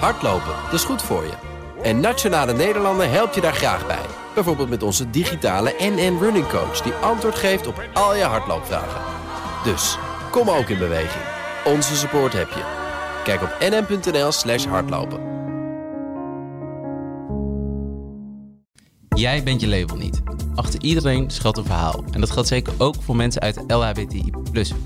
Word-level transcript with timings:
Hardlopen, 0.00 0.54
dat 0.64 0.72
is 0.72 0.84
goed 0.84 1.02
voor 1.02 1.22
je. 1.22 1.32
En 1.82 2.00
Nationale 2.00 2.52
Nederlanden 2.52 3.10
helpt 3.10 3.34
je 3.34 3.40
daar 3.40 3.54
graag 3.54 3.86
bij. 3.86 4.06
Bijvoorbeeld 4.34 4.68
met 4.68 4.82
onze 4.82 5.10
digitale 5.10 5.74
NN 5.78 6.18
Running 6.20 6.48
Coach... 6.48 6.80
die 6.80 6.92
antwoord 6.92 7.34
geeft 7.34 7.66
op 7.66 7.82
al 7.92 8.16
je 8.16 8.22
hardloopvragen. 8.22 9.00
Dus, 9.64 9.98
kom 10.30 10.50
ook 10.50 10.68
in 10.68 10.78
beweging. 10.78 11.24
Onze 11.64 11.96
support 11.96 12.32
heb 12.32 12.48
je. 12.48 12.62
Kijk 13.24 13.42
op 13.42 13.56
nn.nl 13.60 14.32
slash 14.32 14.64
hardlopen. 14.64 15.32
Jij 19.08 19.42
bent 19.42 19.60
je 19.60 19.68
label 19.68 19.96
niet. 19.96 20.22
Achter 20.54 20.82
iedereen 20.82 21.30
schuilt 21.30 21.56
een 21.56 21.64
verhaal. 21.64 22.04
En 22.10 22.20
dat 22.20 22.30
geldt 22.30 22.48
zeker 22.48 22.72
ook 22.78 22.94
voor 23.00 23.16
mensen 23.16 23.42
uit 23.42 23.68
de 23.68 23.74
LHBTI 23.74 24.32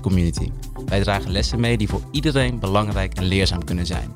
community. 0.01 0.51
Wij 0.85 1.01
dragen 1.01 1.31
lessen 1.31 1.59
mee 1.59 1.77
die 1.77 1.89
voor 1.89 2.01
iedereen 2.11 2.59
belangrijk 2.59 3.13
en 3.13 3.23
leerzaam 3.23 3.63
kunnen 3.63 3.85
zijn. 3.85 4.15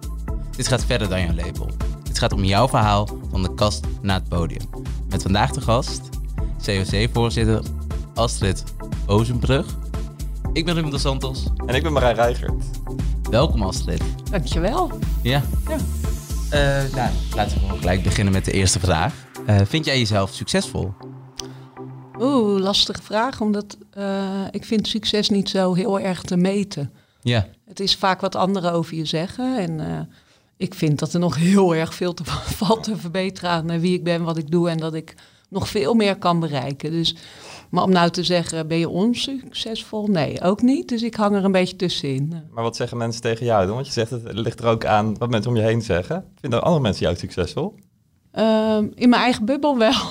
Dit 0.55 0.67
gaat 0.67 0.85
verder 0.85 1.09
dan 1.09 1.21
jouw 1.21 1.33
label. 1.33 1.69
Het 2.07 2.19
gaat 2.19 2.33
om 2.33 2.43
jouw 2.43 2.67
verhaal 2.67 3.07
van 3.31 3.41
de 3.41 3.53
kast 3.53 3.85
naar 4.01 4.19
het 4.19 4.29
podium. 4.29 4.69
Met 5.09 5.21
vandaag 5.21 5.51
de 5.51 5.61
gast, 5.61 6.09
COC-voorzitter 6.65 7.61
Astrid 8.13 8.63
Ozenbrug. 9.05 9.65
Ik 10.53 10.65
ben 10.65 10.73
Ruben 10.73 10.91
dos 10.91 11.01
Santos. 11.01 11.43
En 11.65 11.75
ik 11.75 11.83
ben 11.83 11.93
Marijn 11.93 12.15
Reigert. 12.15 12.63
Welkom 13.29 13.63
Astrid. 13.63 14.01
Dankjewel. 14.31 14.91
Ja. 15.21 15.41
ja. 15.67 15.77
Uh, 16.53 16.95
nou, 16.95 17.11
laten 17.35 17.59
we 17.67 17.77
gelijk 17.77 18.03
beginnen 18.03 18.33
met 18.33 18.45
de 18.45 18.51
eerste 18.51 18.79
vraag. 18.79 19.13
Uh, 19.49 19.57
vind 19.65 19.85
jij 19.85 19.97
jezelf 19.97 20.33
succesvol? 20.33 20.93
Oeh, 22.19 22.61
lastige 22.61 23.01
vraag, 23.01 23.41
omdat 23.41 23.77
uh, 23.97 24.47
ik 24.51 24.65
vind 24.65 24.87
succes 24.87 25.29
niet 25.29 25.49
zo 25.49 25.73
heel 25.73 25.99
erg 25.99 26.21
te 26.21 26.37
meten. 26.37 26.91
Ja. 27.21 27.47
Het 27.65 27.79
is 27.79 27.95
vaak 27.95 28.21
wat 28.21 28.35
anderen 28.35 28.71
over 28.71 28.95
je 28.95 29.05
zeggen 29.05 29.57
en 29.57 29.79
uh, 29.79 29.99
ik 30.63 30.73
vind 30.73 30.99
dat 30.99 31.13
er 31.13 31.19
nog 31.19 31.35
heel 31.35 31.75
erg 31.75 31.93
veel 31.93 32.13
te 32.13 32.23
valt 32.59 32.83
te 32.83 32.97
verbeteren 32.97 33.49
aan 33.49 33.79
wie 33.79 33.93
ik 33.93 34.03
ben, 34.03 34.23
wat 34.23 34.37
ik 34.37 34.51
doe 34.51 34.69
en 34.69 34.77
dat 34.77 34.93
ik 34.93 35.15
nog 35.49 35.67
veel 35.67 35.93
meer 35.93 36.17
kan 36.17 36.39
bereiken. 36.39 36.91
Dus, 36.91 37.15
maar 37.69 37.83
om 37.83 37.91
nou 37.91 38.09
te 38.09 38.23
zeggen, 38.23 38.67
ben 38.67 38.77
je 38.77 38.89
onsuccesvol? 38.89 40.07
Nee, 40.07 40.41
ook 40.41 40.61
niet. 40.61 40.89
Dus 40.89 41.01
ik 41.03 41.15
hang 41.15 41.35
er 41.35 41.45
een 41.45 41.51
beetje 41.51 41.75
tussenin. 41.75 42.43
Maar 42.51 42.63
wat 42.63 42.75
zeggen 42.75 42.97
mensen 42.97 43.21
tegen 43.21 43.45
jou 43.45 43.65
dan? 43.65 43.75
Want 43.75 43.87
je 43.87 43.93
zegt 43.93 44.09
het, 44.09 44.23
het 44.23 44.37
ligt 44.37 44.59
er 44.59 44.65
ook 44.65 44.85
aan 44.85 45.17
wat 45.17 45.29
mensen 45.29 45.51
om 45.51 45.57
je 45.57 45.63
heen 45.63 45.81
zeggen. 45.81 46.25
Vinden 46.39 46.63
andere 46.63 46.81
mensen 46.81 47.03
jou 47.03 47.17
succesvol? 47.17 47.75
Um, 48.39 48.91
in 48.95 49.09
mijn 49.09 49.21
eigen 49.21 49.45
bubbel 49.45 49.77
wel. 49.77 50.01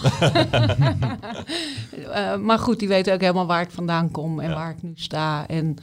uh, 1.98 2.36
maar 2.46 2.58
goed, 2.58 2.78
die 2.78 2.88
weten 2.88 3.14
ook 3.14 3.20
helemaal 3.20 3.46
waar 3.46 3.62
ik 3.62 3.70
vandaan 3.70 4.10
kom 4.10 4.40
en 4.40 4.48
ja. 4.48 4.54
waar 4.54 4.70
ik 4.70 4.82
nu 4.82 4.92
sta. 4.94 5.46
En 5.48 5.76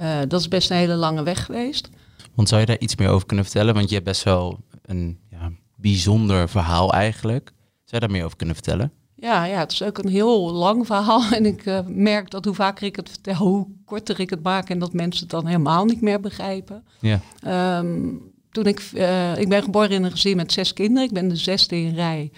uh, 0.00 0.18
dat 0.28 0.40
is 0.40 0.48
best 0.48 0.70
een 0.70 0.76
hele 0.76 0.94
lange 0.94 1.22
weg 1.22 1.44
geweest. 1.44 1.90
Want 2.38 2.50
zou 2.50 2.60
je 2.60 2.66
daar 2.66 2.78
iets 2.78 2.96
meer 2.96 3.08
over 3.08 3.26
kunnen 3.26 3.44
vertellen? 3.44 3.74
Want 3.74 3.88
je 3.88 3.94
hebt 3.94 4.06
best 4.06 4.22
wel 4.22 4.58
een 4.82 5.18
ja, 5.30 5.52
bijzonder 5.76 6.48
verhaal 6.48 6.92
eigenlijk. 6.92 7.52
Zou 7.84 7.84
je 7.84 8.00
daar 8.00 8.10
meer 8.10 8.24
over 8.24 8.36
kunnen 8.36 8.54
vertellen? 8.54 8.92
Ja, 9.14 9.44
ja, 9.44 9.58
het 9.58 9.72
is 9.72 9.82
ook 9.82 9.98
een 9.98 10.08
heel 10.08 10.52
lang 10.52 10.86
verhaal. 10.86 11.22
En 11.32 11.46
ik 11.46 11.66
uh, 11.66 11.80
merk 11.86 12.30
dat 12.30 12.44
hoe 12.44 12.54
vaker 12.54 12.86
ik 12.86 12.96
het 12.96 13.08
vertel, 13.08 13.34
hoe 13.34 13.66
korter 13.84 14.20
ik 14.20 14.30
het 14.30 14.42
maak. 14.42 14.68
En 14.68 14.78
dat 14.78 14.92
mensen 14.92 15.20
het 15.20 15.30
dan 15.30 15.46
helemaal 15.46 15.84
niet 15.84 16.00
meer 16.00 16.20
begrijpen. 16.20 16.84
Ja. 17.00 17.20
Um, 17.78 18.32
toen 18.50 18.66
ik, 18.66 18.90
uh, 18.94 19.38
ik 19.38 19.48
ben 19.48 19.62
geboren 19.62 19.90
in 19.90 20.04
een 20.04 20.10
gezin 20.10 20.36
met 20.36 20.52
zes 20.52 20.72
kinderen. 20.72 21.08
Ik 21.08 21.14
ben 21.14 21.28
de 21.28 21.36
zesde 21.36 21.76
in 21.76 21.94
rij. 21.94 22.32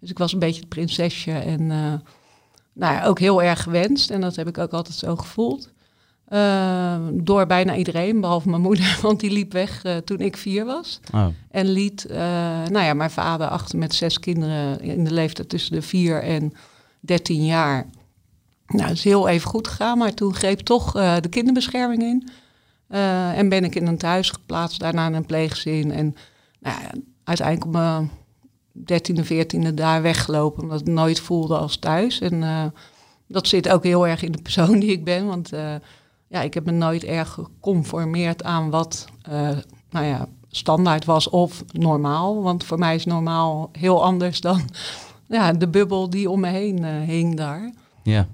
Dus 0.00 0.10
ik 0.10 0.18
was 0.18 0.32
een 0.32 0.38
beetje 0.38 0.60
het 0.60 0.68
prinsesje 0.68 1.32
en 1.32 1.60
uh, 1.60 1.94
nou 2.72 2.94
ja, 2.94 3.04
ook 3.04 3.18
heel 3.18 3.42
erg 3.42 3.62
gewenst. 3.62 4.10
En 4.10 4.20
dat 4.20 4.36
heb 4.36 4.48
ik 4.48 4.58
ook 4.58 4.72
altijd 4.72 4.96
zo 4.96 5.16
gevoeld. 5.16 5.72
Uh, 6.28 6.96
door 7.12 7.46
bijna 7.46 7.76
iedereen, 7.76 8.20
behalve 8.20 8.48
mijn 8.48 8.62
moeder, 8.62 8.98
want 9.02 9.20
die 9.20 9.30
liep 9.30 9.52
weg 9.52 9.82
toen 10.04 10.20
ik 10.20 10.36
vier 10.36 10.64
was. 10.64 11.00
Oh. 11.14 11.26
En 11.50 11.66
liet, 11.68 12.06
nou 12.68 12.78
ja, 12.78 12.94
mijn 12.94 13.10
vader 13.10 13.48
achter 13.48 13.78
met 13.78 13.94
zes 13.94 14.20
kinderen 14.20 14.80
in 14.80 15.04
de 15.04 15.12
leeftijd 15.12 15.48
tussen 15.48 15.72
de 15.72 15.82
vier 15.82 16.22
en 16.22 16.52
dertien 17.00 17.44
jaar. 17.44 17.86
Nou, 18.66 18.88
dat 18.88 18.96
is 18.96 19.04
heel 19.04 19.28
even 19.28 19.48
goed 19.48 19.68
gegaan, 19.68 19.98
maar 19.98 20.14
toen 20.14 20.34
greep 20.34 20.60
toch 20.60 20.92
de 20.92 21.28
kinderbescherming 21.30 22.02
in. 22.02 22.28
Uh, 22.94 23.38
en 23.38 23.48
ben 23.48 23.64
ik 23.64 23.74
in 23.74 23.86
een 23.86 23.98
thuis 23.98 24.30
geplaatst, 24.30 24.80
daarna 24.80 25.06
in 25.06 25.14
een 25.14 25.26
pleeggezin. 25.26 25.92
En 25.92 26.16
nou 26.60 26.80
ja, 26.82 26.90
uiteindelijk 27.24 27.66
op 27.66 27.72
mijn 27.72 28.10
dertiende, 28.72 29.24
veertiende 29.24 29.74
daar 29.74 30.02
weggelopen, 30.02 30.62
omdat 30.62 30.80
ik 30.80 30.86
het 30.86 30.94
nooit 30.94 31.20
voelde 31.20 31.56
als 31.56 31.76
thuis. 31.76 32.20
En 32.20 32.34
uh, 32.34 32.64
dat 33.28 33.48
zit 33.48 33.68
ook 33.68 33.84
heel 33.84 34.06
erg 34.06 34.22
in 34.22 34.32
de 34.32 34.42
persoon 34.42 34.78
die 34.78 34.90
ik 34.90 35.04
ben, 35.04 35.26
want 35.26 35.52
uh, 35.52 35.74
ja, 36.34 36.42
ik 36.42 36.54
heb 36.54 36.64
me 36.64 36.72
nooit 36.72 37.04
erg 37.04 37.28
geconformeerd 37.28 38.42
aan 38.42 38.70
wat 38.70 39.06
nou 39.90 40.06
ja, 40.06 40.28
standaard 40.48 41.04
was 41.04 41.28
of 41.28 41.64
normaal. 41.72 42.42
Want 42.42 42.64
voor 42.64 42.78
mij 42.78 42.94
is 42.94 43.04
normaal 43.04 43.68
heel 43.72 44.04
anders 44.04 44.40
dan 44.40 44.60
ja, 45.28 45.52
de 45.52 45.68
bubbel 45.68 46.10
die 46.10 46.30
om 46.30 46.40
me 46.40 46.48
heen 46.48 46.84
hing 46.84 47.36
daar. 47.36 47.72
Ja. 48.02 48.28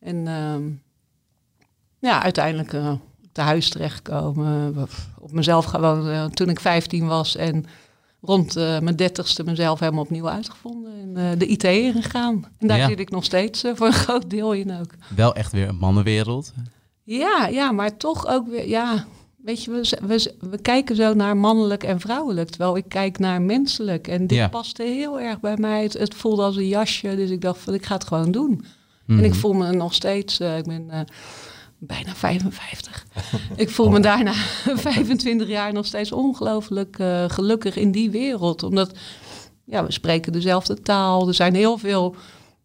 En 0.00 0.24
ja, 1.98 2.22
uiteindelijk 2.22 2.74
te 3.32 3.40
huis 3.40 3.68
terechtkomen. 3.68 4.76
Op 5.18 5.32
mezelf 5.32 5.64
gewoon 5.64 6.08
uh, 6.08 6.24
toen 6.24 6.48
ik 6.48 6.60
15 6.60 7.06
was 7.06 7.36
en 7.36 7.64
rond 8.20 8.56
uh, 8.56 8.78
mijn 8.78 8.96
dertigste 8.96 9.44
mezelf 9.44 9.80
helemaal 9.80 10.02
opnieuw 10.02 10.28
uitgevonden. 10.28 10.92
En 11.00 11.18
uh, 11.18 11.38
de 11.38 11.46
IT 11.46 11.64
ingegaan. 11.64 12.44
En 12.58 12.66
daar 12.66 12.78
ja. 12.78 12.88
zit 12.88 12.98
ik 12.98 13.10
nog 13.10 13.24
steeds 13.24 13.64
voor 13.74 13.86
een 13.86 13.92
groot 14.06 14.30
deel 14.30 14.52
in 14.52 14.78
ook. 14.80 14.94
Wel 15.16 15.34
echt 15.34 15.52
weer 15.52 15.68
een 15.68 15.76
mannenwereld. 15.76 16.52
Ja, 17.18 17.46
ja, 17.46 17.72
maar 17.72 17.96
toch 17.96 18.26
ook 18.26 18.48
weer, 18.48 18.68
ja, 18.68 19.04
weet 19.36 19.64
je, 19.64 19.70
we, 19.70 19.98
we, 20.06 20.34
we 20.50 20.58
kijken 20.58 20.96
zo 20.96 21.14
naar 21.14 21.36
mannelijk 21.36 21.82
en 21.84 22.00
vrouwelijk. 22.00 22.48
Terwijl 22.50 22.76
ik 22.76 22.84
kijk 22.88 23.18
naar 23.18 23.42
menselijk. 23.42 24.08
En 24.08 24.26
dit 24.26 24.38
Ja. 24.38 24.48
paste 24.48 24.82
heel 24.82 25.20
erg 25.20 25.40
bij 25.40 25.56
mij. 25.56 25.82
Het, 25.82 25.92
het 25.92 26.14
voelde 26.14 26.42
als 26.42 26.56
een 26.56 26.68
jasje, 26.68 27.16
dus 27.16 27.30
ik 27.30 27.40
dacht 27.40 27.60
van 27.60 27.74
ik 27.74 27.86
ga 27.86 27.94
het 27.94 28.04
gewoon 28.06 28.30
doen. 28.30 28.64
Mhm. 29.06 29.18
En 29.18 29.24
ik 29.24 29.34
voel 29.34 29.52
me 29.52 29.72
nog 29.72 29.94
steeds, 29.94 30.40
eh, 30.40 30.56
ik 30.58 30.64
ben 30.64 30.90
eh, 30.90 31.00
bijna 31.78 32.14
55. 32.14 33.06
ik 33.56 33.70
voel 33.70 33.90
me 33.90 34.00
daarna 34.00 34.32
25 34.74 35.48
jaar 35.48 35.72
nog 35.72 35.86
steeds 35.86 36.12
ongelooflijk 36.12 36.98
eh, 36.98 37.24
gelukkig 37.28 37.76
in 37.76 37.90
die 37.92 38.10
wereld. 38.10 38.62
Omdat 38.62 38.92
ja, 39.64 39.84
we 39.84 39.92
spreken 39.92 40.32
dezelfde 40.32 40.82
taal. 40.82 41.28
Er 41.28 41.34
zijn 41.34 41.54
heel 41.54 41.78
veel 41.78 42.14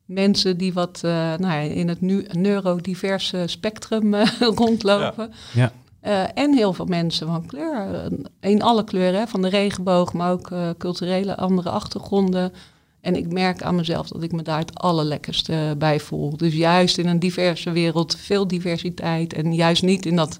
mensen 0.07 0.57
die 0.57 0.73
wat 0.73 0.99
eh, 1.03 1.11
nou 1.11 1.39
ja, 1.39 1.59
in 1.59 1.87
het 1.87 2.01
nu 2.01 2.25
neurodiverse 2.31 3.43
spectrum 3.45 4.13
eh, 4.13 4.27
rondlopen. 4.55 5.33
Ja. 5.53 5.71
Eh, 5.99 6.23
en 6.33 6.53
heel 6.53 6.73
veel 6.73 6.85
mensen 6.85 7.27
van 7.27 7.45
kleur. 7.45 8.07
In 8.39 8.61
alle 8.61 8.83
kleuren, 8.83 9.19
hè, 9.19 9.27
van 9.27 9.41
de 9.41 9.49
regenboog, 9.49 10.13
maar 10.13 10.31
ook 10.31 10.51
culturele 10.77 11.37
andere 11.37 11.69
achtergronden. 11.69 12.53
En 13.01 13.15
ik 13.15 13.31
merk 13.31 13.63
aan 13.63 13.75
mezelf 13.75 14.07
dat 14.07 14.23
ik 14.23 14.31
me 14.31 14.41
daar 14.41 14.59
het 14.59 14.79
allerlekkerste 14.79 15.75
bij 15.77 15.99
voel. 15.99 16.37
Dus 16.37 16.53
juist 16.53 16.97
in 16.97 17.07
een 17.07 17.19
diverse 17.19 17.71
wereld, 17.71 18.15
veel 18.15 18.47
diversiteit. 18.47 19.33
En 19.33 19.55
juist 19.55 19.83
niet 19.83 20.05
in 20.05 20.15
dat 20.15 20.39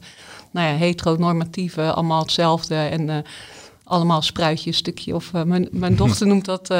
nou 0.51 0.67
ja, 0.67 0.75
heteronormatieve, 0.75 1.91
allemaal 1.93 2.21
hetzelfde. 2.21 2.75
En 2.75 3.23
allemaal 3.83 4.21
spruitjes, 4.21 4.77
stukje. 4.77 5.15
Of 5.15 5.33
mijn, 5.33 5.67
mijn 5.71 5.95
dochter 6.03 6.27
noemt 6.27 6.45
dat 6.45 6.73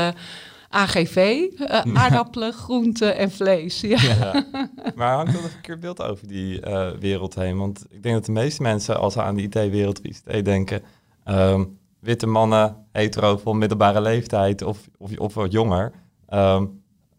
AGV. 0.77 1.47
eh, 1.57 1.81
aardappelen, 1.93 2.53
groenten 2.53 3.17
en 3.17 3.31
vlees. 3.31 3.81
Ja. 3.81 4.01
Ja. 4.01 4.45
maar 4.95 5.15
hangt 5.15 5.33
er 5.33 5.43
een 5.43 5.49
verkeerd 5.49 5.79
beeld 5.79 6.01
over 6.01 6.27
die 6.27 6.61
eh, 6.61 6.89
wereld 6.99 7.35
heen? 7.35 7.57
Want 7.57 7.85
ik 7.89 8.03
denk 8.03 8.15
dat 8.15 8.25
de 8.25 8.31
meeste 8.31 8.61
mensen, 8.61 8.99
als 8.99 9.13
ze 9.13 9.21
aan 9.21 9.35
de 9.35 9.41
IT-wereld 9.41 10.05
ICT 10.05 10.45
denken... 10.45 10.81
ehm, 11.23 11.63
witte 11.99 12.27
mannen, 12.27 12.75
hetero, 12.91 13.37
van 13.37 13.57
middelbare 13.57 14.01
leeftijd 14.01 14.61
of, 14.61 14.77
of, 14.97 15.17
of 15.17 15.33
wat 15.33 15.51
jonger. 15.51 15.91
Ehm, 16.27 16.65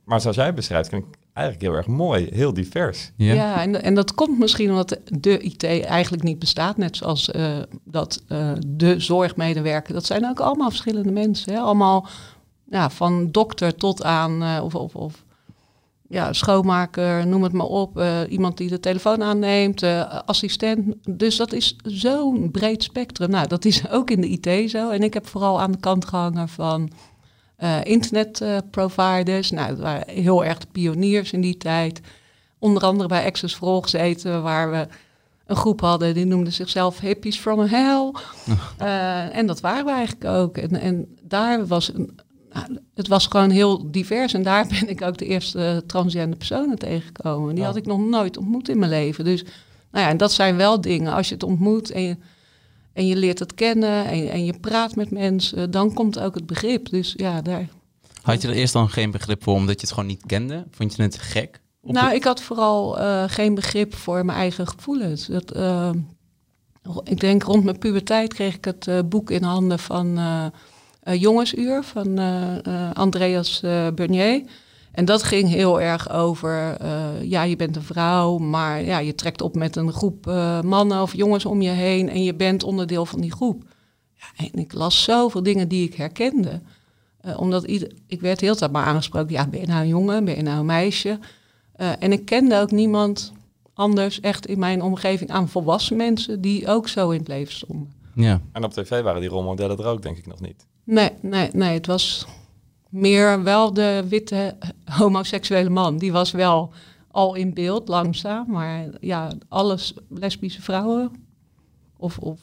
maar 0.05 0.21
zoals 0.21 0.37
jij 0.37 0.55
beschrijft, 0.55 0.89
vind 0.89 1.05
ik 1.05 1.19
eigenlijk 1.33 1.67
heel 1.67 1.77
erg 1.77 1.87
mooi. 1.87 2.29
Heel 2.33 2.53
divers. 2.53 3.13
Ja. 3.17 3.35
Ja, 3.35 3.63
en, 3.63 3.83
en 3.83 3.95
dat 3.95 4.15
komt 4.15 4.39
misschien 4.39 4.71
omdat 4.71 4.99
de 5.05 5.39
IT 5.39 5.65
eigenlijk 5.65 6.23
niet 6.23 6.39
bestaat. 6.39 6.77
Net 6.77 6.97
zoals 6.97 7.31
eh, 7.31 7.59
dat 7.85 8.23
eh, 8.29 8.53
de 8.67 9.01
zorgmedewerker. 9.01 9.95
Dat 9.95 10.07
zijn 10.07 10.29
ook 10.29 10.41
allemaal 10.41 10.69
verschillende 10.69 11.13
mensen. 11.13 11.53
Hè? 11.53 11.59
Allemaal 11.59 12.09
ja, 12.71 12.91
van 12.91 13.31
dokter 13.31 13.75
tot 13.75 14.03
aan 14.03 14.43
eh, 14.43 14.61
of, 14.65 14.75
of, 14.75 14.95
of 14.95 15.25
ja, 16.09 16.33
schoonmaker, 16.33 17.27
noem 17.27 17.43
het 17.43 17.53
maar 17.53 17.67
op. 17.67 17.99
eh, 17.99 18.21
iemand 18.29 18.57
die 18.57 18.69
de 18.69 18.81
telefoon 18.81 19.23
aanneemt, 19.23 19.83
eh, 19.83 20.21
assistent. 20.27 20.95
Dus 21.19 21.37
dat 21.37 21.53
is 21.53 21.77
zo'n 21.83 22.51
breed 22.51 22.83
spectrum. 22.83 23.31
Nou, 23.31 23.47
dat 23.47 23.65
is 23.65 23.89
ook 23.91 24.11
in 24.11 24.21
de 24.21 24.29
IT 24.29 24.71
zo. 24.71 24.91
En 24.91 25.03
ik 25.03 25.15
heb 25.15 25.27
vooral 25.27 25.61
aan 25.61 25.73
de 25.73 25.81
kant 25.81 26.05
gehangen 26.05 26.49
van 26.49 26.91
internetproviders. 27.83 29.51
nou, 29.51 29.69
dat 29.69 29.79
waren 29.79 30.09
heel 30.09 30.45
erg 30.45 30.59
de 30.59 30.67
pioniers 30.73 31.33
in 31.33 31.41
die 31.41 31.57
tijd. 31.57 32.01
Onder 32.59 32.83
andere 32.83 33.09
bij 33.09 33.25
Access 33.25 33.55
for 33.55 33.69
All 33.69 33.81
gezeten, 33.81 34.43
waar 34.43 34.71
we 34.71 34.87
een 35.47 35.57
groep 35.57 35.81
hadden 35.81 36.15
die 36.15 36.25
noemde 36.25 36.51
zichzelf 36.51 37.01
Hippies 37.01 37.39
from 37.39 37.61
Hell. 37.61 38.13
En 39.33 39.47
dat 39.47 39.61
waren 39.61 39.85
we 39.85 39.91
eigenlijk 39.91 40.25
ook. 40.25 40.57
En, 40.57 40.81
en 40.81 41.17
daar 41.23 41.67
was 41.67 41.95
een, 41.95 42.19
het 42.95 43.09
was 43.09 43.27
gewoon 43.27 43.51
heel 43.51 43.91
divers. 43.91 44.35
En 44.35 44.43
daar 44.43 44.67
ben 44.81 44.89
ik 44.89 45.03
ook 45.03 45.19
de 45.19 45.27
eerste 45.27 45.83
transgender 45.87 46.39
personen 46.39 46.79
tegengekomen. 46.79 47.55
Die 47.55 47.63
Oh. 47.63 47.69
had 47.69 47.77
ik 47.77 47.87
nog 47.87 48.01
nooit 48.01 48.37
ontmoet 48.37 48.69
in 48.69 48.79
mijn 48.79 48.91
leven. 48.91 49.25
Dus 49.25 49.43
nou 49.91 50.05
ja, 50.05 50.09
en 50.09 50.17
dat 50.17 50.33
zijn 50.33 50.57
wel 50.57 50.81
dingen. 50.81 51.13
Als 51.13 51.29
je 51.29 51.35
het 51.35 51.43
ontmoet 51.43 51.91
en 51.91 52.03
je, 52.03 52.17
en 52.93 53.07
je 53.07 53.17
leert 53.17 53.39
het 53.39 53.55
kennen 53.55 54.05
en, 54.05 54.31
en 54.31 54.45
je 54.45 54.59
praat 54.61 54.97
met 54.97 55.11
mensen, 55.11 55.71
dan 55.71 55.95
komt 55.95 56.19
ook 56.19 56.35
het 56.35 56.47
begrip. 56.47 56.89
Dus 56.89 57.15
ja, 57.17 57.43
daar. 57.43 57.69
Had 58.23 58.43
je 58.43 58.49
er 58.49 58.55
eerst 58.55 58.73
dan 58.73 58.89
geen 58.89 59.11
begrip 59.11 59.43
voor 59.43 59.55
omdat 59.55 59.75
je 59.75 59.81
het 59.81 59.91
gewoon 59.95 60.09
niet 60.09 60.27
kende? 60.27 60.67
Vond 60.71 60.97
je 60.97 61.03
het 61.03 61.19
gek? 61.19 61.61
Nou, 61.83 62.15
ik 62.15 62.25
had 62.25 62.43
vooral 62.43 62.99
eh, 62.99 63.25
geen 63.27 63.55
begrip 63.55 63.95
voor 63.95 64.25
mijn 64.25 64.39
eigen 64.39 64.67
gevoelens. 64.69 65.27
Dat, 65.27 65.51
eh, 65.51 65.91
ik 67.05 67.21
denk 67.21 67.43
rond 67.43 67.65
mijn 67.65 67.79
puberteit 67.79 68.35
kreeg 68.35 68.55
ik 68.55 68.65
het 68.65 68.87
eh, 68.87 68.99
boek 69.05 69.31
in 69.31 69.43
handen 69.43 69.79
van 69.79 70.19
eh, 70.19 70.45
eh, 70.45 70.53
Jongensuur 71.15 71.83
van 71.83 72.19
eh, 72.19 72.67
eh, 72.67 72.93
Andreas 72.93 73.63
eh 73.63 73.87
Bernier. 73.95 74.43
En 74.93 75.05
dat 75.05 75.23
ging 75.23 75.49
heel 75.49 75.81
erg 75.81 76.11
over, 76.11 76.77
eh, 76.81 77.23
ja, 77.23 77.43
je 77.43 77.57
bent 77.57 77.77
een 77.77 77.83
vrouw, 77.83 78.39
maar 78.39 78.83
ja, 78.83 78.99
je 78.99 79.15
trekt 79.15 79.43
op 79.43 79.55
met 79.55 79.77
een 79.77 79.93
groep 79.93 80.27
eh, 80.27 80.61
mannen 80.61 81.03
of 81.03 81.17
jongens 81.17 81.45
om 81.45 81.63
je 81.63 81.71
heen 81.71 82.09
en 82.09 82.23
je 82.23 82.35
bent 82.35 82.63
onderdeel 82.63 83.07
van 83.07 83.21
die 83.21 83.33
groep. 83.33 83.63
Ja, 84.15 84.45
en 84.47 84.59
ik 84.59 84.73
las 84.73 85.03
zoveel 85.03 85.43
dingen 85.43 85.69
die 85.69 85.87
ik 85.87 85.95
herkende. 85.95 86.61
Eh, 87.21 87.41
omdat 87.41 87.65
ieder, 87.65 87.93
ik 88.07 88.21
werd 88.21 88.41
heel 88.41 88.55
tijd 88.55 88.73
maar 88.73 88.85
aangesproken, 88.85 89.33
ja, 89.33 89.47
ben 89.47 89.61
je 89.61 89.67
nou 89.67 89.81
een 89.81 89.89
jongen, 89.89 90.25
ben 90.25 90.37
je 90.37 90.43
nou 90.43 90.59
een 90.59 90.67
meisje? 90.67 91.19
Eh, 91.73 91.91
en 91.99 92.13
ik 92.13 92.25
kende 92.25 92.61
ook 92.61 92.71
niemand 92.71 93.33
anders 93.75 94.21
echt 94.21 94.47
in 94.47 94.59
mijn 94.59 94.83
omgeving 94.83 95.31
aan 95.31 95.49
volwassen 95.49 95.97
mensen 95.97 96.41
die 96.41 96.69
ook 96.69 96.89
zo 96.89 97.11
in 97.11 97.19
het 97.19 97.29
leven 97.29 97.55
stonden. 97.55 97.93
Ja. 98.15 98.41
En 98.53 98.65
op 98.65 98.73
tv 98.73 99.03
waren 99.03 99.21
die 99.21 99.31
rolmodellen 99.31 99.79
er 99.79 99.87
ook 99.87 100.03
denk 100.03 100.17
ik 100.19 100.27
nog 100.27 100.41
niet. 100.41 100.67
Nee, 100.89 101.11
nee, 101.21 101.51
nee. 101.53 101.75
Het 101.75 101.87
was 101.87 102.27
meer 102.89 103.43
wel 103.43 103.73
de 103.73 104.05
witte 104.09 104.57
homoseksuele 104.99 105.71
man. 105.71 105.99
Die 105.99 106.13
was 106.13 106.31
wel 106.31 106.73
al 107.11 107.35
in 107.35 107.55
beeld, 107.55 107.89
langzaam. 107.89 108.51
Maar 108.51 108.87
ja, 109.01 109.33
alles 109.49 109.95
lesbische 110.09 110.63
vrouwen 110.63 111.11
of, 111.97 112.19
of 112.19 112.41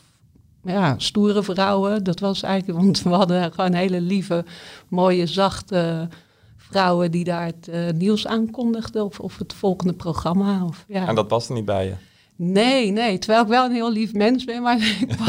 ja, 0.63 0.95
stoere 0.97 1.43
vrouwen. 1.43 2.03
Dat 2.03 2.19
was 2.19 2.43
eigenlijk, 2.43 2.79
want 2.79 3.03
we 3.03 3.09
hadden 3.09 3.53
gewoon 3.53 3.73
hele 3.73 4.01
lieve, 4.01 4.45
mooie, 4.87 5.27
zachte 5.27 6.09
vrouwen 6.57 7.11
die 7.11 7.23
daar 7.23 7.45
het 7.45 7.67
eh, 7.67 7.91
nieuws 7.91 8.27
aankondigden. 8.27 9.05
Of, 9.05 9.19
of 9.19 9.37
het 9.37 9.53
volgende 9.53 9.93
programma. 9.93 10.65
Of, 10.65 10.85
ja. 10.87 11.07
En 11.07 11.15
dat 11.15 11.27
paste 11.27 11.53
niet 11.53 11.65
bij 11.65 11.85
je. 11.85 11.95
Nee, 12.37 12.91
nee. 12.91 13.17
Terwijl 13.17 13.41
ik 13.43 13.47
wel 13.49 13.65
een 13.65 13.71
heel 13.71 13.91
lief 13.91 14.13
mens 14.13 14.43
ben, 14.43 14.61
maar 14.61 14.77
ik 15.01 15.15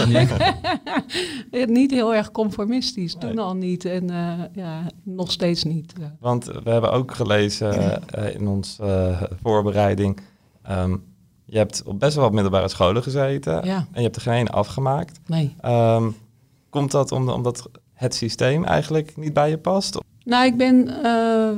was 1.50 1.66
niet 1.66 1.90
heel 1.90 2.14
erg 2.14 2.30
conformistisch. 2.30 3.14
Toen 3.18 3.34
Nee. 3.34 3.44
al 3.44 3.54
niet 3.56 3.84
en 3.84 4.10
eh, 4.10 4.32
ja, 4.52 4.82
nog 5.02 5.30
steeds 5.32 5.64
niet. 5.64 5.92
Want 6.20 6.44
we 6.44 6.70
hebben 6.70 6.92
ook 6.92 7.14
gelezen 7.14 8.02
eh, 8.08 8.34
in 8.34 8.48
onze 8.48 8.82
eh, 8.82 9.22
voorbereiding. 9.42 10.20
ehm, 10.62 10.96
je 11.44 11.58
hebt 11.58 11.82
op 11.84 12.00
best 12.00 12.14
wel 12.14 12.24
wat 12.24 12.32
middelbare 12.32 12.68
scholen 12.68 13.02
gezeten. 13.02 13.64
Ja. 13.64 13.76
En 13.76 13.86
je 13.92 14.02
hebt 14.02 14.16
er 14.16 14.22
geen 14.22 14.48
afgemaakt. 14.50 15.20
Nee. 15.26 15.54
Ehm, 15.60 16.10
komt 16.70 16.90
dat 16.90 17.12
om, 17.12 17.28
omdat 17.28 17.68
het 17.92 18.14
systeem 18.14 18.64
eigenlijk 18.64 19.16
niet 19.16 19.32
bij 19.32 19.50
je 19.50 19.58
past? 19.58 19.98
Nou, 20.24 20.46
ik 20.46 20.56
ben 20.56 21.02
eh, 21.04 21.48
eh, 21.50 21.56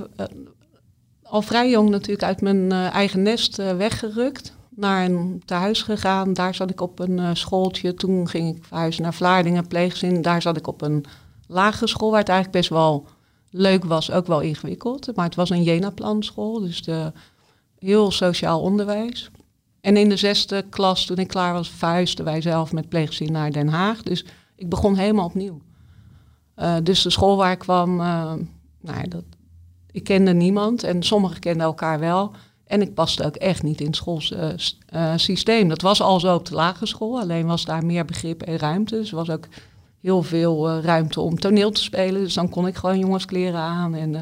al 1.23 1.43
vrij 1.43 1.71
jong 1.71 1.91
natuurlijk 1.91 2.23
uit 2.23 2.41
mijn 2.41 2.73
eh, 2.73 2.95
eigen 2.95 3.23
nest 3.23 3.59
eh, 3.59 3.77
weggerukt. 3.77 4.57
Naar 4.79 5.05
een 5.05 5.43
tehuis 5.45 5.83
gegaan. 5.83 6.33
Daar 6.33 6.55
zat 6.55 6.71
ik 6.71 6.81
op 6.81 6.99
een 6.99 7.19
eh, 7.19 7.31
schooltje. 7.33 7.95
Toen 7.95 8.29
ging 8.29 8.57
ik 8.57 8.65
verhuizen 8.65 9.03
naar 9.03 9.15
Vlaardingen, 9.15 9.67
pleegzin. 9.67 10.23
Daar 10.23 10.43
zat 10.43 10.57
ik 10.57 10.67
op 10.67 10.83
een 10.83 11.05
lagere 11.47 11.89
school 11.89 12.11
waar 12.11 12.21
het 12.21 12.29
eigenlijk 12.29 12.59
best 12.59 12.71
wel 12.71 13.07
leuk 13.51 13.85
was. 13.85 14.11
Ook 14.11 14.27
wel 14.27 14.41
ingewikkeld. 14.41 15.17
Maar 15.17 15.25
het 15.25 15.35
was 15.35 15.51
een 15.51 15.63
Jena-planschool. 15.63 16.61
Dus 16.61 16.83
de, 16.83 17.13
heel 17.79 18.11
sociaal 18.11 18.61
onderwijs. 18.61 19.31
En 19.81 19.97
in 19.97 20.09
de 20.09 20.17
zesde 20.17 20.65
klas, 20.69 21.05
toen 21.05 21.17
ik 21.17 21.29
klaar 21.29 21.53
was, 21.53 21.71
verhuisden 21.71 22.25
wij 22.25 22.41
zelf 22.41 22.73
met 22.73 22.89
pleegzin 22.89 23.33
naar 23.33 23.53
Den 23.53 23.69
Haag. 23.69 24.03
Dus 24.03 24.25
ik 24.55 24.69
begon 24.69 24.97
helemaal 24.97 25.25
opnieuw. 25.25 25.61
Eh, 26.55 26.77
dus 26.83 27.03
de 27.03 27.11
school 27.11 27.37
waar 27.37 27.53
ik 27.53 27.59
kwam, 27.59 28.01
eh, 28.01 28.33
nou 28.81 29.09
dat, 29.09 29.25
ik 29.91 30.05
kende 30.05 30.33
niemand 30.33 30.83
en 30.83 31.03
sommigen 31.03 31.41
kenden 31.41 31.67
elkaar 31.67 31.99
wel. 31.99 32.33
En 32.69 32.83
ik 32.83 32.95
paste 32.95 33.25
ook 33.25 33.37
echt 33.37 33.63
niet 33.63 33.81
in 33.81 33.87
het 33.87 33.97
schoolsysteem. 33.97 35.69
dat 35.69 35.83
was 35.83 36.03
al 36.03 36.21
zo 36.21 36.35
op 36.35 36.47
de 36.47 36.55
lagere 36.55 36.87
school, 36.87 37.21
alleen 37.21 37.47
was 37.47 37.65
daar 37.65 37.85
meer 37.85 38.05
begrip 38.05 38.43
en 38.43 38.59
ruimte. 38.59 38.95
Dus 38.95 39.11
er 39.11 39.17
was 39.17 39.31
ook 39.31 39.47
heel 40.01 40.23
veel 40.23 40.69
eh, 40.69 40.85
ruimte 40.85 41.21
om 41.21 41.39
toneel 41.39 41.71
te 41.71 41.83
spelen. 41.83 42.23
Dus 42.23 42.35
dan 42.35 42.49
kon 42.49 42.67
ik 42.67 42.77
gewoon 42.77 42.99
jongenskleren 42.99 43.61
aan 43.61 43.95
en 43.95 44.15
eh, 44.15 44.21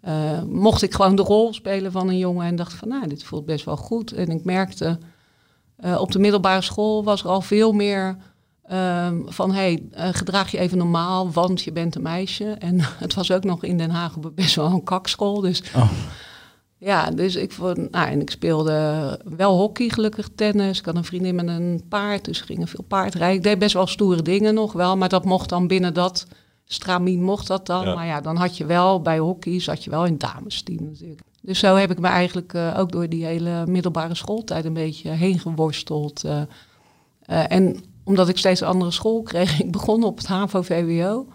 eh, 0.00 0.42
mocht 0.42 0.82
ik 0.82 0.94
gewoon 0.94 1.14
de 1.16 1.22
rol 1.22 1.54
spelen 1.54 1.92
van 1.92 2.08
een 2.08 2.18
jongen. 2.18 2.46
En 2.46 2.56
dacht 2.56 2.72
van, 2.72 2.88
nou, 2.88 3.08
dit 3.08 3.24
voelt 3.24 3.46
best 3.46 3.64
wel 3.64 3.76
goed. 3.76 4.12
En 4.12 4.28
ik 4.28 4.44
merkte, 4.44 4.98
eh, 5.76 6.00
op 6.00 6.12
de 6.12 6.18
middelbare 6.18 6.62
school 6.62 7.04
was 7.04 7.22
er 7.22 7.28
al 7.28 7.40
veel 7.40 7.72
meer 7.72 8.16
Ehm, 8.70 9.16
van 9.26 9.52
hey, 9.52 9.82
eh, 9.92 10.08
gedraag 10.12 10.50
je 10.50 10.58
even 10.58 10.78
normaal, 10.78 11.30
want 11.30 11.62
je 11.62 11.72
bent 11.72 11.94
een 11.94 12.02
meisje. 12.02 12.44
En 12.44 12.80
het 13.04 13.14
was 13.14 13.30
ook 13.30 13.44
nog 13.44 13.64
in 13.64 13.78
Den 13.78 13.90
Haag 13.90 14.14
best 14.34 14.54
wel 14.54 14.66
een 14.66 14.82
kakschool. 14.82 15.40
Dus 15.40 15.62
Oh. 15.76 15.90
Ja, 16.80 17.10
dus 17.10 17.36
ik 17.36 17.52
vond, 17.52 17.90
nou, 17.90 18.08
en 18.10 18.20
ik 18.20 18.30
speelde 18.30 19.20
wel 19.24 19.56
hockey, 19.56 19.88
gelukkig 19.88 20.28
tennis. 20.34 20.78
Ik 20.78 20.84
had 20.84 20.96
een 20.96 21.04
vriendin 21.04 21.34
met 21.34 21.48
een 21.48 21.82
paard, 21.88 22.24
dus 22.24 22.40
we 22.40 22.46
gingen 22.46 22.68
veel 22.68 22.84
paardrijden. 22.88 23.36
Ik 23.36 23.42
deed 23.42 23.58
best 23.58 23.74
wel 23.74 23.86
stoere 23.86 24.22
dingen 24.22 24.54
nog 24.54 24.72
wel, 24.72 24.96
maar 24.96 25.08
dat 25.08 25.24
mocht 25.24 25.48
dan 25.48 25.66
binnen 25.66 25.94
dat 25.94 26.26
stramien 26.64 27.22
mocht 27.22 27.46
dat 27.46 27.66
dan. 27.66 27.86
Ja. 27.86 27.94
Maar 27.94 28.06
ja, 28.06 28.20
dan 28.20 28.36
had 28.36 28.56
je 28.56 28.66
wel 28.66 29.02
bij 29.02 29.18
hockey, 29.18 29.60
zat 29.60 29.84
je 29.84 29.90
wel 29.90 30.04
in 30.04 30.18
damesteam 30.18 30.84
natuurlijk. 30.84 31.20
Dus 31.42 31.58
zo 31.58 31.74
heb 31.76 31.90
ik 31.90 31.98
me 31.98 32.08
eigenlijk 32.08 32.54
eh, 32.54 32.74
ook 32.78 32.92
door 32.92 33.08
die 33.08 33.24
hele 33.24 33.66
middelbare 33.66 34.14
schooltijd 34.14 34.64
een 34.64 34.72
beetje 34.72 35.10
heen 35.10 35.38
geworsteld. 35.38 36.24
eh. 36.24 36.40
Eh, 37.20 37.44
en 37.48 37.84
omdat 38.04 38.28
ik 38.28 38.38
steeds 38.38 38.60
een 38.60 38.66
andere 38.66 38.90
school 38.90 39.22
kreeg, 39.22 39.60
ik 39.64 39.72
begon 39.72 40.04
op 40.04 40.16
het 40.16 40.26
HAVO-VWO. 40.26 41.26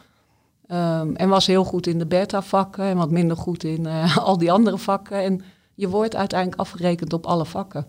Ehm, 0.67 1.13
en 1.13 1.29
was 1.29 1.47
heel 1.47 1.63
goed 1.63 1.87
in 1.87 1.99
de 1.99 2.05
beta-vakken 2.05 2.83
en 2.83 2.97
wat 2.97 3.11
minder 3.11 3.37
goed 3.37 3.63
in 3.63 3.85
eh, 3.85 4.17
al 4.27 4.37
die 4.37 4.51
andere 4.51 4.77
vakken. 4.77 5.23
En 5.23 5.41
je 5.75 5.89
wordt 5.89 6.15
uiteindelijk 6.15 6.61
afgerekend 6.61 7.13
op 7.13 7.25
alle 7.25 7.45
vakken. 7.45 7.85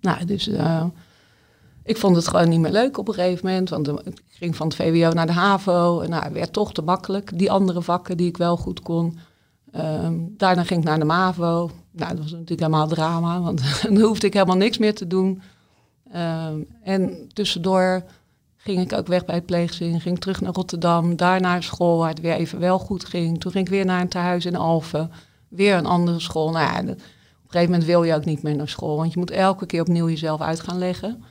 Nou, 0.00 0.24
dus 0.24 0.48
eh, 0.48 0.84
ik 1.82 1.96
vond 1.96 2.16
het 2.16 2.28
gewoon 2.28 2.48
niet 2.48 2.60
meer 2.60 2.72
leuk 2.72 2.98
op 2.98 3.08
een 3.08 3.14
gegeven 3.14 3.46
moment. 3.46 3.68
Want 3.68 3.88
ik 3.88 4.22
ging 4.28 4.56
van 4.56 4.66
het 4.66 4.76
VWO 4.76 5.12
naar 5.12 5.26
de 5.26 5.32
HAVO. 5.32 6.00
En 6.00 6.10
nou, 6.10 6.24
het 6.24 6.32
werd 6.32 6.52
toch 6.52 6.72
te 6.72 6.82
makkelijk. 6.82 7.38
Die 7.38 7.50
andere 7.50 7.82
vakken 7.82 8.16
die 8.16 8.26
ik 8.26 8.36
wel 8.36 8.56
goed 8.56 8.80
kon. 8.80 9.18
Ehm, 9.72 10.14
daarna 10.36 10.64
ging 10.64 10.80
ik 10.80 10.86
naar 10.86 10.98
de 10.98 11.04
MAVO. 11.04 11.70
Nou, 11.90 12.10
dat 12.10 12.18
was 12.18 12.30
natuurlijk 12.30 12.60
helemaal 12.60 12.88
drama. 12.88 13.40
Want 13.40 13.62
dan 13.82 14.00
hoefde 14.00 14.26
ik 14.26 14.32
helemaal 14.32 14.56
niks 14.56 14.78
meer 14.78 14.94
te 14.94 15.06
doen. 15.06 15.42
Ehm, 16.12 16.60
en 16.82 17.28
tussendoor 17.32 18.02
ging 18.68 18.80
ik 18.92 18.98
ook 18.98 19.06
weg 19.06 19.24
bij 19.24 19.34
het 19.34 19.46
pleegzin. 19.46 20.00
Ging 20.00 20.18
terug 20.20 20.40
naar 20.40 20.52
Rotterdam. 20.52 21.16
Daar 21.16 21.40
naar 21.40 21.62
school 21.62 21.98
waar 21.98 22.08
het 22.08 22.20
weer 22.20 22.34
even 22.34 22.58
wel 22.58 22.78
goed 22.78 23.04
ging. 23.04 23.40
Toen 23.40 23.52
ging 23.52 23.64
ik 23.64 23.70
weer 23.70 23.84
naar 23.84 24.00
een 24.00 24.08
tehuis 24.08 24.44
in 24.46 24.56
Alphen. 24.56 25.10
Weer 25.48 25.76
een 25.76 25.86
andere 25.86 26.20
school. 26.20 26.50
Nou 26.50 26.64
ja, 26.64 26.80
op 26.80 26.86
een 26.88 26.96
gegeven 27.46 27.70
moment 27.70 27.84
wil 27.84 28.02
je 28.02 28.14
ook 28.14 28.24
niet 28.24 28.42
meer 28.42 28.56
naar 28.56 28.68
school. 28.68 28.96
Want 28.96 29.12
je 29.12 29.18
moet 29.18 29.30
elke 29.30 29.66
keer 29.66 29.80
opnieuw 29.80 30.08
jezelf 30.08 30.40
uit 30.40 30.60
gaan 30.60 30.78
leggen. 30.78 31.22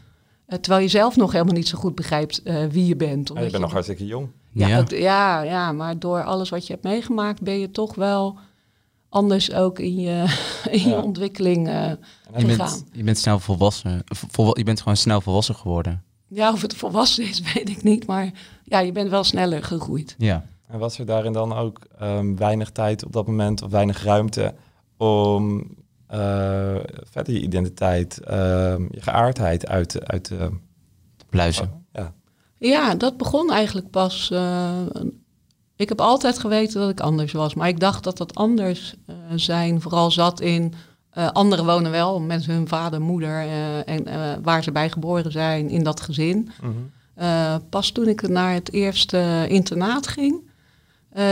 Eh, 0.46 0.58
terwijl 0.60 0.84
je 0.84 0.90
zelf 0.90 1.16
nog 1.16 1.32
helemaal 1.32 1.54
niet 1.54 1.68
zo 1.68 1.78
goed 1.78 1.96
begrijpt 1.96 2.44
eh, 2.44 2.66
wie 2.66 2.86
je 2.86 2.96
bent. 2.96 3.28
Ja, 3.28 3.34
Omdat 3.34 3.44
je 3.46 3.52
bent 3.52 3.64
nog 3.64 3.72
hartstikke 3.72 4.06
jong. 4.06 4.28
ja, 4.52 4.68
Ja. 4.68 4.80
ook- 4.80 4.90
ja, 4.90 5.42
ja, 5.42 5.72
maar 5.72 6.00
door 6.00 6.24
alles 6.24 6.50
wat 6.50 6.68
je 6.68 6.74
hebt 6.74 6.86
meegemaakt 6.86 7.42
ben 7.42 7.60
je 7.60 7.72
toch 7.72 7.96
wel 7.96 8.38
anders 9.10 9.54
ook 9.54 9.80
in 9.80 9.96
je, 10.00 10.24
in 10.72 10.80
je 10.82 10.90
Ja. 10.90 11.02
ontwikkeling 11.02 11.68
eh, 11.68 11.74
Je 11.74 11.98
gegaan. 12.34 12.58
bent, 12.58 12.86
je 12.92 13.04
bent 13.04 13.18
snel 13.18 13.40
volwassen. 13.40 14.02
Vol, 14.06 14.58
je 14.58 14.64
bent 14.64 14.80
gewoon 14.82 14.98
snel 14.98 15.22
volwassen 15.22 15.56
geworden. 15.56 16.04
Ja, 16.28 16.52
of 16.52 16.62
het 16.62 16.76
volwassen 16.76 17.24
is, 17.24 17.42
weet 17.54 17.70
ik 17.70 17.84
niet. 17.84 18.08
Maar 18.08 18.32
ja, 18.64 18.80
je 18.80 18.92
bent 18.92 19.10
wel 19.10 19.24
sneller 19.24 19.64
gegroeid. 19.64 20.16
Ja. 20.18 20.46
En 20.68 20.80
was 20.80 21.00
er 21.00 21.06
daarin 21.06 21.34
dan 21.34 21.54
ook 21.54 21.80
ehm, 22.00 22.36
weinig 22.36 22.70
tijd 22.70 23.06
op 23.06 23.12
dat 23.12 23.28
moment 23.28 23.62
of 23.62 23.72
weinig 23.72 24.04
ruimte 24.04 24.56
om 24.98 25.60
eh, 26.08 26.76
verder 27.12 27.34
je 27.34 27.42
identiteit, 27.42 28.20
ehm, 28.24 28.82
je 28.92 29.02
geaardheid 29.02 29.68
uit, 29.68 29.90
te- 29.90 30.06
uit 30.08 30.24
te... 30.24 30.50
Pluizen. 31.30 31.86
ja. 31.94 32.14
Ja, 32.60 32.96
dat 32.96 33.18
begon 33.18 33.52
eigenlijk 33.52 33.90
pas. 33.90 34.32
eh, 34.32 34.72
ik 35.76 35.90
heb 35.90 36.02
altijd 36.02 36.40
geweten 36.40 36.80
dat 36.82 36.90
ik 36.90 37.00
anders 37.00 37.32
was. 37.32 37.54
Maar 37.54 37.68
ik 37.68 37.80
dacht 37.80 38.04
dat 38.04 38.18
dat 38.18 38.36
anders 38.36 38.96
eh, 39.06 39.16
zijn 39.36 39.82
vooral 39.82 40.12
zat 40.12 40.40
in... 40.42 40.74
eh, 41.18 41.30
anderen 41.32 41.66
wonen 41.66 41.92
wel 41.92 42.22
met 42.22 42.46
hun 42.46 42.68
vader, 42.68 43.02
moeder 43.02 43.40
eh, 43.40 43.88
en 43.88 44.08
eh, 44.08 44.34
waar 44.42 44.64
ze 44.64 44.72
bij 44.72 44.90
geboren 44.90 45.32
zijn 45.32 45.70
in 45.70 45.84
dat 45.84 46.02
gezin. 46.02 46.50
Mhm. 46.62 47.60
Pas 47.70 47.92
toen 47.92 48.08
ik 48.08 48.28
naar 48.28 48.54
het 48.54 48.74
eerste 48.74 49.46
internaat 49.48 50.08
ging, 50.08 50.50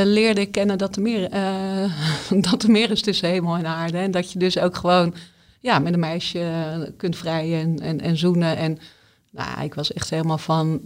leerde 0.03 0.41
ik 0.41 0.51
kennen 0.51 0.77
dat 0.77 0.95
er, 0.95 1.01
meer, 1.01 1.29
dat 2.49 2.63
er 2.63 2.71
meer 2.71 2.91
is 2.91 3.01
tussen 3.01 3.29
hemel 3.29 3.55
en 3.55 3.65
aarde. 3.65 3.97
En 3.97 4.11
dat 4.11 4.31
je 4.31 4.39
dus 4.39 4.59
ook 4.59 4.75
gewoon 4.75 5.13
ja, 5.59 5.79
met 5.79 5.93
een 5.93 5.99
meisje 5.99 6.93
kunt 6.97 7.15
vrijen 7.15 7.59
en, 7.59 7.79
en, 7.79 8.01
en 8.01 8.17
zoenen. 8.17 8.57
En 8.57 8.77
nou, 9.31 9.63
ik 9.63 9.73
was 9.73 9.93
echt 9.93 10.09
helemaal 10.09 10.37
van, 10.37 10.81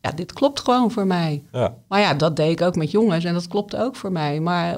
ja, 0.00 0.10
dit 0.10 0.32
klopt 0.32 0.60
gewoon 0.60 0.90
voor 0.90 1.06
mij. 1.06 1.44
ja. 1.52 1.76
Maar 1.88 2.00
ja, 2.00 2.14
dat 2.14 2.36
deed 2.36 2.50
ik 2.50 2.66
ook 2.66 2.76
met 2.76 2.90
jongens 2.90 3.24
en 3.24 3.34
dat 3.34 3.48
klopte 3.48 3.82
ook 3.82 3.96
voor 3.96 4.12
mij. 4.12 4.40
Maar 4.40 4.76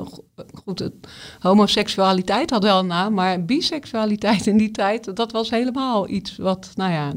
goed, 0.65 0.79
het, 0.79 0.93
homoseksualiteit 1.39 2.51
had 2.51 2.63
wel 2.63 2.79
een 2.79 2.87
naam, 2.87 3.15
maar 3.15 3.45
biseksualiteit 3.45 4.47
in 4.47 4.57
die 4.57 4.71
tijd, 4.71 5.17
dat 5.17 5.33
was 5.33 5.51
helemaal 5.51 6.09
iets 6.09 6.37
wat, 6.37 6.71
nou 6.75 6.93
ja, 6.93 7.13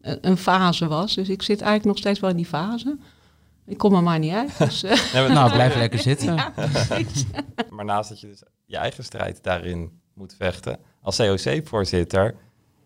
een, 0.00 0.18
een 0.20 0.36
fase 0.36 0.88
was. 0.88 1.14
Dus 1.14 1.28
ik 1.28 1.42
zit 1.42 1.60
eigenlijk 1.60 1.84
nog 1.84 1.98
steeds 1.98 2.20
wel 2.20 2.30
in 2.30 2.36
die 2.36 2.46
fase. 2.46 2.98
Ik 3.66 3.78
kom 3.78 3.94
er 3.94 4.02
maar 4.02 4.18
niet 4.18 4.32
uit. 4.32 4.58
Dus, 4.58 4.82
eh, 5.12 5.28
Nou, 5.28 5.52
blijf 5.52 5.76
lekker 5.76 5.98
zitten. 5.98 6.34
ja, 6.36 6.52
maar 7.70 7.84
naast 7.84 8.08
dat 8.08 8.20
je 8.20 8.26
dus 8.26 8.42
je 8.64 8.76
eigen 8.76 9.04
strijd 9.04 9.42
daarin 9.42 10.00
moet 10.14 10.34
vechten, 10.38 10.78
als 11.02 11.16
COC-voorzitter 11.16 12.34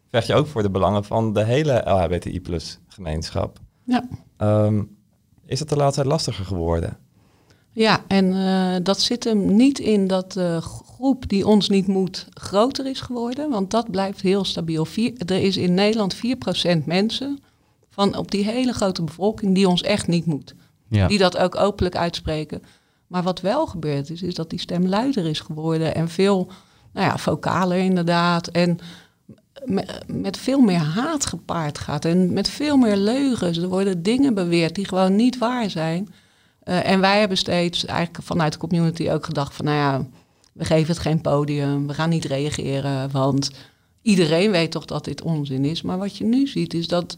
vecht 0.08 0.26
je 0.26 0.34
ook 0.34 0.46
voor 0.46 0.62
de 0.62 0.70
belangen 0.70 1.04
van 1.04 1.32
de 1.32 1.44
hele 1.44 1.82
LHBTI-gemeenschap. 1.84 3.58
Ja. 3.84 4.08
Ehm, 4.36 4.82
is 5.46 5.58
dat 5.58 5.68
de 5.68 5.76
laatste 5.76 6.00
tijd 6.00 6.12
lastiger 6.12 6.44
geworden? 6.44 6.98
Ja, 7.72 8.04
en 8.08 8.32
eh, 8.34 8.74
dat 8.82 9.00
zit 9.00 9.24
hem 9.24 9.54
niet 9.54 9.78
in 9.78 10.06
dat 10.06 10.32
de 10.32 10.58
groep 10.60 11.28
die 11.28 11.46
ons 11.46 11.68
niet 11.68 11.86
moet 11.86 12.26
groter 12.30 12.86
is 12.86 13.00
geworden, 13.00 13.50
want 13.50 13.70
dat 13.70 13.90
blijft 13.90 14.20
heel 14.20 14.44
stabiel. 14.44 14.84
Vier, 14.84 15.12
er 15.26 15.42
is 15.42 15.56
in 15.56 15.74
Nederland 15.74 16.16
4% 16.16 16.84
mensen 16.84 17.38
van 17.90 18.16
op 18.16 18.30
die 18.30 18.44
hele 18.44 18.72
grote 18.72 19.02
bevolking 19.02 19.54
die 19.54 19.68
ons 19.68 19.82
echt 19.82 20.06
niet 20.06 20.26
moet. 20.26 20.54
Ja. 20.88 21.06
Die 21.06 21.18
dat 21.18 21.36
ook 21.36 21.56
openlijk 21.56 21.96
uitspreken. 21.96 22.62
Maar 23.06 23.22
wat 23.22 23.40
wel 23.40 23.66
gebeurd 23.66 24.10
is, 24.10 24.22
is 24.22 24.34
dat 24.34 24.50
die 24.50 24.60
stem 24.60 24.86
luider 24.86 25.26
is 25.26 25.40
geworden 25.40 25.94
en 25.94 26.08
veel 26.08 26.48
nou 26.92 27.06
ja, 27.06 27.18
vocaler 27.18 27.78
inderdaad. 27.78 28.48
En 28.48 28.78
me- 29.64 30.00
met 30.06 30.36
veel 30.36 30.60
meer 30.60 30.78
haat 30.78 31.26
gepaard 31.26 31.78
gaat 31.78 32.04
en 32.04 32.32
met 32.32 32.48
veel 32.48 32.76
meer 32.76 32.96
leugens. 32.96 33.58
Er 33.58 33.68
worden 33.68 34.02
dingen 34.02 34.34
beweerd 34.34 34.74
die 34.74 34.88
gewoon 34.88 35.16
niet 35.16 35.38
waar 35.38 35.70
zijn. 35.70 36.08
Eh, 36.62 36.88
en 36.90 37.00
wij 37.00 37.19
hebben 37.19 37.37
steeds 37.37 37.85
eigenlijk 37.85 38.25
vanuit 38.25 38.52
de 38.52 38.59
community 38.59 39.11
ook 39.11 39.25
gedacht 39.25 39.54
van, 39.54 39.64
nou 39.64 39.76
ja, 39.76 40.07
we 40.52 40.64
geven 40.64 40.92
het 40.92 41.02
geen 41.02 41.21
podium, 41.21 41.87
we 41.87 41.95
gaan 41.95 42.09
niet 42.09 42.25
reageren, 42.25 43.11
want 43.11 43.50
iedereen 44.02 44.50
weet 44.50 44.71
toch 44.71 44.85
dat 44.85 45.04
dit 45.04 45.23
onzin 45.23 45.64
is. 45.64 45.83
Maar 45.83 45.99
wat 45.99 46.16
je 46.16 46.25
nu 46.25 46.47
ziet 46.47 46.75
is 46.75 46.88
dat 46.88 47.14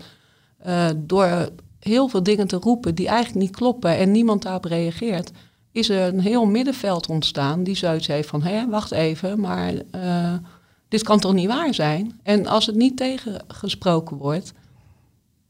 eh, 0.59 0.89
door 0.97 1.49
heel 1.79 2.09
veel 2.09 2.23
dingen 2.23 2.47
te 2.47 2.57
roepen 2.57 2.95
die 2.95 3.09
eigenlijk 3.09 3.47
niet 3.47 3.57
kloppen 3.57 3.97
en 3.97 4.11
niemand 4.11 4.43
daarop 4.43 4.65
reageert, 4.65 5.31
is 5.73 5.89
er 5.89 6.15
een 6.15 6.21
heel 6.21 6.47
middenveld 6.47 7.07
ontstaan 7.07 7.63
die 7.63 7.75
zoiets 7.75 8.07
heeft 8.07 8.29
van, 8.29 8.43
hé, 8.43 8.69
wacht 8.69 8.93
even, 8.93 9.41
maar 9.41 9.73
eh, 9.91 10.35
dit 10.89 11.03
kan 11.03 11.21
toch 11.21 11.33
niet 11.33 11.47
waar 11.47 11.75
zijn? 11.75 12.21
En 12.23 12.47
als 12.47 12.67
het 12.67 12.77
niet 12.77 12.97
tegengesproken 12.97 14.17
wordt, 14.17 14.53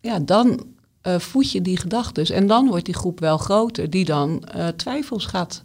ja, 0.00 0.18
dan 0.18 0.73
eh, 1.04 1.18
voed 1.18 1.50
je 1.50 1.62
die 1.62 1.76
gedachtes. 1.76 2.30
En 2.30 2.46
dan 2.46 2.66
wordt 2.66 2.84
die 2.84 2.94
groep 2.94 3.20
wel 3.20 3.38
groter, 3.38 3.90
die 3.90 4.04
dan 4.04 4.44
eh, 4.44 4.68
twijfels 4.68 5.26
gaat 5.26 5.62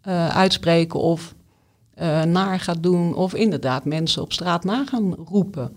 eh, 0.00 0.28
uitspreken 0.28 1.00
of 1.00 1.34
eh, 1.94 2.22
naar 2.22 2.60
gaat 2.60 2.82
doen, 2.82 3.14
of 3.14 3.34
inderdaad 3.34 3.84
mensen 3.84 4.22
op 4.22 4.32
straat 4.32 4.64
na 4.64 4.84
gaan 4.84 5.14
roepen. 5.14 5.76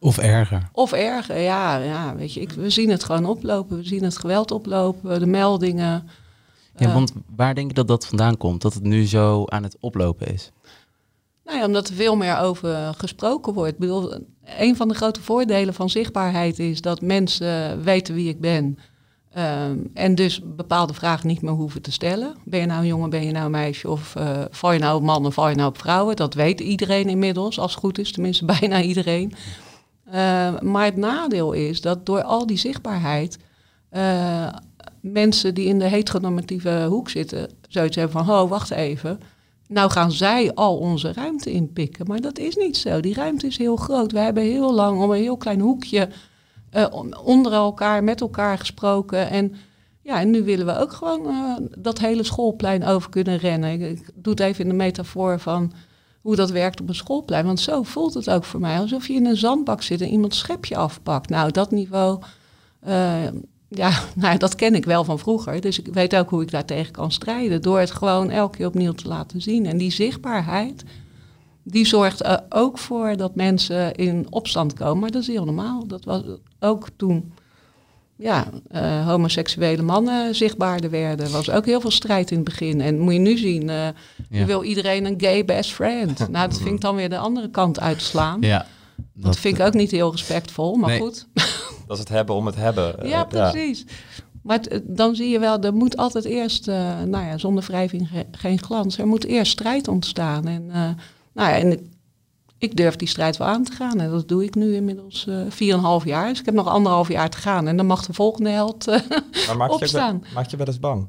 Of 0.00 0.18
erger. 0.18 0.68
Of 0.72 0.92
erger, 0.92 1.38
ja, 1.38 1.76
ja 1.76 2.16
weet 2.16 2.32
je, 2.32 2.40
ik, 2.40 2.50
we 2.50 2.70
zien 2.70 2.90
het 2.90 3.04
gewoon 3.04 3.24
oplopen, 3.24 3.76
we 3.76 3.84
zien 3.84 4.02
het 4.04 4.18
geweld 4.18 4.50
oplopen, 4.50 5.20
de 5.20 5.26
meldingen. 5.26 6.08
Ja, 6.76 6.92
want 6.92 7.12
waar 7.36 7.54
denk 7.54 7.68
je 7.68 7.74
dat 7.74 7.88
dat 7.88 8.06
vandaan 8.06 8.36
komt? 8.36 8.62
Dat 8.62 8.74
het 8.74 8.82
nu 8.82 9.06
zo 9.06 9.44
aan 9.46 9.62
het 9.62 9.76
oplopen 9.80 10.32
is? 10.32 10.50
Nou 11.44 11.58
ja, 11.58 11.64
omdat 11.64 11.88
er 11.88 11.94
veel 11.94 12.16
meer 12.16 12.38
over 12.38 12.94
gesproken 12.96 13.52
wordt. 13.52 13.72
Ik 13.72 13.78
bedoel, 13.78 14.14
een 14.58 14.76
van 14.76 14.88
de 14.88 14.94
grote 14.94 15.22
voordelen 15.22 15.74
van 15.74 15.90
zichtbaarheid 15.90 16.58
is 16.58 16.80
dat 16.80 17.00
mensen 17.00 17.82
weten 17.82 18.14
wie 18.14 18.28
ik 18.28 18.40
ben. 18.40 18.78
Ehm, 19.32 19.78
en 19.94 20.14
dus 20.14 20.40
bepaalde 20.44 20.94
vragen 20.94 21.26
niet 21.26 21.42
meer 21.42 21.52
hoeven 21.52 21.82
te 21.82 21.92
stellen. 21.92 22.36
Ben 22.44 22.60
je 22.60 22.66
nou 22.66 22.80
een 22.80 22.86
jongen, 22.86 23.10
ben 23.10 23.24
je 23.24 23.32
nou 23.32 23.44
een 23.44 23.50
meisje? 23.50 23.90
Of 23.90 24.16
eh 24.16 24.44
val 24.50 24.72
je 24.72 24.78
nou 24.78 24.96
op 24.96 25.02
mannen, 25.02 25.32
val 25.32 25.48
je 25.48 25.54
nou 25.54 25.68
op 25.68 25.78
vrouwen? 25.78 26.16
Dat 26.16 26.34
weet 26.34 26.60
iedereen 26.60 27.08
inmiddels, 27.08 27.58
als 27.58 27.70
het 27.70 27.80
goed 27.80 27.98
is. 27.98 28.12
Tenminste, 28.12 28.44
bijna 28.60 28.82
iedereen. 28.82 29.32
Eh, 30.04 30.60
maar 30.60 30.84
het 30.84 30.96
nadeel 30.96 31.52
is 31.52 31.80
dat 31.80 32.06
door 32.06 32.22
al 32.22 32.46
die 32.46 32.56
zichtbaarheid... 32.56 33.38
eh, 33.88 34.48
mensen 35.00 35.54
die 35.54 35.66
in 35.66 35.78
de 35.78 35.88
heteronormatieve 35.88 36.86
hoek 36.88 37.10
zitten... 37.10 37.50
zoiets 37.68 37.96
hebben 37.96 38.24
van, 38.24 38.34
oh, 38.34 38.50
wacht 38.50 38.70
even... 38.70 39.20
Nou 39.68 39.90
gaan 39.90 40.12
zij 40.12 40.54
al 40.54 40.76
onze 40.76 41.12
ruimte 41.12 41.52
inpikken. 41.52 42.06
Maar 42.06 42.20
dat 42.20 42.38
is 42.38 42.56
niet 42.56 42.76
zo. 42.76 43.00
Die 43.00 43.14
ruimte 43.14 43.46
is 43.46 43.56
heel 43.58 43.76
groot. 43.76 44.12
We 44.12 44.18
hebben 44.18 44.42
heel 44.42 44.74
lang 44.74 45.02
om 45.02 45.10
een 45.10 45.20
heel 45.20 45.36
klein 45.36 45.60
hoekje 45.60 46.08
eh, 46.70 46.86
on- 46.90 47.18
onder 47.18 47.52
elkaar, 47.52 48.04
met 48.04 48.20
elkaar 48.20 48.58
gesproken. 48.58 49.30
En, 49.30 49.54
ja, 50.02 50.20
en 50.20 50.30
nu 50.30 50.42
willen 50.44 50.66
we 50.66 50.78
ook 50.78 50.92
gewoon 50.92 51.26
eh, 51.26 51.56
dat 51.78 51.98
hele 51.98 52.22
schoolplein 52.22 52.84
over 52.84 53.10
kunnen 53.10 53.36
rennen. 53.38 53.70
Ik, 53.72 53.80
ik 53.98 54.10
doe 54.14 54.32
het 54.32 54.42
even 54.42 54.62
in 54.64 54.68
de 54.70 54.74
metafoor 54.76 55.40
van 55.40 55.72
hoe 56.20 56.36
dat 56.36 56.50
werkt 56.50 56.80
op 56.80 56.88
een 56.88 56.94
schoolplein. 56.94 57.46
Want 57.46 57.60
zo 57.60 57.82
voelt 57.82 58.14
het 58.14 58.30
ook 58.30 58.44
voor 58.44 58.60
mij. 58.60 58.78
Alsof 58.78 59.06
je 59.06 59.14
in 59.14 59.26
een 59.26 59.36
zandbak 59.36 59.82
zit 59.82 60.00
en 60.00 60.08
iemand 60.08 60.34
schepje 60.34 60.76
afpakt. 60.76 61.28
Nou, 61.28 61.50
dat 61.50 61.70
niveau... 61.70 62.20
eh, 62.80 63.22
ja, 63.74 63.90
nou, 64.14 64.32
ja, 64.32 64.38
dat 64.38 64.54
ken 64.54 64.74
ik 64.74 64.84
wel 64.84 65.04
van 65.04 65.18
vroeger. 65.18 65.60
Dus 65.60 65.78
ik 65.78 65.86
weet 65.92 66.16
ook 66.16 66.30
hoe 66.30 66.42
ik 66.42 66.50
daartegen 66.50 66.92
kan 66.92 67.12
strijden. 67.12 67.62
Door 67.62 67.78
het 67.78 67.90
gewoon 67.90 68.30
elke 68.30 68.56
keer 68.56 68.66
opnieuw 68.66 68.92
te 68.92 69.08
laten 69.08 69.40
zien. 69.40 69.66
En 69.66 69.76
die 69.76 69.90
zichtbaarheid, 69.92 70.84
die 71.62 71.86
zorgt 71.86 72.24
er 72.24 72.42
ook 72.48 72.78
voor 72.78 73.16
dat 73.16 73.34
mensen 73.34 73.94
in 73.94 74.26
opstand 74.30 74.72
komen. 74.72 74.98
Maar 74.98 75.10
dat 75.10 75.22
is 75.22 75.28
heel 75.28 75.44
normaal. 75.44 75.86
Dat 75.86 76.04
was 76.04 76.22
ook 76.60 76.88
toen 76.96 77.32
ja, 78.16 78.46
eh, 78.68 79.06
homoseksuele 79.06 79.82
mannen 79.82 80.34
zichtbaarder 80.34 80.90
werden. 80.90 81.26
Er 81.26 81.32
was 81.32 81.50
ook 81.50 81.66
heel 81.66 81.80
veel 81.80 81.90
strijd 81.90 82.30
in 82.30 82.36
het 82.36 82.44
begin. 82.44 82.80
En 82.80 82.98
moet 82.98 83.12
je 83.12 83.18
nu 83.18 83.36
zien, 83.38 83.70
eh, 83.70 83.88
nu 84.28 84.38
Ja. 84.38 84.44
wil 84.46 84.62
iedereen 84.62 85.04
een 85.04 85.14
gay 85.20 85.44
best 85.44 85.72
friend. 85.72 86.18
nou, 86.30 86.48
dat 86.48 86.58
vind 86.58 86.74
ik 86.74 86.80
dan 86.80 86.94
weer 86.96 87.08
de 87.08 87.18
andere 87.18 87.50
kant 87.50 87.80
uitslaan. 87.80 88.40
Ja. 88.40 88.66
Dat 89.12 89.36
vind 89.38 89.58
ik 89.58 89.66
ook 89.66 89.74
niet 89.74 89.90
heel 89.90 90.10
respectvol, 90.10 90.76
maar 90.76 90.90
Nee. 90.90 90.98
goed. 91.00 91.26
Dat 91.86 91.96
is 91.96 91.98
het 91.98 92.08
hebben 92.08 92.34
om 92.34 92.46
het 92.46 92.56
hebben. 92.56 93.00
Eh, 93.02 93.08
Ja, 93.10 93.24
precies. 93.24 93.86
Maar 94.42 94.58
het- 94.60 94.82
dan 94.86 95.14
zie 95.14 95.28
je 95.28 95.38
wel, 95.38 95.60
er 95.60 95.74
moet 95.74 95.96
altijd 95.96 96.24
eerst, 96.24 96.68
eh, 96.68 97.02
nou 97.02 97.24
ja, 97.26 97.38
zonder 97.38 97.64
wrijving 97.64 98.08
ge- 98.08 98.26
geen 98.30 98.62
glans. 98.62 98.98
Er 98.98 99.06
moet 99.06 99.24
eerst 99.24 99.52
strijd 99.52 99.88
ontstaan. 99.88 100.46
En, 100.46 100.70
eh, 100.70 100.80
nou 101.34 101.48
ja, 101.50 101.56
en 101.56 101.72
ik, 101.72 101.80
ik 102.58 102.76
durf 102.76 102.96
die 102.96 103.08
strijd 103.08 103.36
wel 103.36 103.46
aan 103.48 103.64
te 103.64 103.72
gaan. 103.72 104.00
En 104.00 104.10
dat 104.10 104.28
doe 104.28 104.44
ik 104.44 104.54
nu 104.54 104.74
inmiddels 104.74 105.26
eh 105.26 105.40
4,5 105.48 106.04
jaar. 106.04 106.28
Dus 106.28 106.38
ik 106.40 106.44
heb 106.44 106.54
nog 106.54 106.66
anderhalf 106.68 107.08
jaar 107.08 107.30
te 107.30 107.36
gaan. 107.38 107.68
En 107.68 107.76
dan 107.76 107.86
mag 107.86 108.06
de 108.06 108.12
volgende 108.12 108.50
held 108.50 108.88
eh, 108.88 109.00
Maar 109.46 109.56
maak 109.56 109.68
je, 109.68 109.74
Opstaan. 109.74 110.24
maak 110.34 110.46
je 110.50 110.56
wel 110.56 110.66
eens 110.66 110.78
bang? 110.80 111.08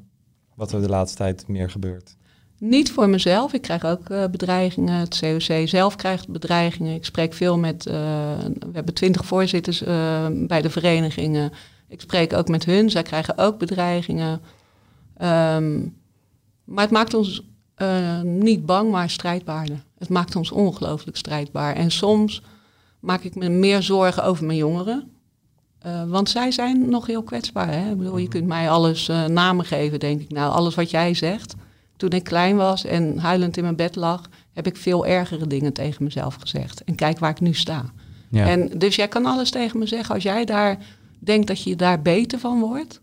Wat 0.56 0.72
er 0.72 0.82
de 0.82 0.90
laatste 0.90 1.18
tijd 1.18 1.48
meer 1.48 1.70
gebeurt? 1.70 2.16
Niet 2.60 2.92
voor 2.92 3.10
mezelf. 3.10 3.54
Ik 3.54 3.62
krijg 3.62 3.86
ook 3.86 4.10
eh, 4.10 4.26
bedreigingen. 4.32 5.00
Het 5.00 5.20
COC 5.20 5.68
zelf 5.68 5.96
krijgt 5.96 6.30
bedreigingen. 6.30 6.96
Ik 6.96 7.06
spreek 7.06 7.34
veel 7.34 7.58
met. 7.58 7.86
eh, 7.86 7.94
we 8.60 8.72
hebben 8.74 8.94
twintig 8.94 9.26
voorzitters 9.26 9.84
eh, 9.84 10.26
bij 10.32 10.62
de 10.62 10.70
verenigingen. 10.70 11.52
Ik 11.88 12.02
spreek 12.02 12.34
ook 12.34 12.48
met 12.48 12.66
hun. 12.66 12.90
Zij 12.90 13.04
krijgen 13.04 13.38
ook 13.38 13.58
bedreigingen. 13.58 14.42
Ehm, 15.18 15.80
maar 16.64 16.84
het 16.84 16.92
maakt 16.92 17.14
ons 17.14 17.44
niet 18.24 18.66
bang, 18.66 18.92
maar 18.92 19.10
strijdbaarder. 19.10 19.84
Het 19.98 20.10
maakt 20.10 20.36
ons 20.36 20.52
ongelooflijk 20.52 21.18
strijdbaar. 21.18 21.76
En 21.76 21.92
soms 21.92 22.42
maak 23.00 23.24
ik 23.24 23.36
me 23.36 23.50
meer 23.50 23.82
zorgen 23.82 24.24
over 24.24 24.46
mijn 24.46 24.58
jongeren. 24.58 25.12
Want 26.08 26.30
zij 26.30 26.52
zijn 26.52 26.90
nog 26.90 27.06
heel 27.06 27.24
kwetsbaar. 27.24 27.72
Hè? 27.72 27.90
Ik 27.92 27.98
bedoel, 27.98 28.18
je 28.18 28.28
kunt 28.28 28.48
mij 28.48 28.70
alles 28.70 29.08
namen 29.28 29.66
geven, 29.66 30.00
denk 30.00 30.22
ik. 30.22 30.32
Nou, 30.32 30.54
alles 30.54 30.76
wat 30.76 30.90
jij 30.90 31.14
zegt. 31.14 31.56
Toen 31.98 32.10
ik 32.10 32.24
klein 32.24 32.56
was 32.56 32.86
en 32.86 33.18
huilend 33.18 33.58
in 33.58 33.64
mijn 33.64 33.76
bed 33.76 33.96
lag, 33.96 34.30
heb 34.54 34.68
ik 34.68 34.78
veel 34.78 35.06
ergere 35.06 35.48
dingen 35.48 35.74
tegen 35.74 36.04
mezelf 36.04 36.36
gezegd. 36.36 36.84
En 36.84 36.96
kijk 36.96 37.20
waar 37.20 37.30
ik 37.30 37.40
nu 37.40 37.54
sta. 37.54 37.86
Ja. 38.30 38.48
En 38.48 38.70
dus 38.78 38.96
jij 38.96 39.08
kan 39.08 39.26
alles 39.26 39.52
tegen 39.52 39.80
me 39.80 39.86
zeggen 39.86 40.16
als 40.16 40.24
jij 40.24 40.46
daar 40.46 40.78
denkt 41.20 41.48
dat 41.48 41.64
je 41.64 41.76
daar 41.76 42.02
beter 42.02 42.40
van 42.40 42.60
wordt. 42.60 43.02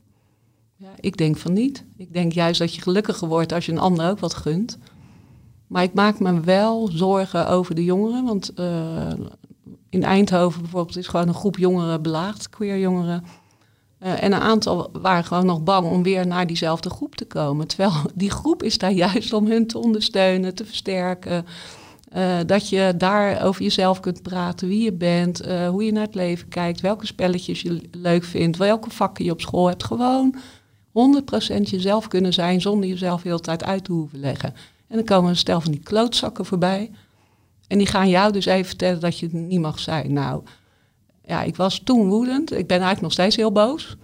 Ja, 0.77 0.91
ik 1.01 1.17
denk 1.17 1.37
van 1.37 1.53
niet. 1.53 1.85
Ik 1.97 2.13
denk 2.13 2.33
juist 2.33 2.59
dat 2.59 2.75
je 2.75 2.83
gelukkiger 2.83 3.29
wordt 3.29 3.53
als 3.53 3.67
je 3.67 3.73
een 3.73 3.79
ander 3.79 4.11
ook 4.11 4.19
wat 4.19 4.35
gunt. 4.35 4.79
Maar 5.67 5.83
ik 5.83 5.95
maak 5.95 6.21
me 6.21 6.41
wel 6.41 6.89
zorgen 6.93 7.49
over 7.49 7.75
de 7.75 7.85
jongeren. 7.85 8.25
Want 8.25 8.55
eh, 8.55 9.13
in 9.89 10.03
Eindhoven 10.03 10.61
bijvoorbeeld 10.61 10.97
is 10.97 11.07
gewoon 11.07 11.29
een 11.29 11.35
groep 11.35 11.59
jongeren 11.59 12.03
belaagd, 12.03 12.49
queer 12.49 12.79
jongeren. 12.79 13.25
Eh, 14.03 14.23
en 14.23 14.33
een 14.33 14.41
aantal 14.41 14.91
waren 14.93 15.25
gewoon 15.25 15.47
nog 15.47 15.63
bang 15.63 15.91
om 15.91 16.03
weer 16.03 16.27
naar 16.27 16.47
diezelfde 16.47 16.91
groep 16.91 17.15
te 17.15 17.25
komen. 17.25 17.67
Terwijl 17.67 17.93
die 18.15 18.31
groep 18.31 18.63
is 18.63 18.79
daar 18.79 18.93
juist 18.93 19.33
om 19.33 19.47
hun 19.47 19.67
te 19.67 19.79
ondersteunen, 19.79 20.55
te 20.55 20.65
versterken. 20.65 21.47
Eh, 22.09 22.39
dat 22.47 22.69
je 22.69 22.95
daar 22.97 23.45
over 23.45 23.63
jezelf 23.63 24.01
kunt 24.01 24.23
praten, 24.23 24.69
wie 24.69 24.83
je 24.83 24.93
bent, 24.93 25.41
eh, 25.41 25.69
hoe 25.69 25.85
je 25.85 25.93
naar 25.93 26.07
het 26.07 26.15
leven 26.15 26.49
kijkt, 26.49 26.81
welke 26.81 27.07
spelletjes 27.07 27.63
je 27.63 27.81
leuk 27.91 28.25
vindt, 28.25 28.57
welke 28.57 28.91
vakken 28.91 29.25
je 29.25 29.31
op 29.31 29.41
school 29.41 29.69
hebt. 29.69 29.85
Gewoon 29.85 30.35
100% 30.93 31.71
jezelf 31.71 32.09
kunnen 32.09 32.33
zijn 32.33 32.61
zonder 32.61 32.89
jezelf 32.89 33.23
de 33.23 33.29
hele 33.29 33.41
tijd 33.41 33.65
uit 33.65 33.85
te 33.85 33.93
hoeven 33.93 34.21
leggen. 34.21 34.55
En 34.89 34.97
dan 34.97 35.05
komen 35.05 35.31
een 35.31 35.37
stel 35.37 35.61
van 35.61 35.71
die 35.71 35.81
klootzakken 35.81 36.45
voorbij. 36.45 36.91
En 37.67 37.79
die 37.79 37.87
gaan 37.87 38.09
jou 38.09 38.33
dus 38.33 38.47
even 38.47 38.67
vertellen 38.67 39.01
dat 39.01 39.19
je 39.19 39.27
het 39.27 39.35
niet 39.35 39.61
mag 39.61 39.79
zijn. 39.79 40.13
Nou, 40.13 40.43
ja, 41.25 41.43
ik 41.43 41.57
was 41.57 41.81
toen 41.85 42.09
woedend. 42.09 42.51
Ik 42.53 42.67
ben 42.67 42.77
eigenlijk 42.77 43.01
nog 43.01 43.13
steeds 43.13 43.37
heel 43.37 43.53
boos. 43.53 43.97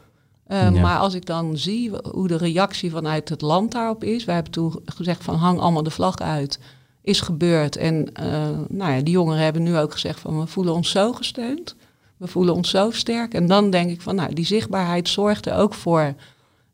Eh, 0.46 0.62
Ja. 0.62 0.80
Maar 0.80 0.98
als 0.98 1.14
ik 1.14 1.26
dan 1.26 1.56
zie 1.56 1.90
hoe 2.12 2.28
de 2.28 2.36
reactie 2.36 2.90
vanuit 2.90 3.28
het 3.28 3.40
land 3.40 3.72
daarop 3.72 4.04
is. 4.04 4.24
Wij 4.24 4.34
hebben 4.34 4.52
toen 4.52 4.80
gezegd 4.84 5.24
van 5.24 5.34
hang 5.34 5.58
allemaal 5.58 5.82
de 5.82 5.90
vlag 5.90 6.18
uit. 6.18 6.58
Is 7.02 7.20
gebeurd. 7.20 7.76
En 7.76 8.14
eh, 8.14 8.48
nou 8.68 8.92
ja, 8.92 9.00
die 9.00 9.14
jongeren 9.14 9.42
hebben 9.42 9.62
nu 9.62 9.78
ook 9.78 9.92
gezegd 9.92 10.20
van 10.20 10.40
we 10.40 10.46
voelen 10.46 10.74
ons 10.74 10.90
zo 10.90 11.12
gesteund. 11.12 11.76
We 12.16 12.26
voelen 12.26 12.54
ons 12.54 12.70
zo 12.70 12.90
sterk. 12.90 13.34
En 13.34 13.46
dan 13.46 13.70
denk 13.70 13.90
ik 13.90 14.00
van, 14.00 14.14
nou, 14.14 14.34
die 14.34 14.46
zichtbaarheid 14.46 15.08
zorgt 15.08 15.46
er 15.46 15.54
ook 15.54 15.74
voor 15.74 16.14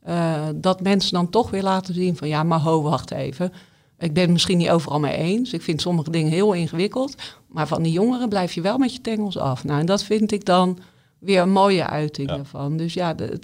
uh, 0.09 0.43
dat 0.55 0.81
mensen 0.81 1.13
dan 1.13 1.31
toch 1.31 1.51
weer 1.51 1.63
laten 1.63 1.95
zien 1.95 2.17
van, 2.17 2.29
ja, 2.29 2.43
maar 2.43 2.61
ho, 2.61 2.83
wacht 2.83 3.11
even. 3.11 3.53
Ik 3.99 4.13
ben 4.13 4.23
het 4.23 4.33
misschien 4.33 4.59
niet 4.59 4.71
overal 4.71 5.01
mee 5.01 5.17
eens. 5.17 5.53
Ik 5.53 5.63
vind 5.63 5.81
sommige 5.81 6.11
dingen 6.11 6.33
heel 6.33 6.53
ingewikkeld. 6.53 7.15
Maar 7.55 7.67
van 7.69 7.83
die 7.83 7.93
jongeren 7.93 8.29
blijf 8.29 8.53
je 8.53 8.61
wel 8.61 8.79
met 8.79 8.95
je 8.95 9.01
tengels 9.01 9.39
af. 9.39 9.65
Nou, 9.65 9.81
en 9.81 9.87
dat 9.87 10.03
vind 10.03 10.33
ik 10.33 10.45
dan 10.45 10.79
weer 11.19 11.41
een 11.41 11.51
mooie 11.51 11.87
uiting 11.87 12.31
ja. 12.31 12.39
ervan. 12.39 12.77
Dus 12.77 12.95
ja, 12.95 13.15
de, 13.15 13.41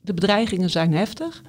de 0.00 0.14
bedreigingen 0.14 0.70
zijn 0.70 0.92
heftig. 0.94 1.42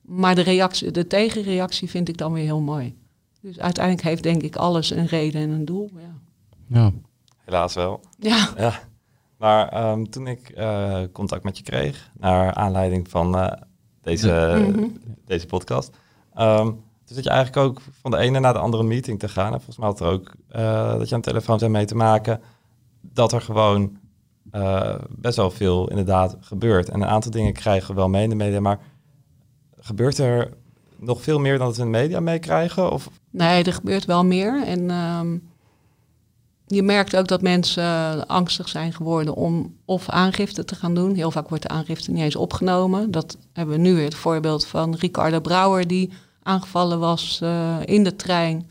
Maar 0.00 0.34
de, 0.34 0.40
reactie, 0.40 0.90
de 0.90 1.06
tegenreactie 1.06 1.90
vind 1.90 2.08
ik 2.08 2.16
dan 2.16 2.32
weer 2.32 2.44
heel 2.44 2.60
mooi. 2.60 2.96
Dus 3.40 3.58
uiteindelijk 3.58 4.06
heeft 4.06 4.22
denk 4.22 4.42
ik 4.42 4.56
alles 4.56 4.90
een 4.90 5.06
reden 5.06 5.40
en 5.40 5.50
een 5.50 5.64
doel. 5.64 5.90
Ja. 5.96 6.14
ja. 6.66 6.92
Helaas 7.44 7.74
wel. 7.74 8.00
Ja. 8.18 8.48
ja. 8.56 8.80
Maar 9.36 9.68
ehm, 9.68 10.04
toen 10.04 10.26
ik 10.26 10.52
uh, 10.56 11.02
contact 11.12 11.44
met 11.44 11.56
je 11.56 11.62
kreeg, 11.62 12.10
naar 12.18 12.54
aanleiding 12.54 13.08
van 13.08 13.36
uh, 13.36 13.52
deze, 14.02 14.62
mhm. 14.68 14.84
deze 15.24 15.46
podcast, 15.46 15.96
um, 16.38 16.82
toen 17.10 17.22
zat 17.22 17.24
je 17.24 17.30
eigenlijk 17.30 17.68
ook 17.68 17.80
van 18.00 18.10
de 18.10 18.16
ene 18.16 18.40
naar 18.40 18.52
de 18.52 18.58
andere 18.58 18.82
meeting 18.82 19.18
te 19.18 19.28
gaan. 19.28 19.52
En 19.52 19.60
volgens 19.60 19.76
mij 19.76 19.86
had 19.88 20.00
er 20.00 20.06
ook 20.06 20.32
uh, 20.56 20.98
dat 20.98 21.08
je 21.08 21.14
aan 21.14 21.20
de 21.20 21.26
telefoon 21.26 21.58
zijn 21.58 21.70
mee 21.70 21.84
te 21.84 21.96
maken 21.96 22.40
dat 23.00 23.32
er 23.32 23.40
gewoon 23.40 23.98
best 25.08 25.36
wel 25.36 25.50
veel 25.50 25.88
inderdaad 25.88 26.36
gebeurt. 26.40 26.88
En 26.88 27.00
een 27.00 27.08
aantal 27.08 27.30
dingen 27.30 27.52
krijgen 27.52 27.88
we 27.88 27.94
wel 27.94 28.08
mee 28.08 28.22
in 28.22 28.28
de 28.28 28.34
media, 28.34 28.60
maar 28.60 28.78
gebeurt 29.78 30.18
er 30.18 30.52
nog 30.96 31.22
veel 31.22 31.38
meer 31.38 31.58
dan 31.58 31.66
het 31.66 31.78
in 31.78 31.84
de 31.84 31.90
media 31.90 32.20
meekrijgen? 32.20 32.92
Of? 32.92 33.10
Nee, 33.30 33.64
er 33.64 33.72
gebeurt 33.72 34.04
wel 34.04 34.24
meer. 34.24 34.66
En 34.66 34.90
ehm, 34.90 35.36
je 36.66 36.82
merkt 36.82 37.16
ook 37.16 37.28
dat 37.28 37.42
mensen 37.42 38.26
angstig 38.26 38.68
zijn 38.68 38.92
geworden 38.92 39.34
om 39.34 39.76
of 39.84 40.08
aangifte 40.08 40.64
te 40.64 40.74
gaan 40.74 40.94
doen. 40.94 41.14
Heel 41.14 41.30
vaak 41.30 41.48
wordt 41.48 41.62
de 41.62 41.68
aangifte 41.68 42.10
niet 42.10 42.22
eens 42.22 42.36
opgenomen. 42.36 43.10
Dat 43.10 43.36
hebben 43.52 43.74
we 43.74 43.80
nu 43.80 43.94
weer 43.94 44.04
het 44.04 44.14
voorbeeld 44.14 44.66
van 44.66 44.94
Ricardo 44.94 45.40
Brouwer, 45.40 45.86
die 45.86 46.12
aangevallen 46.50 46.98
was 46.98 47.40
uh, 47.42 47.76
in 47.84 48.04
de 48.04 48.16
trein, 48.16 48.70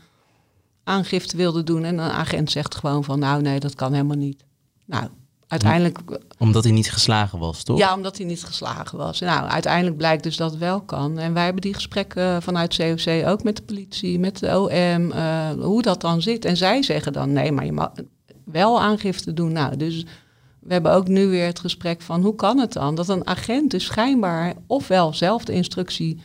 aangifte 0.84 1.36
wilde 1.36 1.62
doen. 1.62 1.84
En 1.84 1.98
een 1.98 2.10
agent 2.10 2.50
zegt 2.50 2.74
gewoon 2.74 3.04
van, 3.04 3.18
nou 3.18 3.42
nee, 3.42 3.60
dat 3.60 3.74
kan 3.74 3.92
helemaal 3.92 4.16
niet. 4.16 4.44
Nou, 4.86 5.08
uiteindelijk... 5.46 5.98
Omdat 6.38 6.64
hij 6.64 6.72
niet 6.72 6.92
geslagen 6.92 7.38
was, 7.38 7.62
toch? 7.62 7.78
Ja, 7.78 7.94
omdat 7.94 8.16
hij 8.16 8.26
niet 8.26 8.44
geslagen 8.44 8.98
was. 8.98 9.20
Nou, 9.20 9.48
uiteindelijk 9.48 9.96
blijkt 9.96 10.22
dus 10.22 10.36
dat 10.36 10.50
het 10.50 10.60
wel 10.60 10.80
kan. 10.80 11.18
En 11.18 11.32
wij 11.32 11.44
hebben 11.44 11.62
die 11.62 11.74
gesprekken 11.74 12.42
vanuit 12.42 12.76
COC 12.76 13.26
ook 13.26 13.42
met 13.42 13.56
de 13.56 13.62
politie, 13.62 14.18
met 14.18 14.38
de 14.38 14.58
OM, 14.58 14.70
uh, 14.70 15.50
eh, 15.50 15.58
hoe 15.60 15.82
dat 15.82 16.00
dan 16.00 16.22
zit. 16.22 16.44
En 16.44 16.56
zij 16.56 16.82
zeggen 16.82 17.12
dan, 17.12 17.32
nee, 17.32 17.52
maar 17.52 17.64
je 17.64 17.72
mag 17.72 17.90
wel 18.44 18.80
aangifte 18.80 19.32
doen. 19.32 19.52
Nou, 19.52 19.76
dus 19.76 20.04
we 20.60 20.72
hebben 20.72 20.92
ook 20.92 21.08
nu 21.08 21.26
weer 21.26 21.46
het 21.46 21.58
gesprek 21.58 22.00
van, 22.00 22.22
hoe 22.22 22.34
kan 22.34 22.58
het 22.58 22.72
dan? 22.72 22.94
Dat 22.94 23.08
een 23.08 23.26
agent 23.26 23.70
dus 23.70 23.84
schijnbaar 23.84 24.54
ofwel 24.66 25.14
zelf 25.14 25.44
de 25.44 25.52
instructie 25.52 26.20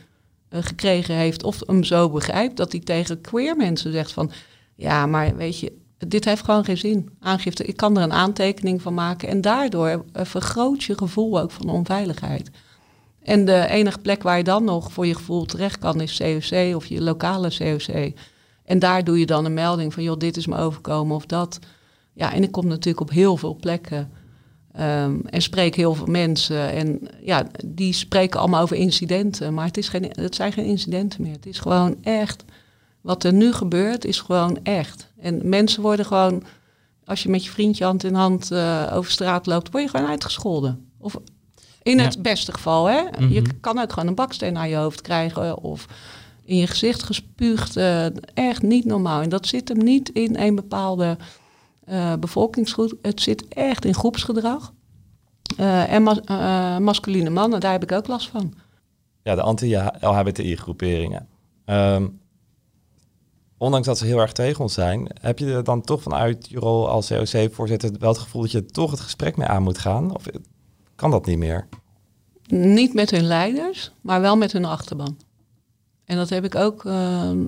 gekregen 0.50 1.14
heeft... 1.14 1.42
of 1.42 1.62
hem 1.66 1.84
zo 1.84 2.10
begrijpt 2.10 2.56
dat 2.56 2.72
hij 2.72 2.80
tegen 2.80 3.20
queer 3.20 3.56
mensen 3.56 3.92
zegt 3.92 4.12
van... 4.12 4.30
ja, 4.74 5.06
maar 5.06 5.36
weet 5.36 5.58
je, 5.58 5.72
dit 5.98 6.24
heeft 6.24 6.44
gewoon 6.44 6.64
geen 6.64 6.78
zin. 6.78 7.10
Aangifte, 7.20 7.64
ik 7.64 7.76
kan 7.76 7.96
er 7.96 8.02
een 8.02 8.12
aantekening 8.12 8.82
van 8.82 8.94
maken. 8.94 9.28
En 9.28 9.40
daardoor 9.40 9.88
uh, 9.88 10.24
vergroot 10.24 10.84
je 10.84 10.98
gevoel 10.98 11.40
ook 11.40 11.50
van 11.50 11.68
onveiligheid. 11.68 12.50
En 13.22 13.44
de 13.44 13.66
enige 13.68 13.98
plek 13.98 14.22
waar 14.22 14.36
je 14.36 14.44
dan 14.44 14.64
nog 14.64 14.92
voor 14.92 15.06
je 15.06 15.14
gevoel 15.14 15.44
terecht 15.44 15.78
kan 15.78 16.00
is 16.00 16.16
COC 16.16 16.76
of 16.76 16.86
je 16.86 17.02
lokale 17.02 17.50
COC. 17.58 18.12
En 18.64 18.78
daar 18.78 19.04
doe 19.04 19.18
je 19.18 19.26
dan 19.26 19.44
een 19.44 19.54
melding 19.54 19.94
van, 19.94 20.02
joh, 20.02 20.18
dit 20.18 20.36
is 20.36 20.46
me 20.46 20.56
overkomen 20.56 21.16
of 21.16 21.26
dat. 21.26 21.58
Ja, 22.12 22.32
en 22.32 22.42
ik 22.42 22.52
kom 22.52 22.66
natuurlijk 22.66 23.00
op 23.00 23.10
heel 23.10 23.36
veel 23.36 23.56
plekken 23.56 24.10
um, 24.80 25.20
en 25.26 25.42
spreek 25.42 25.74
heel 25.74 25.94
veel 25.94 26.06
mensen. 26.06 26.72
En 26.72 27.00
ja, 27.20 27.46
die 27.64 27.92
spreken 27.92 28.40
allemaal 28.40 28.62
over 28.62 28.76
incidenten, 28.76 29.54
maar 29.54 29.66
het, 29.66 29.76
is 29.76 29.88
geen, 29.88 30.10
het 30.10 30.34
zijn 30.34 30.52
geen 30.52 30.64
incidenten 30.64 31.22
meer. 31.22 31.32
Het 31.32 31.46
is 31.46 31.58
gewoon 31.58 31.96
echt, 32.02 32.44
wat 33.00 33.24
er 33.24 33.32
nu 33.32 33.52
gebeurt, 33.52 34.04
is 34.04 34.20
gewoon 34.20 34.58
echt. 34.62 35.12
En 35.20 35.48
mensen 35.48 35.82
worden 35.82 36.06
gewoon, 36.06 36.42
als 37.04 37.22
je 37.22 37.28
met 37.28 37.44
je 37.44 37.50
vriendje 37.50 37.84
hand 37.84 38.04
in 38.04 38.14
hand 38.14 38.52
uh, 38.52 38.90
over 38.92 39.10
straat 39.10 39.46
loopt, 39.46 39.70
word 39.70 39.84
je 39.84 39.90
gewoon 39.90 40.08
uitgescholden. 40.08 40.90
Of 40.98 41.16
in 41.82 41.98
het 41.98 42.22
beste 42.22 42.52
geval, 42.52 42.86
hè. 42.86 43.00
Je 43.28 43.40
mhm. 43.40 43.50
kan 43.60 43.78
ook 43.78 43.92
gewoon 43.92 44.08
een 44.08 44.14
baksteen 44.14 44.52
naar 44.52 44.68
je 44.68 44.76
hoofd 44.76 45.00
krijgen 45.00 45.58
of 45.58 45.86
in 46.44 46.56
je 46.56 46.66
gezicht 46.66 47.02
gespuugd. 47.02 47.76
Uh, 47.76 48.06
echt 48.34 48.62
niet 48.62 48.84
normaal. 48.84 49.20
En 49.20 49.28
dat 49.28 49.46
zit 49.46 49.68
hem 49.68 49.78
niet 49.78 50.08
in 50.08 50.36
een 50.38 50.54
bepaalde 50.54 51.16
uh, 51.88 52.14
bevolkingsgroep. 52.20 52.92
Het 53.02 53.20
zit 53.20 53.48
echt 53.48 53.84
in 53.84 53.94
groepsgedrag. 53.94 54.72
en 55.56 56.02
mas 56.02 56.20
masculine 56.78 57.30
mannen, 57.30 57.60
daar 57.60 57.72
heb 57.72 57.82
ik 57.82 57.92
ook 57.92 58.06
last 58.06 58.28
van. 58.28 58.54
Ja, 59.22 59.34
de 59.34 59.42
anti-LHBTI-groeperingen. 59.42 61.28
Um, 61.66 62.20
ondanks 63.58 63.86
dat 63.86 63.98
ze 63.98 64.06
heel 64.06 64.18
erg 64.18 64.32
tegen 64.32 64.60
ons 64.60 64.74
zijn, 64.74 65.08
heb 65.20 65.38
je 65.38 65.52
er 65.52 65.64
dan 65.64 65.80
toch 65.80 66.02
vanuit 66.02 66.48
je 66.48 66.58
rol 66.58 66.88
als 66.88 67.08
COC-voorzitter 67.08 67.90
wel 67.98 68.08
het 68.08 68.18
gevoel 68.18 68.42
dat 68.42 68.50
je 68.50 68.66
toch 68.66 68.90
het 68.90 69.00
gesprek 69.00 69.36
mee 69.36 69.48
aan 69.48 69.62
moet 69.62 69.78
gaan? 69.78 70.14
Of 70.14 70.24
kan 70.94 71.10
dat 71.10 71.26
niet 71.26 71.38
meer? 71.38 71.68
Niet 72.46 72.94
met 72.94 73.10
hun 73.10 73.24
leiders, 73.24 73.92
maar 74.00 74.20
wel 74.20 74.36
met 74.36 74.52
hun 74.52 74.64
achterban. 74.64 75.18
En 76.04 76.16
dat 76.16 76.28
heb 76.28 76.44
ik 76.44 76.54
ook, 76.54 76.84
ehm, 76.84 77.44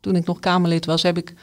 toen 0.00 0.16
ik 0.16 0.26
nog 0.26 0.40
Kamerlid 0.40 0.86
was, 0.86 1.02
heb 1.02 1.16
ik 1.16 1.34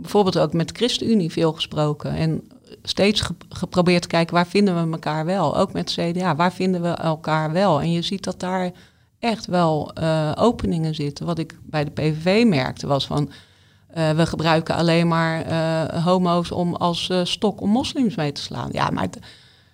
bijvoorbeeld 0.00 0.38
ook 0.38 0.52
met 0.52 0.72
ChristenUnie 0.76 1.32
veel 1.32 1.52
gesproken. 1.52 2.14
En 2.14 2.42
steeds 2.82 3.22
geprobeerd 3.48 4.02
te 4.02 4.08
kijken 4.08 4.34
waar 4.34 4.46
vinden 4.46 4.74
we 4.74 4.92
elkaar 4.92 5.24
wel. 5.24 5.56
Ook 5.56 5.72
met 5.72 5.90
CDA, 5.90 6.36
waar 6.36 6.52
vinden 6.52 6.82
we 6.82 6.88
elkaar 6.88 7.52
wel? 7.52 7.80
En 7.80 7.92
je 7.92 8.02
ziet 8.02 8.24
dat 8.24 8.40
daar 8.40 8.70
echt 9.18 9.46
wel 9.46 9.90
uh, 10.00 10.32
openingen 10.34 10.94
zitten. 10.94 11.26
Wat 11.26 11.38
ik 11.38 11.58
bij 11.62 11.84
de 11.84 11.90
PVV 11.90 12.44
merkte 12.46 12.86
was 12.86 13.06
van 13.06 13.30
uh, 13.94 14.10
we 14.10 14.26
gebruiken 14.26 14.74
alleen 14.74 15.08
maar 15.08 15.46
uh, 15.46 16.04
homo's 16.04 16.50
om 16.50 16.74
als 16.74 17.10
stok 17.22 17.60
om 17.60 17.70
moslims 17.70 18.14
mee 18.14 18.32
te 18.32 18.40
slaan. 18.42 18.68
Ja, 18.72 18.90
maar 18.90 19.08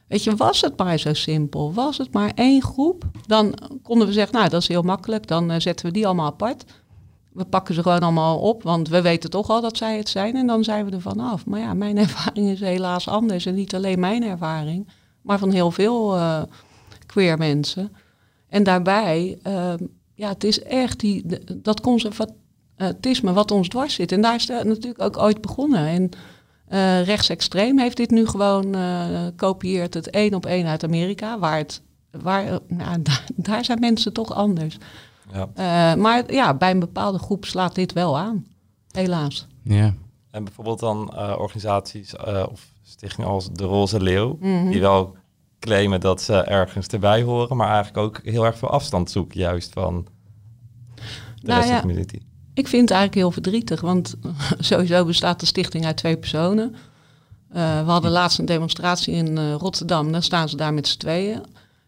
weet 0.09 0.25
je, 0.25 0.37
was 0.37 0.61
het 0.61 0.79
maar 0.79 0.99
zo 0.99 1.15
simpel? 1.15 1.73
Was 1.73 1.99
het 1.99 2.13
maar 2.13 2.33
één 2.35 2.63
groep? 2.63 3.05
Dan 3.27 3.55
konden 3.83 4.07
we 4.07 4.13
zeggen, 4.13 4.35
nou, 4.35 4.49
dat 4.49 4.61
is 4.61 4.69
heel 4.69 4.83
makkelijk. 4.83 5.27
Dan 5.27 5.61
zetten 5.61 5.87
we 5.87 5.93
die 5.93 6.07
allemaal 6.07 6.27
apart. 6.27 6.65
We 7.37 7.45
pakken 7.45 7.75
ze 7.75 7.83
gewoon 7.83 8.01
allemaal 8.01 8.39
op, 8.39 8.63
want 8.63 8.89
we 8.89 9.03
weten 9.03 9.31
toch 9.31 9.51
al 9.51 9.61
dat 9.61 9.77
zij 9.77 9.97
het 9.97 10.09
zijn. 10.09 10.37
En 10.37 10.47
dan 10.47 10.65
zijn 10.65 10.85
we 10.85 10.91
er 10.91 11.01
vanaf. 11.01 11.47
Maar 11.47 11.61
ja, 11.61 11.75
mijn 11.75 11.99
ervaring 12.07 12.49
is 12.49 12.61
helaas 12.61 13.09
anders. 13.09 13.47
En 13.47 13.55
niet 13.55 13.75
alleen 13.75 14.01
mijn 14.01 14.25
ervaring, 14.25 14.89
maar 15.23 15.39
van 15.39 15.51
heel 15.51 15.71
veel 15.71 16.19
queer 17.07 17.39
mensen. 17.39 17.93
En 18.49 18.63
daarbij, 18.63 19.39
ja, 20.15 20.29
het 20.29 20.45
is 20.45 20.63
echt 20.63 21.01
die, 21.01 21.25
dat 21.57 21.81
conservatief 21.81 23.23
me 23.23 23.33
wat 23.33 23.51
ons 23.51 23.69
dwars 23.69 23.95
zit. 23.95 24.13
En 24.13 24.21
daar 24.21 24.35
is 24.35 24.49
het 24.49 24.65
natuurlijk 24.65 25.03
ook 25.03 25.19
ooit 25.19 25.41
begonnen. 25.41 25.87
En 25.87 26.11
uh, 26.73 27.05
rechtsextreem 27.05 27.79
heeft 27.79 27.97
dit 27.97 28.11
nu 28.11 28.27
gewoon 28.27 28.77
uh, 28.77 29.27
kopieert 29.37 29.95
het 29.95 30.11
één 30.11 30.35
op 30.35 30.47
één 30.47 30.67
uit 30.67 30.85
Amerika, 30.85 31.39
waar 31.39 31.59
het, 31.59 31.83
waar, 32.11 32.59
nou, 32.69 33.03
daar, 33.37 33.65
zijn 33.65 33.81
mensen 33.81 34.13
toch 34.13 34.35
anders. 34.35 34.79
Ja. 35.33 35.49
Uh, 35.95 36.03
maar 36.03 36.33
ja, 36.33 36.55
bij 36.55 36.71
een 36.71 36.79
bepaalde 36.79 37.19
groep 37.19 37.45
slaat 37.45 37.75
dit 37.75 37.93
wel 37.93 38.19
aan, 38.19 38.47
helaas. 38.91 39.47
Ja. 39.63 39.95
En 40.31 40.45
bijvoorbeeld 40.45 40.81
dan 40.81 41.17
organisaties 41.17 42.17
of 42.51 42.73
stichtingen 42.83 43.31
als 43.31 43.51
de 43.53 43.65
Roze 43.65 44.01
Leeuw, 44.01 44.37
mm 44.41 44.71
die 44.71 44.81
wel 44.81 45.17
claimen 45.59 46.01
dat 46.01 46.23
ze 46.23 46.35
ergens 46.35 46.87
erbij 46.87 47.23
horen, 47.23 47.57
maar 47.57 47.69
eigenlijk 47.69 47.97
ook 47.97 48.21
heel 48.25 48.45
erg 48.45 48.59
veel 48.59 48.69
afstand 48.69 49.11
zoeken 49.11 49.41
juist 49.41 49.73
van 49.73 50.07
de 50.95 51.47
nou, 51.47 51.61
rest 51.61 51.73
ja. 51.73 51.81
community. 51.81 52.19
Ik 52.55 52.69
vind 52.69 52.83
het 52.83 52.91
eigenlijk 52.91 53.15
heel 53.15 53.31
verdrietig, 53.31 53.81
want 53.81 54.17
sowieso 54.59 55.05
bestaat 55.05 55.41
de 55.41 55.47
stichting 55.47 55.85
uit 55.85 55.97
twee 55.97 56.17
personen. 56.17 56.75
Uh, 57.55 57.85
we 57.85 57.91
hadden 57.91 58.11
laatst 58.11 58.39
een 58.39 58.45
demonstratie 58.45 59.15
in 59.15 59.37
uh, 59.37 59.55
Rotterdam, 59.55 60.13
dan 60.13 60.23
staan 60.23 60.49
ze 60.49 60.57
daar 60.57 60.75
met 60.75 60.89
z'n 60.89 60.99
tweeën. 60.99 61.45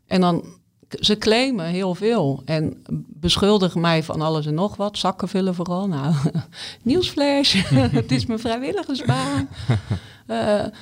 En 0.06 0.20
dan, 0.20 0.44
ze 0.88 1.18
claimen 1.18 1.66
heel 1.66 1.94
veel 1.94 2.42
en 2.44 2.82
beschuldigen 3.06 3.80
mij 3.80 4.02
van 4.02 4.20
alles 4.20 4.46
en 4.46 4.54
nog 4.54 4.76
wat. 4.76 4.98
Zakken 4.98 5.28
vullen 5.28 5.54
vooral. 5.54 5.88
Nou, 5.88 6.14
nieuwsflash, 6.82 7.54
het 8.00 8.12
is 8.12 8.26
mijn 8.26 8.38
vrijwilligersbaan. 8.38 9.48
Uh, 10.26 10.64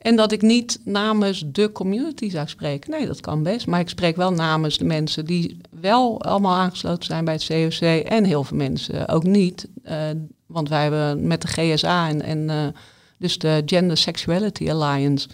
En 0.00 0.16
dat 0.16 0.32
ik 0.32 0.42
niet 0.42 0.80
namens 0.84 1.44
de 1.46 1.72
community 1.72 2.30
zou 2.30 2.48
spreken. 2.48 2.90
Nee, 2.90 3.06
dat 3.06 3.20
kan 3.20 3.42
best. 3.42 3.66
Maar 3.66 3.80
ik 3.80 3.88
spreek 3.88 4.16
wel 4.16 4.32
namens 4.32 4.78
de 4.78 4.84
mensen 4.84 5.24
die 5.24 5.60
wel 5.80 6.22
allemaal 6.22 6.56
aangesloten 6.56 7.04
zijn 7.04 7.24
bij 7.24 7.34
het 7.34 7.46
COC. 7.46 7.88
En 8.04 8.24
heel 8.24 8.44
veel 8.44 8.56
mensen 8.56 9.08
ook 9.08 9.22
niet. 9.22 9.68
Uh, 9.84 9.94
want 10.46 10.68
wij 10.68 10.82
hebben 10.82 11.26
met 11.26 11.42
de 11.42 11.48
GSA 11.48 12.08
en, 12.08 12.22
en 12.22 12.38
uh, 12.38 12.66
dus 13.18 13.38
de 13.38 13.62
Gender 13.66 13.96
Sexuality 13.96 14.70
Alliance. 14.70 15.28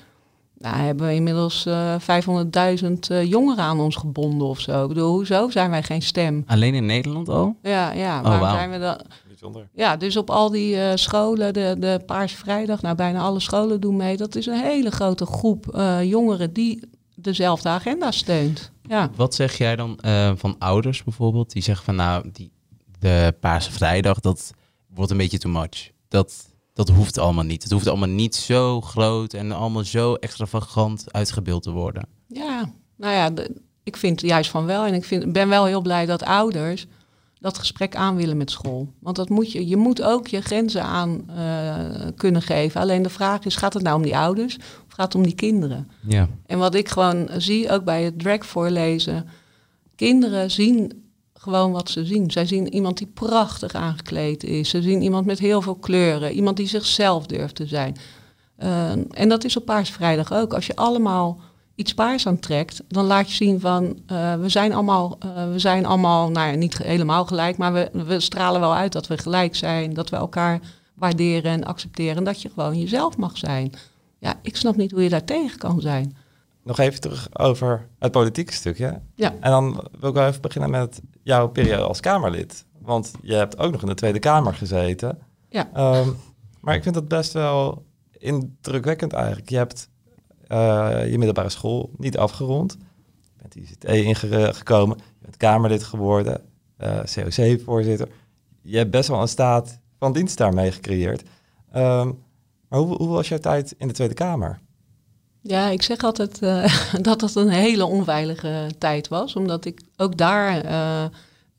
Nou, 0.59 0.77
hebben 0.77 1.07
we 1.07 1.15
inmiddels 1.15 1.67
uh, 1.67 1.95
eh, 1.95 2.01
500.000 2.83 3.29
jongeren 3.29 3.65
aan 3.65 3.81
ons 3.81 3.97
gebonden 3.97 4.47
of 4.47 4.61
zo. 4.61 4.83
Ik 4.83 4.89
bedoel, 4.89 5.11
hoezo 5.11 5.51
zijn 5.51 5.71
wij 5.71 5.83
geen 5.83 6.03
stem? 6.03 6.45
Alleen 6.47 6.75
in 6.75 6.87
Nederland 6.87 7.29
al? 7.29 7.57
Ja, 7.63 7.93
ja. 7.93 8.19
Oh, 8.19 8.25
waarom 8.25 8.51
zijn 8.51 8.71
we 8.71 8.79
dan? 8.79 9.01
bijzonder. 9.37 9.69
Ja, 9.73 9.97
dus 9.97 10.17
op 10.17 10.31
al 10.31 10.51
die 10.51 10.77
uh, 10.77 10.91
scholen, 10.95 11.55
de, 11.55 11.77
de 11.79 12.03
Paarse 12.07 12.37
Vrijdag, 12.37 12.83
nou 12.83 12.97
bijna 12.97 13.21
alle 13.21 13.41
scholen 13.41 13.81
doen 13.81 13.97
mee. 13.97 14.17
Dat 14.17 14.35
is 14.35 14.47
een 14.47 14.61
hele 14.61 14.91
grote 14.91 15.27
groep 15.27 15.75
uh, 15.75 16.05
jongeren 16.05 16.53
die 16.53 16.81
dezelfde 17.15 17.69
agenda 17.69 18.11
steunt. 18.11 18.73
Ja. 18.83 19.11
Wat 19.17 19.35
zeg 19.35 19.59
jij 19.59 19.77
dan 19.77 19.99
uh, 20.05 20.33
van 20.37 20.57
ouders 20.59 21.05
bijvoorbeeld? 21.05 21.53
Die 21.53 21.63
zeggen 21.63 21.85
van 21.85 21.95
nou, 21.95 22.31
die, 22.33 22.53
de 22.99 23.35
Paarse 23.41 23.73
Vrijdag, 23.73 24.21
dat 24.21 24.53
wordt 24.95 25.11
een 25.11 25.17
beetje 25.17 25.39
too 25.39 25.53
much. 25.53 25.91
Dat, 26.09 26.55
dat 26.77 26.89
hoeft 26.89 27.19
allemaal 27.19 27.45
niet. 27.45 27.63
Het 27.63 27.73
hoeft 27.73 27.87
allemaal 27.87 28.09
niet 28.09 28.35
zo 28.35 28.81
groot 28.81 29.33
en 29.33 29.53
allemaal 29.53 29.85
zo 29.85 30.15
extravagant 30.15 31.13
uitgebeeld 31.13 31.63
te 31.63 31.71
worden. 31.71 32.09
Ja, 32.27 32.71
nou 32.97 33.15
ja, 33.15 33.31
de, 33.31 33.57
ik 33.83 33.97
vind 33.97 34.21
juist 34.21 34.51
van 34.51 34.65
wel. 34.65 34.85
En 34.85 34.95
ik 34.95 35.05
vind, 35.05 35.33
ben 35.33 35.49
wel 35.49 35.65
heel 35.65 35.81
blij 35.81 36.07
dat 36.07 36.23
ouders 36.23 36.87
dat 37.39 37.59
gesprek 37.59 37.97
aan 37.97 38.17
willen 38.17 38.37
met 38.37 38.51
school. 38.51 38.93
Want 38.99 39.17
dat 39.17 39.29
moet 39.29 39.53
je, 39.53 39.67
je 39.69 39.77
moet 39.77 40.03
ook 40.03 40.27
je 40.27 40.41
grenzen 40.41 40.83
aan 40.83 41.25
uh, 41.31 41.75
kunnen 42.17 42.43
geven. 42.43 42.81
Alleen 42.81 43.03
de 43.03 43.11
vraag 43.11 43.45
is, 43.45 43.57
gaat 43.57 43.75
het 43.75 43.83
nou 43.83 43.97
om 43.97 44.03
die 44.03 44.17
ouders 44.17 44.57
of 44.57 44.93
gaat 44.93 45.07
het 45.07 45.15
om 45.15 45.23
die 45.23 45.35
kinderen? 45.35 45.91
Ja. 46.07 46.29
En 46.47 46.59
wat 46.59 46.75
ik 46.75 46.89
gewoon 46.89 47.29
zie, 47.37 47.71
ook 47.71 47.85
bij 47.85 48.03
het 48.03 48.19
drag 48.19 48.47
voorlezen, 48.47 49.29
kinderen 49.95 50.51
zien 50.51 51.06
gewoon 51.39 51.73
wat 51.73 51.91
ze 51.91 52.05
zien. 52.05 52.31
Zij 52.31 52.47
zien 52.47 52.75
iemand 52.75 52.99
die 52.99 53.07
prachtig 53.07 53.75
aangekleed 53.75 54.45
is. 54.45 54.69
Ze 54.69 54.83
zien 54.83 55.03
iemand 55.03 55.27
met 55.27 55.39
heel 55.39 55.63
veel 55.63 55.75
kleuren. 55.75 56.33
Iemand 56.33 56.57
die 56.57 56.69
zichzelf 56.69 57.27
durft 57.27 57.55
te 57.55 57.67
zijn. 57.67 57.97
Uh, 58.59 58.91
en 58.91 59.29
dat 59.29 59.45
is 59.45 59.57
op 59.57 59.65
Paarsvrijdag 59.65 60.33
ook. 60.33 60.55
Als 60.55 60.67
je 60.67 60.77
allemaal 60.77 61.41
iets 61.75 61.95
paars 61.95 62.27
aantrekt, 62.27 62.83
dan 62.89 63.05
laat 63.05 63.29
je 63.29 63.35
zien 63.35 63.61
van 63.61 63.85
uh, 63.85 64.35
we 64.35 64.49
zijn 64.49 64.73
allemaal, 64.73 65.19
uh, 65.25 65.53
we 65.53 65.59
zijn 65.59 65.87
allemaal, 65.87 66.31
nou 66.31 66.51
ja, 66.51 66.57
niet 66.57 66.79
helemaal 66.79 67.25
gelijk, 67.25 67.57
maar 67.57 67.73
we, 67.73 67.91
we 67.93 68.21
stralen 68.21 68.61
wel 68.61 68.75
uit 68.75 68.93
dat 68.93 69.07
we 69.07 69.19
gelijk 69.19 69.55
zijn, 69.55 69.95
dat 69.95 70.11
we 70.11 70.17
elkaar 70.17 70.61
waarderen 70.95 71.53
en 71.53 71.65
accepteren 71.65 72.17
en 72.17 72.25
dat 72.25 72.43
je 72.43 72.51
gewoon 72.55 72.79
jezelf 72.79 73.17
mag 73.17 73.37
zijn. 73.37 73.73
Ja, 74.19 74.35
ik 74.43 74.57
snap 74.57 74.77
niet 74.77 74.91
hoe 74.91 75.03
je 75.03 75.09
daar 75.09 75.25
tegen 75.25 75.59
kan 75.59 75.81
zijn. 75.81 76.17
Nog 76.67 76.79
even 76.79 77.01
terug 77.01 77.29
over 77.33 77.89
het 77.99 78.13
politieke 78.13 78.53
stukje. 78.53 79.01
Ja. 79.15 79.35
En 79.41 79.51
dan 79.51 79.89
wil 79.99 80.09
ik 80.09 80.15
wel 80.15 80.27
even 80.27 80.41
beginnen 80.41 80.71
met 80.71 81.01
jouw 81.23 81.49
periode 81.49 81.83
als 81.83 82.01
Kamerlid. 82.01 82.65
Want 82.79 83.13
je 83.23 83.35
hebt 83.35 83.59
ook 83.59 83.73
nog 83.73 83.83
in 83.83 83.89
de 83.89 83.95
Tweede 83.95 84.19
Kamer 84.19 84.55
gezeten. 84.55 85.19
Ja. 85.49 85.99
Um, 85.99 86.17
maar 86.61 86.75
ik 86.75 86.83
vind 86.83 86.95
dat 86.95 87.09
best 87.09 87.33
wel 87.33 87.85
indrukwekkend 88.19 89.13
eigenlijk. 89.13 89.49
Je 89.49 89.57
hebt 89.57 89.91
uh, 90.49 91.11
je 91.11 91.17
middelbare 91.19 91.49
school 91.49 91.91
niet 91.97 92.19
afgerond. 92.19 92.77
Je 93.21 93.43
bent 93.43 93.57
ICT 93.57 93.85
ingekomen, 93.85 94.97
je 94.97 95.25
bent 95.25 95.37
Kamerlid 95.37 95.85
geworden, 95.85 96.41
uh, 96.79 97.01
COC-voorzitter. 97.15 98.09
Je 98.63 98.77
hebt 98.77 98.91
best 98.91 99.09
wel 99.09 99.21
een 99.21 99.29
staat 99.29 99.81
van 99.99 100.13
dienst 100.13 100.39
daarmee 100.39 100.73
gecreëerd. 100.73 101.23
Um, 101.77 102.25
maar 102.69 102.79
hoe, 102.79 102.97
hoe, 102.97 103.09
was 103.09 103.29
jouw 103.29 103.39
tijd 103.39 103.75
in 103.79 103.89
de 103.89 103.95
Tweede 103.95 104.15
Kamer? 104.15 104.61
Ja, 105.47 105.69
ik 105.69 105.83
zeg 105.83 105.99
altijd 105.99 106.43
uh, 106.43 106.75
dat 107.01 107.21
dat 107.21 107.35
een 107.35 107.49
hele 107.49 107.85
onveilige 107.85 108.71
tijd 108.79 109.09
was. 109.09 109.37
Omdat 109.37 109.65
ik 109.65 109.81
ook 109.97 110.17
daar, 110.17 110.65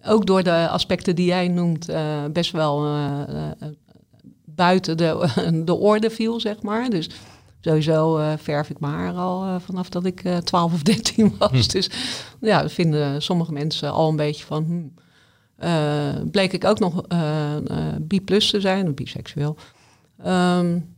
ook 0.05 0.25
door 0.25 0.43
de 0.43 0.67
aspecten 0.69 1.15
die 1.15 1.25
jij 1.25 1.47
noemt, 1.47 1.89
best 2.31 2.51
wel 2.51 2.97
buiten 4.45 4.97
de, 4.97 5.29
de 5.65 5.75
orde 5.75 6.09
viel, 6.09 6.39
zeg 6.39 6.61
maar. 6.61 6.89
Dus 6.89 7.09
Sowieso 7.61 8.21
verf 8.37 8.69
ik 8.69 8.79
mijn 8.79 8.93
haar 8.93 9.13
al 9.13 9.59
vanaf 9.59 9.89
dat 9.89 10.05
ik 10.05 10.23
uh, 10.23 10.37
12 10.37 10.73
of 10.73 10.83
13 10.83 11.35
was. 11.39 11.49
Hm. 11.49 11.71
Dus 11.71 11.89
ja, 12.41 12.61
dat 12.61 12.71
vinden 12.71 13.21
sommige 13.21 13.51
mensen 13.51 13.91
al 13.91 14.09
een 14.09 14.15
beetje 14.15 14.45
van... 14.45 14.91
Hm. 15.59 16.29
bleek 16.29 16.53
ik 16.53 16.65
ook 16.65 16.79
nog 16.79 17.03
bi 18.01 18.21
plus 18.21 18.49
te 18.49 18.61
zijn, 18.61 18.93
biseksueel. 18.93 19.57
Um, 20.25 20.95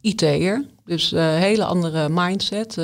IT'er, 0.00 0.66
dus 0.92 1.12
een 1.12 1.36
hele 1.36 1.64
andere 1.64 2.08
mindset. 2.08 2.74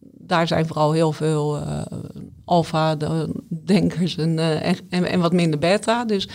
daar 0.00 0.46
zijn 0.46 0.66
vooral 0.66 0.92
heel 0.92 1.12
veel 1.12 1.58
alfa-denkers 2.44 4.16
en, 4.16 4.38
en, 4.90 5.20
wat 5.20 5.32
minder 5.32 5.58
beta. 5.58 6.04
Dus 6.04 6.28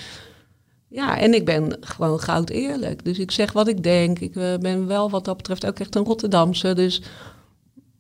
ja, 0.94 1.18
en 1.18 1.34
ik 1.34 1.46
ben 1.46 1.78
gewoon 1.80 2.20
goud 2.20 2.50
eerlijk. 2.50 3.06
Dus 3.06 3.20
ik 3.20 3.32
zeg 3.32 3.52
wat 3.52 3.68
ik 3.68 3.84
denk. 3.84 4.20
Ik 4.20 4.36
uh, 4.36 4.58
ben 4.58 4.88
wel 4.88 5.10
wat 5.10 5.26
dat 5.26 5.38
betreft 5.38 5.66
ook 5.66 5.80
echt 5.80 5.96
een 5.96 6.04
Rotterdamse. 6.04 6.74
Dus 6.74 7.02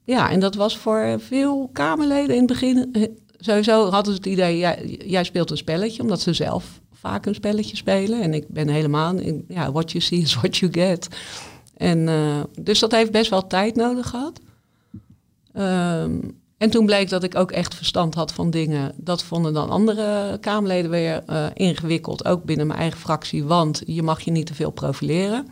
ja, 0.04 0.32
en 0.32 0.39
dat 0.39 0.56
was 0.56 0.78
voor 0.78 1.15
veel 1.19 1.69
Kamerleden 1.73 2.36
in 2.36 2.41
het 2.41 2.47
begin. 2.47 2.89
eh, 2.93 3.04
Sowieso 3.38 3.89
hadden 3.89 4.13
ze 4.13 4.19
het 4.19 4.28
idee, 4.28 4.58
jij, 4.58 4.99
jij 5.06 5.23
speelt 5.23 5.52
een 5.52 5.58
spelletje, 5.58 6.02
omdat 6.02 6.21
ze 6.21 6.34
zelf 6.34 6.82
vaak 6.91 7.26
een 7.26 7.36
spelletje 7.36 7.76
spelen. 7.76 8.21
En 8.21 8.34
ik 8.34 8.47
ben 8.47 8.67
helemaal, 8.67 9.19
ja, 9.47 9.71
what 9.71 9.91
you 9.91 10.04
see 10.04 10.19
is 10.19 10.34
what 10.36 10.58
you 10.58 10.73
get. 10.73 11.08
En 11.77 12.07
uh, 12.07 12.43
dus 12.59 12.79
dat 12.79 12.91
heeft 12.91 13.12
best 13.12 13.29
wel 13.29 13.47
tijd 13.47 13.75
nodig 13.75 14.09
gehad. 14.09 14.39
Um, 15.53 16.41
en 16.63 16.69
toen 16.69 16.86
bleek 16.86 17.09
dat 17.09 17.23
ik 17.23 17.36
ook 17.36 17.51
echt 17.51 17.75
verstand 17.75 18.15
had 18.15 18.33
van 18.33 18.49
dingen. 18.49 18.91
Dat 18.97 19.23
vonden 19.23 19.53
dan 19.53 19.69
andere 19.69 20.38
Kamerleden 20.39 20.91
weer 20.91 21.23
uh, 21.29 21.45
ingewikkeld, 21.53 22.25
ook 22.25 22.43
binnen 22.43 22.67
mijn 22.67 22.79
eigen 22.79 22.99
fractie. 22.99 23.43
Want 23.43 23.81
je 23.86 24.03
mag 24.03 24.21
je 24.21 24.31
niet 24.31 24.45
te 24.45 24.53
veel 24.53 24.71
profileren. 24.71 25.47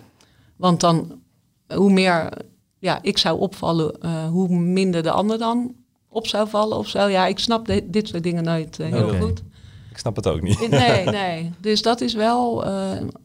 Want 0.56 0.80
dan, 0.80 1.22
hoe 1.74 1.92
meer 1.92 2.30
ja, 2.80 3.00
ik 3.02 3.18
zou 3.18 3.40
opvallen, 3.40 3.96
uh, 4.02 4.28
hoe 4.28 4.50
minder 4.50 5.04
de 5.04 5.12
ander 5.12 5.38
dan 5.38 5.76
op 6.10 6.28
zou 6.28 6.50
vallen 6.50 6.78
of 6.78 6.88
zo. 6.88 7.08
Ja, 7.08 7.26
ik 7.26 7.40
snap 7.40 7.66
de, 7.66 7.90
dit 7.90 8.08
soort 8.08 8.24
dingen 8.24 8.44
nooit 8.44 8.80
uh, 8.80 8.88
heel 8.88 9.20
goed. 9.20 9.44
Ik 9.92 9.98
snap 9.98 10.16
het 10.16 10.28
ook 10.28 10.42
niet. 10.42 10.70
Nee, 10.70 11.06
nee. 11.22 11.52
Dus 11.60 11.82
dat 11.82 12.02
is 12.02 12.14
wel, 12.14 12.66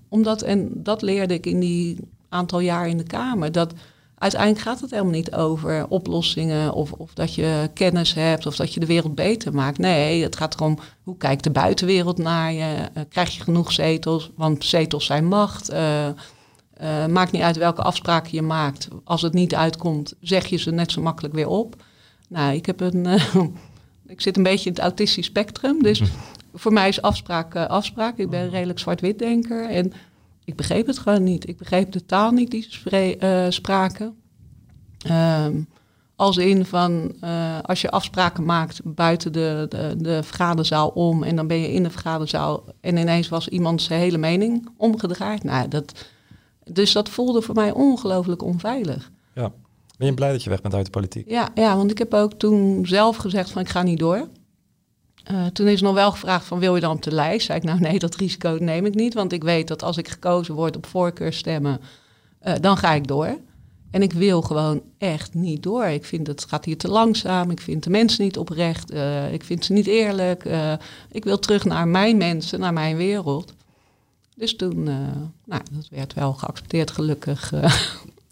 omdat, 0.09 0.43
en 0.43 0.71
dat 0.73 1.03
leerde 1.03 1.35
ik 1.35 1.47
in 1.47 1.61
die 1.61 1.99
aantal 2.37 2.61
jaar 2.61 2.89
in 2.89 2.97
de 2.97 3.05
Kamer, 3.05 3.53
dat 3.53 3.73
uiteindelijk 4.19 4.63
gaat 4.63 4.81
het 4.81 4.91
helemaal 4.91 5.13
niet 5.13 5.35
over 5.35 5.89
oplossingen 5.89 6.73
of, 6.73 6.93
of 6.93 7.15
dat 7.15 7.35
je 7.35 7.71
kennis 7.75 8.15
hebt 8.15 8.47
of 8.47 8.57
dat 8.57 8.75
je 8.75 8.81
de 8.81 8.87
wereld 8.87 9.15
beter 9.15 9.55
maakt. 9.55 9.79
Nee, 9.79 10.23
het 10.23 10.37
gaat 10.37 10.55
erom 10.55 10.79
hoe 11.03 11.17
kijkt 11.17 11.45
de 11.45 11.51
buitenwereld 11.51 12.19
naar 12.19 12.53
je? 12.53 12.77
Uh, 12.97 13.03
krijg 13.09 13.35
je 13.35 13.43
genoeg 13.43 13.73
zetels? 13.73 14.31
Want 14.37 14.65
zetels 14.65 15.07
zijn 15.07 15.27
macht. 15.27 15.73
Uh, 15.73 16.07
uh, 16.07 17.07
maakt 17.07 17.33
niet 17.33 17.43
uit 17.43 17.57
welke 17.57 17.83
afspraken 17.83 18.31
je 18.33 18.43
maakt. 18.43 18.89
Als 19.05 19.23
het 19.23 19.33
niet 19.33 19.55
uitkomt, 19.55 20.15
zeg 20.21 20.47
je 20.47 20.57
ze 20.57 20.71
net 20.71 20.93
zo 20.93 21.03
makkelijk 21.03 21.35
weer 21.35 21.49
op. 21.49 21.83
Nou, 22.29 22.55
ik 22.55 22.67
heb 22.67 22.81
een. 22.81 23.07
ik 24.07 24.21
zit 24.21 24.37
een 24.37 24.43
beetje 24.43 24.69
in 24.69 24.75
het 24.75 24.83
autistisch 24.83 25.27
spectrum. 25.27 25.83
Dus 25.83 26.03
voor 26.55 26.73
mij 26.73 26.89
is 26.89 27.03
afspraak 27.03 27.57
afspraak. 27.57 28.19
Ik 28.19 28.31
ben 28.31 28.41
een 28.41 28.51
redelijk 28.51 28.79
zwart-wit 28.79 29.19
denker. 29.19 29.69
En 29.71 29.93
ik 30.47 30.57
begreep 30.57 30.87
het 30.87 30.99
gewoon 30.99 31.23
niet. 31.23 31.49
Ik 31.49 31.57
begreep 31.57 31.93
de 31.93 32.07
taal 32.07 32.31
niet 32.31 32.51
die 32.51 32.67
ze 32.71 33.17
uh, 33.21 33.51
spraken. 33.51 34.17
Um, 35.11 35.69
als 36.17 36.37
in 36.37 36.65
van 36.65 37.15
uh, 37.25 37.59
als 37.63 37.81
je 37.81 37.91
afspraken 37.91 38.45
maakt 38.45 38.81
buiten 38.85 39.33
de, 39.33 39.67
de, 39.69 39.95
de, 39.99 40.23
vergaderzaal 40.23 40.89
om 40.89 41.23
en 41.23 41.37
dan 41.37 41.47
ben 41.47 41.61
je 41.61 41.73
in 41.73 41.83
de 41.83 41.91
vergaderzaal 41.91 42.65
en 42.81 42.97
ineens 42.97 43.29
was 43.29 43.49
iemand 43.49 43.83
zijn 43.83 44.01
hele 44.01 44.19
mening 44.19 44.69
omgedraaid. 44.77 45.45
Nou, 45.45 45.69
dat, 45.69 46.07
dus 46.65 46.93
dat 46.93 47.09
voelde 47.09 47.43
voor 47.43 47.55
mij 47.55 47.73
ongelooflijk 47.73 48.43
onveilig. 48.43 49.11
Ja. 49.35 49.53
Ben 49.99 50.07
je 50.07 50.15
blij 50.15 50.33
dat 50.33 50.43
je 50.43 50.51
weg 50.51 50.61
bent 50.61 50.75
uit 50.75 50.85
de 50.85 50.91
politiek? 50.91 51.31
Ja, 51.31 51.49
ja, 51.55 51.77
want 51.77 51.91
ik 51.91 51.99
heb 51.99 52.15
ook 52.15 52.33
toen 52.33 52.87
zelf 52.87 53.17
gezegd 53.17 53.51
van 53.51 53.63
ik 53.63 53.69
ga 53.69 53.83
niet 53.83 53.99
door. 53.99 54.29
Uh, 55.31 55.47
toen 55.47 55.67
is 55.67 55.81
nog 55.81 55.95
wel 55.95 56.11
gevraagd 56.11 56.47
van 56.47 56.59
wil 56.59 56.75
je 56.75 56.81
dan 56.81 56.97
op 56.97 57.03
de 57.03 57.15
lijst? 57.15 57.47
Zei 57.47 57.59
ik 57.59 57.65
nou 57.65 57.81
nee, 57.81 57.99
dat 57.99 58.15
risico 58.17 58.57
neem 58.61 58.87
ik 58.87 58.95
niet. 58.95 59.15
Want 59.15 59.33
ik 59.33 59.43
weet 59.43 59.69
dat 59.69 59.83
als 59.83 59.97
ik 59.97 60.09
gekozen 60.09 60.55
word 60.55 60.77
op 60.77 60.87
voorkeurstemmen, 60.87 61.81
uh, 62.43 62.55
dan 62.61 62.77
ga 62.77 62.93
ik 62.93 63.07
door. 63.07 63.39
En 63.91 64.03
ik 64.03 64.13
wil 64.13 64.43
gewoon 64.43 64.83
echt 64.99 65.35
niet 65.35 65.63
door. 65.63 65.85
Ik 65.85 66.05
vind 66.05 66.27
het 66.27 66.47
gaat 66.49 66.65
hier 66.65 66.79
te 66.79 66.89
langzaam. 66.89 67.51
Ik 67.51 67.61
vind 67.61 67.83
de 67.83 67.91
mensen 67.91 68.25
niet 68.25 68.39
oprecht. 68.39 68.93
Uh, 68.93 69.33
ik 69.33 69.45
vind 69.45 69.65
ze 69.65 69.73
niet 69.73 69.87
eerlijk. 69.87 70.45
ik 71.11 71.25
wil 71.25 71.39
terug 71.39 71.65
naar 71.65 71.89
mijn 71.89 72.17
mensen, 72.17 72.61
naar 72.61 72.73
mijn 72.73 72.97
wereld. 72.97 73.53
Dus 74.37 74.57
toen, 74.57 74.83
nou, 75.45 75.63
dat 75.73 75.89
werd 75.91 76.15
wel 76.15 76.33
geaccepteerd 76.33 76.91
gelukkig. 76.91 77.53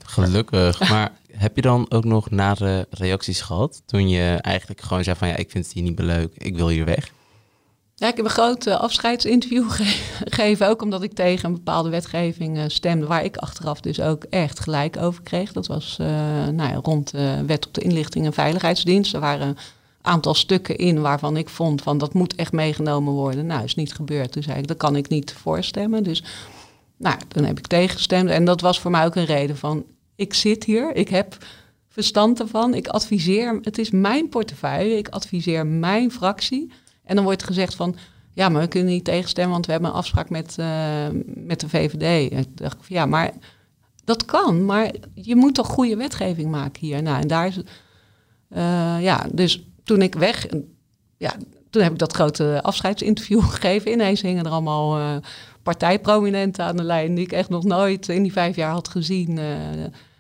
Gelukkig, 0.05 0.89
maar 0.91 1.13
heb 1.37 1.57
je 1.57 1.62
dan 1.62 1.87
ook 1.90 2.05
nog 2.05 2.31
nare 2.31 2.87
reacties 2.90 3.40
gehad 3.40 3.83
toen 3.87 4.09
je 4.09 4.38
eigenlijk 4.40 4.81
gewoon 4.81 5.05
zei 5.05 5.16
van 5.16 5.29
ja, 5.29 5.37
ik 5.37 5.51
vind 5.51 5.64
het 5.64 5.75
hier 5.75 5.83
niet 5.83 5.99
meer 5.99 6.07
leuk, 6.07 6.35
ik 6.37 6.57
wil 6.57 6.68
hier 6.68 6.85
weg? 6.85 7.12
Ja, 7.97 8.09
ik 8.09 8.16
heb 8.16 8.25
een 8.25 8.31
groot 8.31 8.66
uh, 8.66 8.81
afscheidsinterview 8.81 9.70
gegeven, 10.25 10.68
ook 10.68 10.83
omdat 10.83 11.03
ik 11.03 11.12
tegen 11.12 11.49
een 11.49 11.55
bepaalde 11.55 11.88
wetgeving 11.88 12.57
uh, 12.57 12.64
stemde, 12.66 13.07
waar 13.07 13.25
ik 13.25 13.37
achteraf 13.37 13.81
dus 13.81 14.01
ook 14.01 14.25
echt 14.25 14.61
gelijk 14.61 14.97
over 14.97 15.23
kreeg. 15.23 15.53
Dat 15.53 15.66
was 15.66 15.97
uh, 16.01 16.07
nou 16.49 16.70
ja, 16.70 16.81
rond 16.83 17.11
de 17.11 17.42
wet 17.47 17.66
op 17.66 17.75
de 17.75 17.81
inlichting 17.81 18.27
en 18.27 18.33
veiligheidsdienst. 18.33 19.14
Er 19.14 19.20
waren 19.20 19.49
een 19.49 19.57
aantal 20.03 20.35
stukken 20.35 20.77
in 20.77 21.01
waarvan 21.01 21.37
ik 21.37 21.49
vond 21.49 21.83
van 21.83 21.99
dat 21.99 22.14
moet 22.14 22.35
echt 22.35 22.53
meegenomen 22.53 23.12
worden. 23.12 23.47
Nou, 23.47 23.64
is 23.64 23.75
niet 23.75 23.94
gebeurd. 23.94 24.33
Toen 24.33 24.42
zei 24.42 24.59
ik, 24.59 24.66
dat 24.66 24.77
kan 24.77 24.97
ik 24.97 25.09
niet 25.09 25.33
voorstemmen. 25.33 26.03
Dus 26.03 26.23
nou, 26.97 27.16
toen 27.29 27.44
heb 27.44 27.59
ik 27.59 27.66
tegengestemd. 27.66 28.31
En 28.31 28.44
dat 28.44 28.61
was 28.61 28.81
voor 28.81 28.90
mij 28.90 29.05
ook 29.05 29.14
een 29.14 29.25
reden 29.25 29.57
van, 29.57 29.85
ik 30.16 30.35
zit 30.35 30.64
hier, 30.64 30.96
ik 30.96 31.09
heb 31.09 31.37
verstand 31.88 32.40
ervan, 32.40 32.74
ik 32.74 32.88
adviseer, 32.88 33.59
het 33.62 33.79
is 33.79 33.90
mijn 33.90 34.29
portefeuille, 34.29 34.96
ik 34.96 35.09
adviseer 35.09 35.66
mijn 35.66 36.11
fractie. 36.11 36.72
En 37.05 37.14
dan 37.14 37.24
wordt 37.24 37.44
gezegd 37.44 37.74
van, 37.74 37.96
ja, 38.33 38.48
maar 38.48 38.62
we 38.62 38.68
kunnen 38.68 38.92
niet 38.92 39.05
tegenstemmen, 39.05 39.53
want 39.53 39.66
we 39.66 39.72
hebben 39.72 39.90
een 39.90 39.96
afspraak 39.96 40.31
met, 40.31 40.57
uh, 40.61 41.07
met 41.24 41.61
de 41.61 41.68
VVD. 41.68 42.33
Dacht 42.55 42.77
van, 42.77 42.96
ja, 42.96 43.07
maar 43.07 43.33
dat 44.05 44.24
kan, 44.24 44.64
maar 44.64 44.94
je 45.14 45.37
moet 45.37 45.55
toch 45.55 45.66
goede 45.66 45.96
wetgeving 45.96 46.50
maken 46.50 46.87
hier. 46.87 47.03
Nou, 47.03 47.20
en 47.20 47.29
daar 47.29 47.46
is, 47.46 47.57
uh, 47.57 48.96
ja, 49.00 49.27
dus 49.33 49.66
toen 49.85 50.03
ik 50.03 50.14
weg, 50.14 50.46
ja, 51.16 51.35
toen 51.70 51.83
heb 51.83 51.92
ik 51.92 51.98
dat 51.98 52.12
grote 52.12 52.61
afscheidsinterview 52.62 53.42
gegeven. 53.50 53.92
Ineens 53.92 54.22
hingen 54.22 54.44
er 54.44 54.50
allemaal 54.50 54.98
uh, 54.98 55.16
partijprominenten 55.64 56.64
aan 56.64 56.77
de 56.77 56.83
lijn 56.83 57.14
die 57.14 57.24
ik 57.24 57.33
echt 57.33 57.48
nog 57.48 57.64
nooit 57.64 58.09
in 58.09 58.22
die 58.22 58.33
vijf 58.33 58.57
jaar 58.57 58.72
had 58.72 58.88
gezien. 58.88 59.40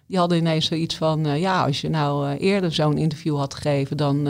die 0.06 0.18
hadden 0.18 0.38
ineens 0.38 0.66
zoiets 0.66 0.96
van, 0.96 1.38
ja, 1.38 1.64
als 1.64 1.80
je 1.80 1.88
nou 1.88 2.36
eerder 2.36 2.72
zo'n 2.72 2.98
interview 2.98 3.36
had 3.36 3.54
gegeven, 3.54 3.96
dan 3.96 4.26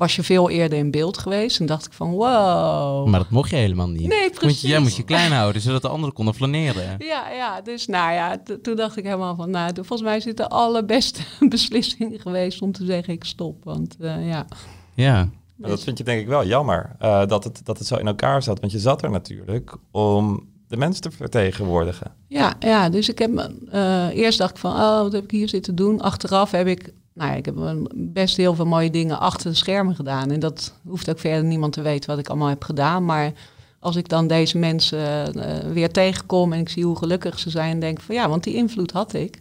was 0.00 0.16
je 0.16 0.22
veel 0.22 0.50
eerder 0.50 0.78
in 0.78 0.90
beeld 0.90 1.18
geweest. 1.18 1.60
En 1.60 1.66
dacht 1.66 1.86
ik 1.86 1.92
van, 1.92 2.10
wow. 2.10 3.06
Maar 3.06 3.20
dat 3.20 3.30
mocht 3.30 3.50
je 3.50 3.56
helemaal 3.56 3.88
niet. 3.88 4.08
Nee, 4.08 4.30
precies. 4.30 4.60
je, 4.60 4.68
jij 4.68 4.78
moet 4.78 4.96
je 4.96 5.02
klein 5.02 5.32
houden, 5.32 5.62
zodat 5.62 5.82
de 5.82 5.88
anderen 5.88 6.14
konden 6.14 6.34
flaneren. 6.34 6.96
Ja, 7.10 7.30
ja 7.30 7.60
dus 7.60 7.86
nou 7.86 8.12
ja, 8.12 8.42
toen 8.62 8.76
dacht 8.76 8.96
ik 8.96 9.04
helemaal 9.04 9.36
van, 9.36 9.50
nou, 9.50 9.74
volgens 9.74 10.02
mij 10.02 10.16
is 10.16 10.24
het 10.24 10.36
de 10.36 10.48
allerbeste 10.48 11.22
beslissing 11.48 12.22
geweest 12.22 12.62
om 12.62 12.72
te 12.72 12.84
zeggen, 12.84 13.14
ik 13.14 13.24
stop. 13.24 13.64
Want 13.64 13.96
ja. 13.98 14.46
Ja. 14.94 15.28
Dat 15.68 15.82
vind 15.82 15.98
je 15.98 16.04
denk 16.04 16.20
ik 16.20 16.26
wel 16.26 16.46
jammer, 16.46 16.96
uh, 17.02 17.26
dat, 17.26 17.44
het, 17.44 17.60
dat 17.64 17.78
het 17.78 17.86
zo 17.86 17.96
in 17.96 18.06
elkaar 18.06 18.42
zat. 18.42 18.60
Want 18.60 18.72
je 18.72 18.78
zat 18.78 19.02
er 19.02 19.10
natuurlijk 19.10 19.76
om 19.90 20.48
de 20.68 20.76
mensen 20.76 21.02
te 21.02 21.10
vertegenwoordigen. 21.10 22.12
Ja, 22.26 22.54
ja 22.58 22.88
dus 22.88 23.08
ik 23.08 23.18
heb 23.18 23.52
uh, 23.74 24.08
eerst 24.08 24.38
dacht 24.38 24.50
ik 24.50 24.56
van, 24.56 24.72
oh, 24.72 25.00
wat 25.00 25.12
heb 25.12 25.24
ik 25.24 25.30
hier 25.30 25.48
zitten 25.48 25.74
doen? 25.74 26.00
Achteraf 26.00 26.50
heb 26.50 26.66
ik 26.66 26.92
nou 27.14 27.30
ja, 27.30 27.36
ik 27.36 27.44
heb 27.44 27.54
best 27.94 28.36
heel 28.36 28.54
veel 28.54 28.66
mooie 28.66 28.90
dingen 28.90 29.18
achter 29.18 29.50
de 29.50 29.56
schermen 29.56 29.94
gedaan. 29.94 30.30
En 30.30 30.40
dat 30.40 30.74
hoeft 30.88 31.10
ook 31.10 31.18
verder 31.18 31.44
niemand 31.44 31.72
te 31.72 31.82
weten 31.82 32.10
wat 32.10 32.18
ik 32.18 32.28
allemaal 32.28 32.48
heb 32.48 32.64
gedaan. 32.64 33.04
Maar 33.04 33.32
als 33.78 33.96
ik 33.96 34.08
dan 34.08 34.26
deze 34.26 34.58
mensen 34.58 35.36
uh, 35.36 35.72
weer 35.72 35.90
tegenkom 35.90 36.52
en 36.52 36.60
ik 36.60 36.68
zie 36.68 36.84
hoe 36.84 36.96
gelukkig 36.96 37.38
ze 37.38 37.50
zijn, 37.50 37.80
denk 37.80 37.98
ik 37.98 38.04
van 38.04 38.14
ja, 38.14 38.28
want 38.28 38.44
die 38.44 38.54
invloed 38.54 38.90
had 38.90 39.12
ik. 39.12 39.40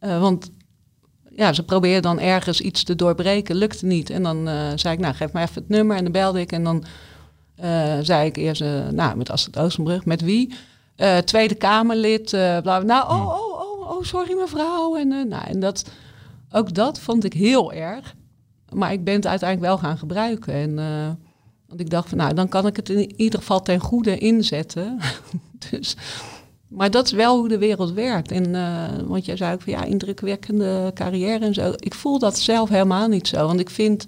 Uh, 0.00 0.20
want 0.20 0.50
ja, 1.38 1.52
ze 1.52 1.62
probeerden 1.62 2.02
dan 2.02 2.20
ergens 2.20 2.60
iets 2.60 2.84
te 2.84 2.94
doorbreken, 2.94 3.56
lukte 3.56 3.86
niet. 3.86 4.10
En 4.10 4.22
dan 4.22 4.48
uh, 4.48 4.70
zei 4.74 4.94
ik, 4.94 5.00
nou 5.00 5.14
geef 5.14 5.32
me 5.32 5.40
even 5.40 5.54
het 5.54 5.68
nummer 5.68 5.96
en 5.96 6.02
dan 6.02 6.12
belde 6.12 6.40
ik. 6.40 6.52
En 6.52 6.64
dan 6.64 6.84
zei 8.02 8.26
ik 8.26 8.36
eerst, 8.36 8.62
nou 8.90 9.16
met 9.16 9.30
Astrid 9.30 9.58
Oostenbrug, 9.58 10.04
met 10.04 10.20
wie? 10.20 10.54
Tweede 11.24 11.54
Kamerlid, 11.54 12.30
bla, 12.62 12.78
nou, 12.78 13.10
oh, 13.10 13.28
oh, 13.28 13.60
oh, 13.60 13.90
oh, 13.90 14.02
sorry 14.02 14.34
mevrouw. 14.34 14.96
En, 14.96 15.08
nou, 15.08 15.44
en 15.46 15.60
dat 15.60 15.90
ook 16.52 16.74
dat 16.74 17.00
vond 17.00 17.24
ik 17.24 17.32
heel 17.32 17.72
erg. 17.72 18.14
Maar 18.72 18.92
ik 18.92 19.04
ben 19.04 19.14
het 19.14 19.26
uiteindelijk 19.26 19.70
wel 19.70 19.78
gaan 19.78 19.98
gebruiken. 19.98 20.52
En, 20.52 20.74
want 21.66 21.80
ik 21.80 21.90
dacht 21.90 22.08
van, 22.08 22.18
nou, 22.18 22.34
dan 22.34 22.48
kan 22.48 22.66
ik 22.66 22.76
het 22.76 22.88
in 22.88 23.12
ieder 23.16 23.38
geval 23.38 23.62
ten 23.62 23.80
goede 23.80 24.18
inzetten. 24.18 24.98
dus, 25.70 25.96
maar 26.68 26.90
dat 26.90 27.06
is 27.06 27.12
wel 27.12 27.38
hoe 27.38 27.48
de 27.48 27.58
wereld 27.58 27.92
werkt. 27.92 28.30
En, 28.30 28.48
uh, 28.48 28.84
want 29.06 29.24
jij 29.24 29.36
zei 29.36 29.54
ook 29.54 29.62
van, 29.62 29.72
ja, 29.72 29.84
indrukwekkende 29.84 30.90
carrière 30.94 31.44
en 31.44 31.54
zo. 31.54 31.72
Ik 31.76 31.94
voel 31.94 32.18
dat 32.18 32.38
zelf 32.38 32.68
helemaal 32.68 33.08
niet 33.08 33.28
zo. 33.28 33.46
Want 33.46 33.60
ik 33.60 33.70
vind 33.70 34.06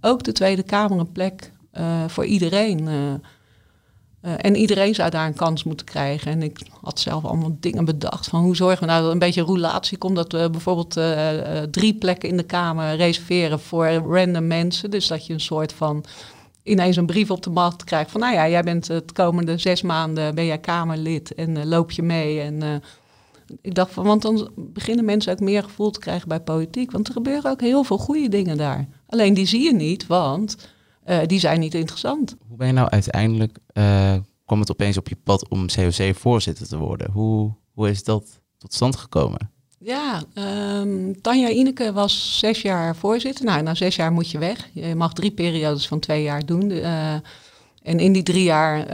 ook 0.00 0.22
de 0.22 0.32
Tweede 0.32 0.62
Kamer 0.62 0.98
een 0.98 1.12
plek 1.12 1.52
uh, 1.78 2.04
voor 2.06 2.24
iedereen. 2.24 2.80
Uh, 2.80 4.34
en 4.36 4.56
iedereen 4.56 4.94
zou 4.94 5.10
daar 5.10 5.26
een 5.26 5.34
kans 5.34 5.64
moeten 5.64 5.86
krijgen. 5.86 6.32
En 6.32 6.42
ik 6.42 6.58
had 6.80 7.00
zelf 7.00 7.24
allemaal 7.24 7.56
dingen 7.60 7.84
bedacht 7.84 8.28
van 8.28 8.42
hoe 8.42 8.56
zorgen 8.56 8.80
we 8.80 8.86
nou 8.86 9.02
dat 9.02 9.12
een 9.12 9.18
beetje 9.18 9.42
roulatie 9.42 9.98
komt. 9.98 10.16
Dat 10.16 10.32
we 10.32 10.50
bijvoorbeeld 10.50 11.00
drie 11.70 11.94
plekken 11.94 12.28
in 12.28 12.36
de 12.36 12.42
Kamer 12.42 12.96
reserveren 12.96 13.60
voor 13.60 13.88
random 13.88 14.46
mensen. 14.46 14.90
Dus 14.90 15.06
dat 15.06 15.26
je 15.26 15.32
een 15.32 15.40
soort 15.40 15.72
van 15.72 16.04
ineens 16.70 16.96
een 16.96 17.06
brief 17.06 17.30
op 17.30 17.42
de 17.42 17.50
mat 17.50 17.84
krijgt 17.84 18.10
van 18.10 18.20
nou 18.20 18.34
ja, 18.34 18.48
jij 18.48 18.62
bent 18.62 18.88
het 18.88 19.12
komende 19.12 19.58
zes 19.58 19.82
maanden 19.82 20.34
ben 20.34 20.46
jij 20.46 20.58
Kamerlid 20.58 21.34
en 21.34 21.68
loop 21.68 21.90
je 21.90 22.02
mee. 22.02 22.40
En 22.40 22.82
ik 23.60 23.74
dacht 23.74 23.92
van, 23.92 24.04
want 24.04 24.22
dan 24.22 24.50
beginnen 24.56 25.04
mensen 25.04 25.32
ook 25.32 25.40
meer 25.40 25.62
gevoel 25.62 25.90
te 25.90 26.00
krijgen 26.00 26.28
bij 26.28 26.40
politiek. 26.40 26.90
Want 26.90 27.06
er 27.06 27.12
gebeuren 27.12 27.50
ook 27.50 27.60
heel 27.60 27.84
veel 27.84 27.98
goede 27.98 28.28
dingen 28.28 28.56
daar. 28.56 28.88
Alleen 29.06 29.34
die 29.34 29.46
zie 29.46 29.62
je 29.62 29.74
niet, 29.74 30.06
want 30.06 30.56
die 31.26 31.38
zijn 31.38 31.60
niet 31.60 31.74
interessant. 31.74 32.36
Hoe 32.48 32.56
ben 32.56 32.66
je 32.66 32.72
nou 32.72 32.88
uiteindelijk, 32.88 33.58
kwam 34.44 34.60
het 34.60 34.70
opeens 34.70 34.96
op 34.96 35.08
je 35.08 35.16
pad 35.24 35.48
om 35.48 35.66
COC-voorzitter 35.66 36.68
te 36.68 36.78
worden? 36.78 37.10
Hoe, 37.10 37.52
hoe 37.72 37.90
is 37.90 38.04
dat 38.04 38.40
tot 38.58 38.74
stand 38.74 38.96
gekomen? 38.96 39.50
Ja, 39.80 40.22
um, 40.34 41.20
Tanja 41.20 41.48
Ineke 41.48 41.92
was 41.92 42.38
zes 42.38 42.62
jaar 42.62 42.96
voorzitter. 42.96 43.44
Nou, 43.44 43.62
na 43.62 43.74
zes 43.74 43.96
jaar 43.96 44.12
moet 44.12 44.30
je 44.30 44.38
weg. 44.38 44.68
Je 44.72 44.94
mag 44.94 45.12
drie 45.12 45.30
periodes 45.30 45.88
van 45.88 45.98
twee 45.98 46.22
jaar 46.22 46.46
doen. 46.46 46.70
Uh, 46.70 47.12
en 47.82 47.98
in 47.98 48.12
die 48.12 48.22
drie 48.22 48.42
jaar, 48.42 48.86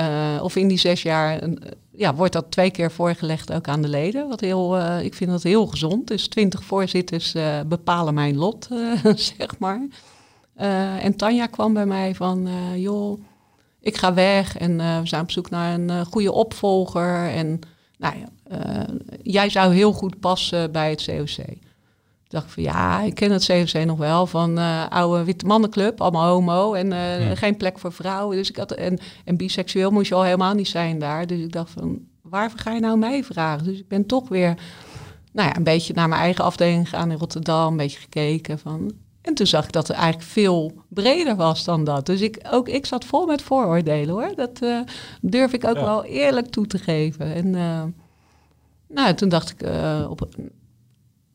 of 0.42 0.56
in 0.56 0.68
die 0.68 0.78
zes 0.78 1.02
jaar, 1.02 1.40
ja, 1.90 2.14
wordt 2.14 2.32
dat 2.32 2.50
twee 2.50 2.70
keer 2.70 2.90
voorgelegd 2.90 3.52
ook 3.52 3.68
aan 3.68 3.82
de 3.82 3.88
leden. 3.88 4.28
Wat 4.28 4.40
heel, 4.40 4.78
ik 5.00 5.14
vind 5.14 5.30
dat 5.30 5.42
heel 5.42 5.66
gezond. 5.66 6.06
Dus 6.06 6.28
twintig 6.28 6.64
voorzitters 6.64 7.34
bepalen 7.66 8.14
mijn 8.14 8.36
lot, 8.36 8.68
zeg 9.36 9.58
maar. 9.58 9.86
En 11.00 11.16
Tanja 11.16 11.46
kwam 11.46 11.72
bij 11.72 11.86
mij 11.86 12.14
van, 12.14 12.48
joh, 12.76 13.20
ik 13.80 13.96
ga 13.96 14.14
weg 14.14 14.56
en 14.58 14.76
we 14.76 15.06
zijn 15.06 15.22
op 15.22 15.30
zoek 15.30 15.50
naar 15.50 15.74
een 15.74 16.04
goede 16.04 16.32
opvolger. 16.32 17.28
En 17.28 17.60
nou 17.98 18.18
ja, 18.18 18.26
jij 19.22 19.48
zou 19.48 19.74
heel 19.74 19.92
goed 19.92 20.20
passen 20.20 20.72
bij 20.72 20.90
het 20.90 21.04
COC. 21.04 21.46
Ik 22.24 22.40
dacht 22.40 22.52
van 22.52 22.62
ja, 22.62 23.00
ik 23.00 23.14
ken 23.14 23.30
het 23.30 23.46
COC 23.46 23.84
nog 23.84 23.98
wel 23.98 24.26
van 24.26 24.58
oude 24.88 25.24
witte 25.24 25.46
mannenclub, 25.46 26.00
allemaal 26.00 26.28
homo 26.28 26.72
en 26.72 26.88
ja. 26.88 27.34
geen 27.34 27.56
plek 27.56 27.78
voor 27.78 27.92
vrouwen. 27.92 28.36
Dus 28.36 28.48
ik 28.48 28.56
had, 28.56 28.72
en, 28.72 28.98
en 29.24 29.36
biseksueel 29.36 29.90
moest 29.90 30.08
je 30.08 30.14
al 30.14 30.22
helemaal 30.22 30.54
niet 30.54 30.68
zijn 30.68 30.98
daar. 30.98 31.26
Dus 31.26 31.40
ik 31.40 31.52
dacht 31.52 31.70
van, 31.70 31.98
waarvoor 32.22 32.58
ga 32.58 32.72
je 32.72 32.80
nou 32.80 32.98
mij 32.98 33.24
vragen? 33.24 33.64
Dus 33.64 33.78
ik 33.78 33.88
ben 33.88 34.06
toch 34.06 34.28
weer 34.28 34.54
nou 35.32 35.48
ja, 35.48 35.56
een 35.56 35.64
beetje 35.64 35.94
naar 35.94 36.08
mijn 36.08 36.20
eigen 36.20 36.44
afdeling 36.44 36.88
gegaan 36.88 37.10
in 37.10 37.18
Rotterdam, 37.18 37.70
een 37.70 37.76
beetje 37.76 38.00
gekeken 38.00 38.58
van 38.58 38.92
en 39.24 39.34
toen 39.34 39.46
zag 39.46 39.64
ik 39.64 39.72
dat 39.72 39.88
het 39.88 39.96
eigenlijk 39.96 40.30
veel 40.30 40.72
breder 40.88 41.36
was 41.36 41.64
dan 41.64 41.84
dat. 41.84 42.06
Dus 42.06 42.20
ik, 42.20 42.46
ook 42.50 42.68
ik 42.68 42.86
zat 42.86 43.04
vol 43.04 43.26
met 43.26 43.42
vooroordelen 43.42 44.14
hoor. 44.14 44.32
Dat 44.36 44.62
uh, 44.62 44.80
durf 45.20 45.52
ik 45.52 45.64
ook 45.64 45.76
ja. 45.76 45.84
wel 45.84 46.04
eerlijk 46.04 46.46
toe 46.46 46.66
te 46.66 46.78
geven. 46.78 47.34
En 47.34 47.46
uh, 47.46 47.82
nou, 48.94 49.14
toen 49.14 49.28
dacht 49.28 49.50
ik 49.50 49.62
uh, 49.62 50.06
op. 50.08 50.28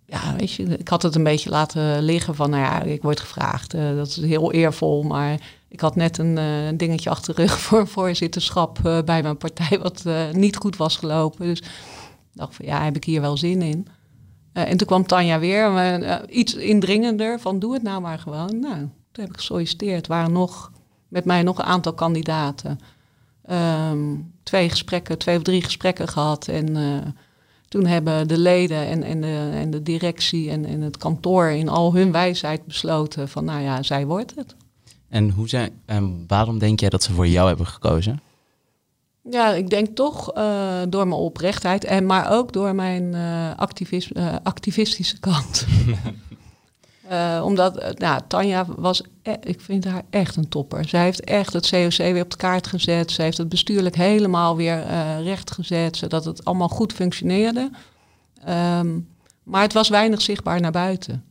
Ja, 0.06 0.36
weet 0.36 0.52
je, 0.52 0.64
ik 0.64 0.88
had 0.88 1.02
het 1.02 1.16
een 1.16 1.24
beetje 1.24 1.50
laten 1.50 2.02
liggen 2.02 2.36
van, 2.36 2.50
nou 2.50 2.64
ja, 2.64 2.82
ik 2.82 3.02
word 3.02 3.20
gevraagd. 3.20 3.72
dat 3.72 4.08
is 4.08 4.22
heel 4.22 4.52
eervol, 4.52 5.04
maar 5.04 5.40
ik 5.68 5.80
had 5.80 5.96
net 5.96 6.18
een 6.18 6.78
dingetje 6.78 7.10
achter 7.10 7.36
de 7.36 7.42
rug 7.42 7.60
voor 7.68 7.88
voorzitterschap 7.88 8.80
bij 9.06 9.22
mijn 9.22 9.38
partij, 9.38 9.80
wat 9.80 10.04
niet 10.32 10.56
goed 10.56 10.78
was 10.78 10.98
gelopen. 10.98 11.46
Dus 11.46 11.64
dacht 12.34 12.56
van, 12.56 12.66
ja, 12.66 12.84
heb 12.84 12.96
ik 12.96 13.04
hier 13.04 13.22
wel 13.22 13.38
zin 13.38 13.62
in? 13.62 13.88
En 14.54 14.78
toen 14.78 14.88
kwam 14.88 15.06
Tanja 15.06 15.40
weer, 15.40 16.30
iets 16.30 16.56
indringender, 16.56 17.40
van 17.40 17.60
doe 17.60 17.74
het 17.74 17.84
nou 17.84 18.02
maar 18.02 18.20
gewoon. 18.20 18.60
Nou, 18.60 18.78
toen 19.12 19.24
heb 19.24 19.30
ik 19.30 19.38
gesolliciteerd. 19.38 20.08
Er 20.08 20.14
waren 20.14 20.32
nog, 20.32 20.72
met 21.08 21.26
mij 21.26 21.44
nog 21.44 21.58
een 21.58 21.66
aantal 21.66 21.94
kandidaten. 21.94 22.80
Um, 23.52 24.34
twee 24.44 24.70
gesprekken, 24.70 25.18
twee 25.18 25.38
of 25.38 25.44
drie 25.44 25.64
gesprekken 25.64 26.08
gehad. 26.08 26.48
En 26.48 26.76
toen 27.70 27.86
hebben 27.86 28.28
de 28.28 28.38
leden 28.38 28.88
en, 28.88 29.04
en, 29.04 29.22
de, 29.22 29.50
en 29.54 29.72
de 29.72 29.84
directie 29.84 30.50
en, 30.50 30.66
en 30.66 30.82
het 30.82 30.98
kantoor 30.98 31.50
in 31.50 31.70
al 31.70 31.94
hun 31.94 32.12
wijsheid 32.12 32.66
besloten 32.66 33.30
van, 33.30 33.46
nou 33.46 33.62
ja, 33.62 33.84
zij 33.84 34.06
wordt 34.06 34.36
het. 34.36 34.56
En 35.10 35.30
hoe 35.30 35.50
zijn, 35.50 35.72
en 35.86 36.24
waarom 36.28 36.60
denk 36.60 36.80
jij 36.80 36.90
dat 36.90 37.04
ze 37.04 37.14
voor 37.14 37.28
jou 37.28 37.48
hebben 37.48 37.68
gekozen? 37.68 38.20
Ja, 39.30 39.54
ik 39.54 39.70
denk 39.70 39.96
toch 39.96 40.38
uh, 40.38 40.82
door 40.90 41.08
mijn 41.08 41.22
oprechtheid 41.22 41.84
en 41.84 42.06
maar 42.06 42.32
ook 42.32 42.54
door 42.54 42.76
mijn 42.76 43.04
uh, 43.04 43.56
activis 43.56 44.12
uh, 44.12 44.36
activistische 44.44 45.20
kant. 45.20 45.66
omdat 47.44 48.00
nou, 48.00 48.22
Tanja 48.28 48.66
was, 48.78 49.02
e 49.22 49.34
ik 49.42 49.62
vind 49.62 49.86
haar 49.86 50.04
echt 50.10 50.36
een 50.36 50.50
topper. 50.50 50.88
Zij 50.88 51.04
heeft 51.04 51.24
echt 51.24 51.54
het 51.54 51.70
COC 51.70 51.98
weer 51.98 52.24
op 52.24 52.30
de 52.32 52.38
kaart 52.38 52.68
gezet. 52.68 53.12
Ze 53.12 53.22
heeft 53.22 53.38
het 53.38 53.50
bestuurlijk 53.50 53.96
helemaal 53.96 54.56
weer 54.56 54.84
recht 55.24 55.52
gezet, 55.52 55.98
zodat 55.98 56.26
het 56.26 56.46
allemaal 56.46 56.68
goed 56.70 56.94
functioneerde. 56.94 57.70
Um, 58.50 59.08
maar 59.44 59.62
het 59.62 59.74
was 59.74 59.90
weinig 59.90 60.22
zichtbaar 60.22 60.62
naar 60.62 60.72
buiten. 60.72 61.24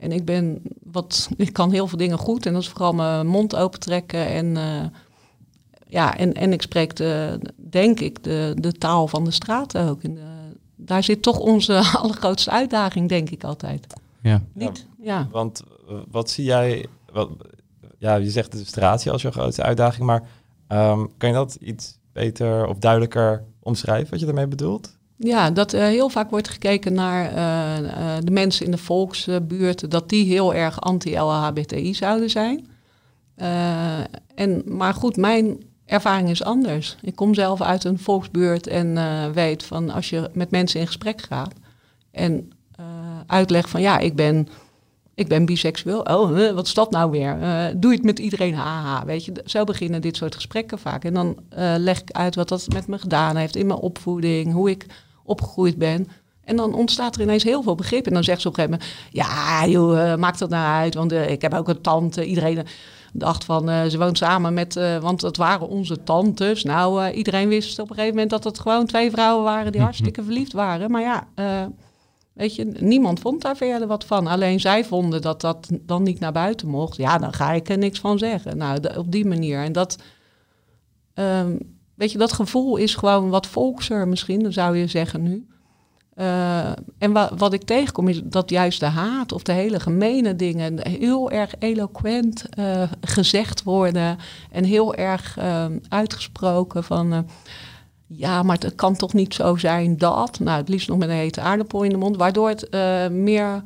En 0.00 0.12
ik 0.12 0.24
ben 0.24 0.62
wat, 0.82 1.28
ik 1.36 1.52
kan 1.52 1.72
heel 1.72 1.86
veel 1.86 1.98
dingen 1.98 2.18
goed 2.18 2.46
en 2.46 2.52
dat 2.52 2.62
is 2.62 2.68
vooral 2.68 2.92
mijn 2.92 3.26
mond 3.26 3.56
opentrekken 3.56 4.26
en 4.26 4.56
ja, 5.88 6.16
en, 6.16 6.34
en 6.34 6.52
ik 6.52 6.62
spreek 6.62 6.96
de, 6.96 7.40
denk 7.56 8.00
ik, 8.00 8.24
de, 8.24 8.56
de 8.60 8.72
taal 8.72 9.08
van 9.08 9.24
de 9.24 9.30
straat 9.30 9.78
ook. 9.78 10.02
En 10.02 10.14
de, 10.14 10.20
daar 10.76 11.02
zit 11.02 11.22
toch 11.22 11.38
onze 11.38 11.82
allergrootste 12.02 12.50
uitdaging, 12.50 13.08
denk 13.08 13.30
ik 13.30 13.44
altijd. 13.44 13.86
Ja. 14.22 14.42
Niet? 14.52 14.86
Ja. 15.06 15.28
Want 15.30 15.62
uh, 15.90 15.96
wat 16.10 16.30
zie 16.30 16.44
jij, 16.44 16.86
wat, 17.12 17.30
ja, 17.98 18.14
je 18.14 18.30
zegt 18.30 18.52
de 18.52 18.64
straat 18.64 19.08
als 19.08 19.22
je 19.22 19.32
grootste 19.32 19.62
uitdaging, 19.62 20.06
maar 20.06 20.22
um, 20.68 21.10
kan 21.16 21.28
je 21.28 21.34
dat 21.34 21.56
iets 21.60 21.98
beter 22.12 22.66
of 22.66 22.78
duidelijker 22.78 23.44
omschrijven, 23.60 24.10
wat 24.10 24.20
je 24.20 24.26
daarmee 24.26 24.46
bedoelt? 24.46 24.96
Ja, 25.16 25.50
dat 25.50 25.74
uh, 25.74 25.80
heel 25.80 26.08
vaak 26.08 26.30
wordt 26.30 26.48
gekeken 26.48 26.92
naar 26.92 27.24
uh, 27.24 28.16
de 28.22 28.30
mensen 28.30 28.64
in 28.64 28.70
de 28.70 28.78
volksbuurt, 28.78 29.90
dat 29.90 30.08
die 30.08 30.26
heel 30.26 30.54
erg 30.54 30.80
anti-LHBTI 30.80 31.94
zouden 31.94 32.30
zijn. 32.30 32.66
en, 34.34 34.62
maar 34.64 34.94
goed, 34.94 35.16
mijn 35.16 35.64
ervaring 35.84 36.30
is 36.30 36.42
anders. 36.42 36.96
Ik 37.02 37.16
kom 37.16 37.34
zelf 37.34 37.60
uit 37.60 37.84
een 37.84 37.98
volksbuurt 37.98 38.66
en 38.66 38.98
weet 39.32 39.62
van 39.62 39.90
als 39.90 40.10
je 40.10 40.30
met 40.32 40.50
mensen 40.50 40.80
in 40.80 40.86
gesprek 40.86 41.22
gaat 41.22 41.54
en 42.10 42.50
uitlegt 43.26 43.70
van 43.70 43.80
ja, 43.80 43.98
ik 43.98 44.16
ben, 44.16 44.48
ik 45.16 45.28
ben 45.28 45.44
biseksueel. 45.44 46.00
Oh, 46.00 46.52
wat 46.54 46.66
is 46.66 46.74
dat 46.74 46.90
nou 46.90 47.10
weer? 47.10 47.38
Uh, 47.40 47.64
doe 47.76 47.90
je 47.90 47.96
het 47.96 48.06
met 48.06 48.18
iedereen? 48.18 48.54
Haha, 48.54 49.04
weet 49.04 49.24
je. 49.24 49.32
Zo 49.44 49.64
beginnen 49.64 50.00
dit 50.00 50.16
soort 50.16 50.34
gesprekken 50.34 50.78
vaak. 50.78 51.04
En 51.04 51.14
dan 51.14 51.36
leg 51.78 52.00
ik 52.00 52.10
uit 52.10 52.34
wat 52.34 52.48
dat 52.48 52.66
met 52.72 52.86
me 52.86 52.98
gedaan 52.98 53.36
heeft 53.36 53.56
in 53.56 53.66
mijn 53.66 53.78
opvoeding, 53.78 54.52
hoe 54.52 54.70
ik 54.70 54.86
opgegroeid 55.24 55.76
ben. 55.78 56.08
En 56.44 56.56
dan 56.56 56.74
ontstaat 56.74 57.14
er 57.16 57.22
ineens 57.22 57.44
heel 57.44 57.62
veel 57.62 57.74
begrip. 57.74 58.06
En 58.06 58.12
dan 58.12 58.24
zegt 58.24 58.40
ze 58.40 58.48
op 58.48 58.58
een 58.58 58.64
gegeven 58.64 58.80
moment: 58.80 58.98
Ja, 59.10 59.66
joh, 59.66 60.16
maakt 60.16 60.38
dat 60.38 60.50
nou 60.50 60.66
uit? 60.66 60.94
Want 60.94 61.12
ik 61.12 61.42
heb 61.42 61.54
ook 61.54 61.68
een 61.68 61.80
tante. 61.80 62.24
Iedereen 62.24 62.66
dacht 63.18 63.44
van, 63.44 63.70
uh, 63.70 63.84
ze 63.84 63.98
woont 63.98 64.18
samen 64.18 64.54
met, 64.54 64.76
uh, 64.76 64.98
want 64.98 65.22
het 65.22 65.36
waren 65.36 65.68
onze 65.68 66.02
tantes. 66.02 66.64
Nou, 66.64 67.04
uh, 67.04 67.16
iedereen 67.16 67.48
wist 67.48 67.78
op 67.78 67.88
een 67.88 67.94
gegeven 67.94 68.14
moment 68.14 68.30
dat 68.30 68.44
het 68.44 68.58
gewoon 68.60 68.86
twee 68.86 69.10
vrouwen 69.10 69.44
waren 69.44 69.72
die 69.72 69.80
hartstikke 69.88 70.22
verliefd 70.22 70.52
waren. 70.52 70.90
Maar 70.90 71.02
ja, 71.02 71.26
weet 72.36 72.54
je, 72.54 72.64
niemand 72.64 73.20
vond 73.20 73.42
daar 73.42 73.56
verder 73.56 73.88
wat 73.88 74.04
van. 74.04 74.26
Alleen 74.26 74.60
zij 74.60 74.84
vonden 74.84 75.22
dat 75.22 75.40
dat 75.40 75.68
dan 75.80 76.02
niet 76.02 76.20
naar 76.20 76.32
buiten 76.32 76.68
mocht. 76.68 76.96
Ja, 76.96 77.18
dan 77.18 77.32
ga 77.32 77.52
ik 77.52 77.68
er 77.68 77.78
niks 77.78 78.00
van 78.00 78.18
zeggen. 78.18 78.56
Nou, 78.56 78.96
op 78.96 79.12
die 79.12 79.26
manier. 79.26 79.62
En 79.62 79.72
dat, 79.72 79.96
um, 81.14 81.58
weet 81.94 82.12
je, 82.12 82.18
dat 82.18 82.32
gevoel 82.32 82.76
is 82.76 82.94
gewoon 82.94 83.28
wat 83.30 83.46
volkser 83.46 84.08
misschien, 84.08 84.52
zou 84.52 84.76
je 84.76 84.86
zeggen 84.86 85.22
nu. 85.22 85.46
Uh, 86.16 86.68
en 86.98 87.12
wa 87.12 87.30
wat 87.36 87.52
ik 87.52 87.62
tegenkom 87.62 88.08
is 88.08 88.20
dat 88.24 88.50
juist 88.50 88.80
de 88.80 88.86
haat 88.86 89.32
of 89.32 89.42
de 89.42 89.52
hele 89.52 89.80
gemene 89.80 90.36
dingen 90.36 90.88
heel 90.88 91.30
erg 91.30 91.54
eloquent 91.58 92.44
uh, 92.58 92.82
gezegd 93.00 93.62
worden 93.62 94.18
en 94.50 94.64
heel 94.64 94.94
erg 94.94 95.38
uh, 95.38 95.66
uitgesproken 95.88 96.84
van 96.84 97.26
ja, 98.06 98.42
maar 98.42 98.58
het 98.58 98.74
kan 98.74 98.96
toch 98.96 99.12
niet 99.12 99.34
zo 99.34 99.56
zijn 99.56 99.96
dat, 99.96 100.38
nou 100.38 100.58
het 100.58 100.68
liefst 100.68 100.88
nog 100.88 100.98
met 100.98 101.08
een 101.08 101.14
hete 101.14 101.40
aardappel 101.40 101.82
in 101.82 101.90
de 101.90 101.96
mond, 101.96 102.16
waardoor 102.16 102.48
het 102.48 102.68
meer 103.10 103.62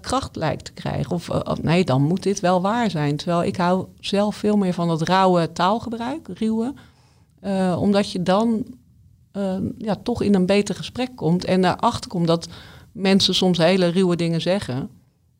kracht 0.00 0.36
lijkt 0.36 0.64
te 0.64 0.72
krijgen. 0.72 1.10
Of 1.10 1.62
nee, 1.62 1.84
dan 1.84 2.02
moet 2.02 2.22
dit 2.22 2.40
wel 2.40 2.60
waar 2.60 2.90
zijn. 2.90 3.16
Terwijl 3.16 3.42
ik 3.44 3.56
hou 3.56 3.86
zelf 4.00 4.36
veel 4.36 4.56
meer 4.56 4.72
van 4.72 4.88
dat 4.88 5.02
rauwe 5.02 5.52
taalgebruik, 5.52 6.28
ruwe, 6.28 6.74
omdat 7.76 8.10
je 8.10 8.22
dan 8.22 8.64
ja, 9.78 9.96
toch 10.02 10.22
in 10.22 10.34
een 10.34 10.46
beter 10.46 10.74
gesprek 10.74 11.16
komt. 11.16 11.44
En 11.44 11.60
daarachter 11.60 12.10
komt 12.10 12.26
dat 12.26 12.48
mensen 12.92 13.34
soms 13.34 13.58
hele 13.58 13.86
ruwe 13.86 14.16
dingen 14.16 14.40
zeggen. 14.40 14.88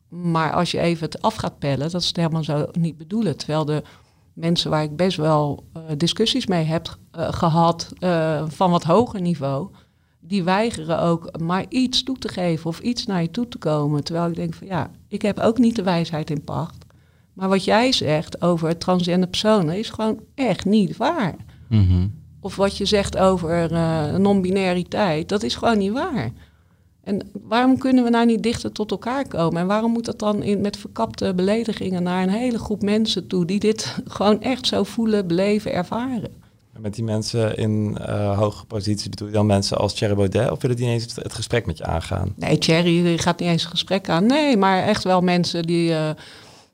Maar 0.09 0.53
als 0.53 0.71
je 0.71 0.79
even 0.79 1.05
het 1.05 1.21
af 1.21 1.35
gaat 1.35 1.59
pellen, 1.59 1.91
dat 1.91 2.01
is 2.01 2.07
het 2.07 2.15
helemaal 2.15 2.43
zo 2.43 2.67
niet 2.71 2.97
bedoelen. 2.97 3.37
Terwijl 3.37 3.65
de 3.65 3.83
mensen 4.33 4.69
waar 4.69 4.83
ik 4.83 4.95
best 4.95 5.17
wel 5.17 5.63
uh, 5.77 5.83
discussies 5.97 6.45
mee 6.47 6.63
heb 6.63 6.97
uh, 7.17 7.33
gehad 7.33 7.89
van 8.47 8.71
wat 8.71 8.83
hoger 8.83 9.21
niveau, 9.21 9.69
die 10.19 10.43
weigeren 10.43 10.99
ook 11.01 11.39
maar 11.39 11.65
iets 11.69 12.03
toe 12.03 12.17
te 12.17 12.27
geven 12.27 12.69
of 12.69 12.79
iets 12.79 13.05
naar 13.05 13.21
je 13.21 13.31
toe 13.31 13.47
te 13.47 13.57
komen. 13.57 14.03
Terwijl 14.03 14.29
ik 14.29 14.35
denk 14.35 14.53
van 14.53 14.67
ja, 14.67 14.91
ik 15.07 15.21
heb 15.21 15.39
ook 15.39 15.57
niet 15.57 15.75
de 15.75 15.83
wijsheid 15.83 16.29
in 16.29 16.43
pacht. 16.43 16.85
Maar 17.33 17.49
wat 17.49 17.63
jij 17.63 17.91
zegt 17.91 18.41
over 18.41 18.77
transgender 18.77 19.29
personen 19.29 19.77
is 19.77 19.89
gewoon 19.89 20.19
echt 20.35 20.65
niet 20.65 20.97
waar. 20.97 21.35
Mm 21.69 21.87
-hmm 21.87 22.21
of 22.43 22.55
wat 22.55 22.77
je 22.77 22.85
zegt 22.85 23.17
over 23.17 23.71
non-binariteit, 24.19 25.29
dat 25.29 25.43
is 25.43 25.55
gewoon 25.55 25.77
niet 25.77 25.91
waar. 25.91 26.31
En 27.03 27.29
waarom 27.41 27.77
kunnen 27.77 28.03
we 28.03 28.09
nou 28.09 28.25
niet 28.25 28.43
dichter 28.43 28.71
tot 28.71 28.91
elkaar 28.91 29.27
komen? 29.27 29.61
En 29.61 29.67
waarom 29.67 29.91
moet 29.91 30.05
dat 30.05 30.19
dan 30.19 30.43
in, 30.43 30.61
met 30.61 30.77
verkapte 30.77 31.33
beledigingen 31.33 32.03
naar 32.03 32.23
een 32.23 32.29
hele 32.29 32.59
groep 32.59 32.81
mensen 32.81 33.27
toe 33.27 33.45
die 33.45 33.59
dit 33.59 33.95
gewoon 34.05 34.41
echt 34.41 34.67
zo 34.67 34.83
voelen, 34.83 35.27
beleven, 35.27 35.73
ervaren? 35.73 36.41
Met 36.79 36.95
die 36.95 37.03
mensen 37.03 37.57
in 37.57 37.97
uh, 37.99 38.37
hoge 38.37 38.65
positie 38.65 39.09
bedoel 39.09 39.27
je 39.27 39.33
dan 39.33 39.45
mensen 39.45 39.77
als 39.77 39.93
Thierry 39.93 40.15
Baudet 40.15 40.51
of 40.51 40.61
willen 40.61 40.77
die 40.77 40.85
niet 40.85 41.01
eens 41.01 41.15
het, 41.15 41.33
gesprek 41.33 41.65
met 41.65 41.77
je 41.77 41.85
aangaan? 41.85 42.33
Nee, 42.35 42.57
Thierry 42.57 43.17
gaat 43.17 43.39
niet 43.39 43.49
eens 43.49 43.61
het 43.61 43.71
gesprek 43.71 44.09
aan. 44.09 44.25
Nee, 44.25 44.57
maar 44.57 44.83
echt 44.83 45.03
wel 45.03 45.21
mensen 45.21 45.63
die 45.63 45.89
uh, 45.89 46.09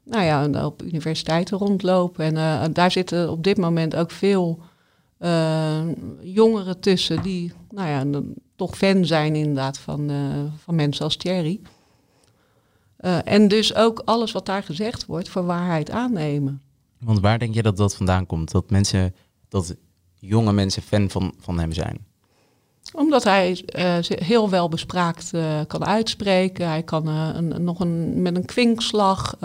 nou 0.03 0.23
ja, 0.23 0.65
op 0.65 0.81
universiteiten 0.83 1.57
rondlopen. 1.57 2.25
En 2.25 2.35
uh, 2.35 2.73
daar 2.73 2.91
zitten 2.91 3.31
op 3.31 3.43
dit 3.43 3.57
moment 3.57 3.95
ook 3.95 4.11
veel 4.11 4.59
jongeren 6.21 6.79
tussen 6.79 7.21
die 7.21 7.53
nou 7.69 7.89
ja, 7.89 8.21
toch 8.59 8.77
fan 8.77 9.05
zijn 9.05 9.35
inderdaad 9.35 9.77
van, 9.77 10.11
uh, 10.11 10.43
van 10.63 10.75
mensen 10.75 11.03
als 11.03 11.15
Thierry. 11.15 11.59
Uh, 13.01 13.17
en 13.23 13.47
dus 13.47 13.75
ook 13.75 14.01
alles 14.05 14.31
wat 14.31 14.45
daar 14.45 14.63
gezegd 14.63 15.05
wordt 15.05 15.29
voor 15.29 15.45
waarheid 15.45 15.91
aannemen. 15.91 16.61
Want 16.97 17.19
waar 17.19 17.39
denk 17.39 17.53
je 17.53 17.61
dat 17.61 17.77
dat 17.77 17.95
vandaan 17.95 18.25
komt? 18.25 18.51
Dat 18.51 18.69
mensen, 18.69 19.15
dat 19.49 19.75
jonge 20.19 20.53
mensen 20.53 20.81
fan 20.81 21.09
van, 21.09 21.33
van 21.39 21.59
hem 21.59 21.71
zijn? 21.71 22.05
Omdat 22.93 23.23
hij 23.23 23.63
heel 24.05 24.49
wel 24.49 24.69
bespraakt 24.69 25.31
kan 25.67 25.85
uitspreken. 25.85 26.67
Hij 26.67 26.83
kan 26.83 27.07
een, 27.07 27.63
nog 27.63 27.79
een, 27.79 28.21
met 28.21 28.35
een 28.35 28.45
kwinkslag 28.45 29.35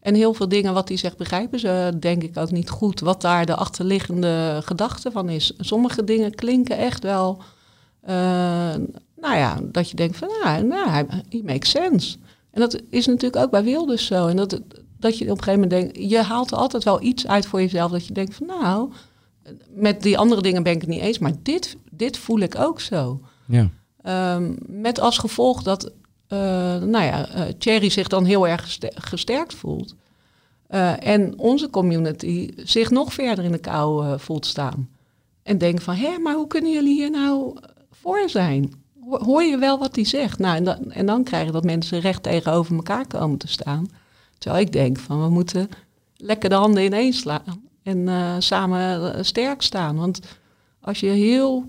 en 0.00 0.14
heel 0.14 0.34
veel 0.34 0.48
dingen 0.48 0.74
wat 0.74 0.88
hij 0.88 0.96
zegt 0.96 1.16
begrijpen 1.16 1.58
ze 1.58 1.96
denk 2.00 2.22
ik 2.22 2.36
ook 2.36 2.50
niet 2.50 2.70
goed. 2.70 3.00
Wat 3.00 3.20
daar 3.20 3.46
de 3.46 3.54
achterliggende 3.54 4.60
gedachte 4.64 5.10
van 5.10 5.28
is. 5.28 5.52
Sommige 5.58 6.04
dingen 6.04 6.34
klinken 6.34 6.78
echt 6.78 7.02
wel... 7.02 7.42
Uh, 8.08 8.14
nou 9.16 9.36
ja, 9.36 9.58
dat 9.62 9.90
je 9.90 9.96
denkt 9.96 10.16
van, 10.16 10.28
nou, 10.42 10.64
nou 10.64 11.06
he 11.28 11.40
makes 11.44 11.70
sense. 11.70 12.16
En 12.50 12.60
dat 12.60 12.80
is 12.90 13.06
natuurlijk 13.06 13.44
ook 13.44 13.50
bij 13.50 13.64
Wilders 13.64 14.06
zo. 14.06 14.26
En 14.26 14.36
dat, 14.36 14.60
dat 14.98 15.18
je 15.18 15.24
op 15.24 15.30
een 15.30 15.42
gegeven 15.42 15.60
moment 15.60 15.70
denkt... 15.70 16.10
Je 16.10 16.22
haalt 16.22 16.50
er 16.50 16.56
altijd 16.56 16.84
wel 16.84 17.02
iets 17.02 17.26
uit 17.26 17.46
voor 17.46 17.60
jezelf. 17.60 17.90
Dat 17.90 18.06
je 18.06 18.12
denkt 18.12 18.34
van, 18.34 18.46
nou... 18.46 18.90
Met 19.68 20.02
die 20.02 20.18
andere 20.18 20.42
dingen 20.42 20.62
ben 20.62 20.72
ik 20.72 20.80
het 20.80 20.90
niet 20.90 21.00
eens. 21.00 21.18
Maar 21.18 21.32
dit, 21.42 21.76
dit 21.90 22.16
voel 22.16 22.38
ik 22.38 22.58
ook 22.58 22.80
zo. 22.80 23.20
Ja. 23.46 23.70
Um, 24.36 24.56
met 24.66 25.00
als 25.00 25.18
gevolg 25.18 25.62
dat 25.62 25.84
uh, 25.84 26.38
nou 26.82 27.04
ja, 27.04 27.28
uh, 27.34 27.42
Thierry 27.58 27.88
zich 27.88 28.08
dan 28.08 28.24
heel 28.24 28.48
erg 28.48 28.78
gesterkt 28.94 29.54
voelt. 29.54 29.94
Uh, 30.70 31.06
en 31.06 31.38
onze 31.38 31.70
community 31.70 32.50
zich 32.56 32.90
nog 32.90 33.12
verder 33.12 33.44
in 33.44 33.52
de 33.52 33.58
kou 33.58 34.18
voelt 34.18 34.46
staan. 34.46 34.88
En 35.42 35.58
denkt 35.58 35.82
van, 35.82 35.94
hé, 35.94 36.18
maar 36.18 36.34
hoe 36.34 36.46
kunnen 36.46 36.72
jullie 36.72 36.94
hier 36.94 37.10
nou 37.10 37.56
voor 38.00 38.28
zijn? 38.28 38.74
Hoor 39.08 39.42
je 39.42 39.58
wel 39.58 39.78
wat 39.78 39.94
hij 39.94 40.04
zegt? 40.04 40.38
Nou, 40.38 40.56
en, 40.56 40.64
dan, 40.64 40.92
en 40.92 41.06
dan 41.06 41.24
krijg 41.24 41.46
je 41.46 41.52
dat 41.52 41.64
mensen 41.64 42.00
recht 42.00 42.22
tegenover 42.22 42.74
elkaar 42.74 43.06
komen 43.06 43.38
te 43.38 43.48
staan. 43.48 43.88
Terwijl 44.38 44.62
ik 44.62 44.72
denk 44.72 44.98
van, 44.98 45.22
we 45.22 45.28
moeten 45.28 45.68
lekker 46.16 46.48
de 46.48 46.54
handen 46.54 46.84
ineens 46.84 47.18
slaan. 47.18 47.64
En 47.82 48.42
samen 48.42 49.24
sterk 49.24 49.62
staan. 49.62 49.96
Want 49.96 50.20
als 50.80 51.00
je 51.00 51.06
heel, 51.06 51.64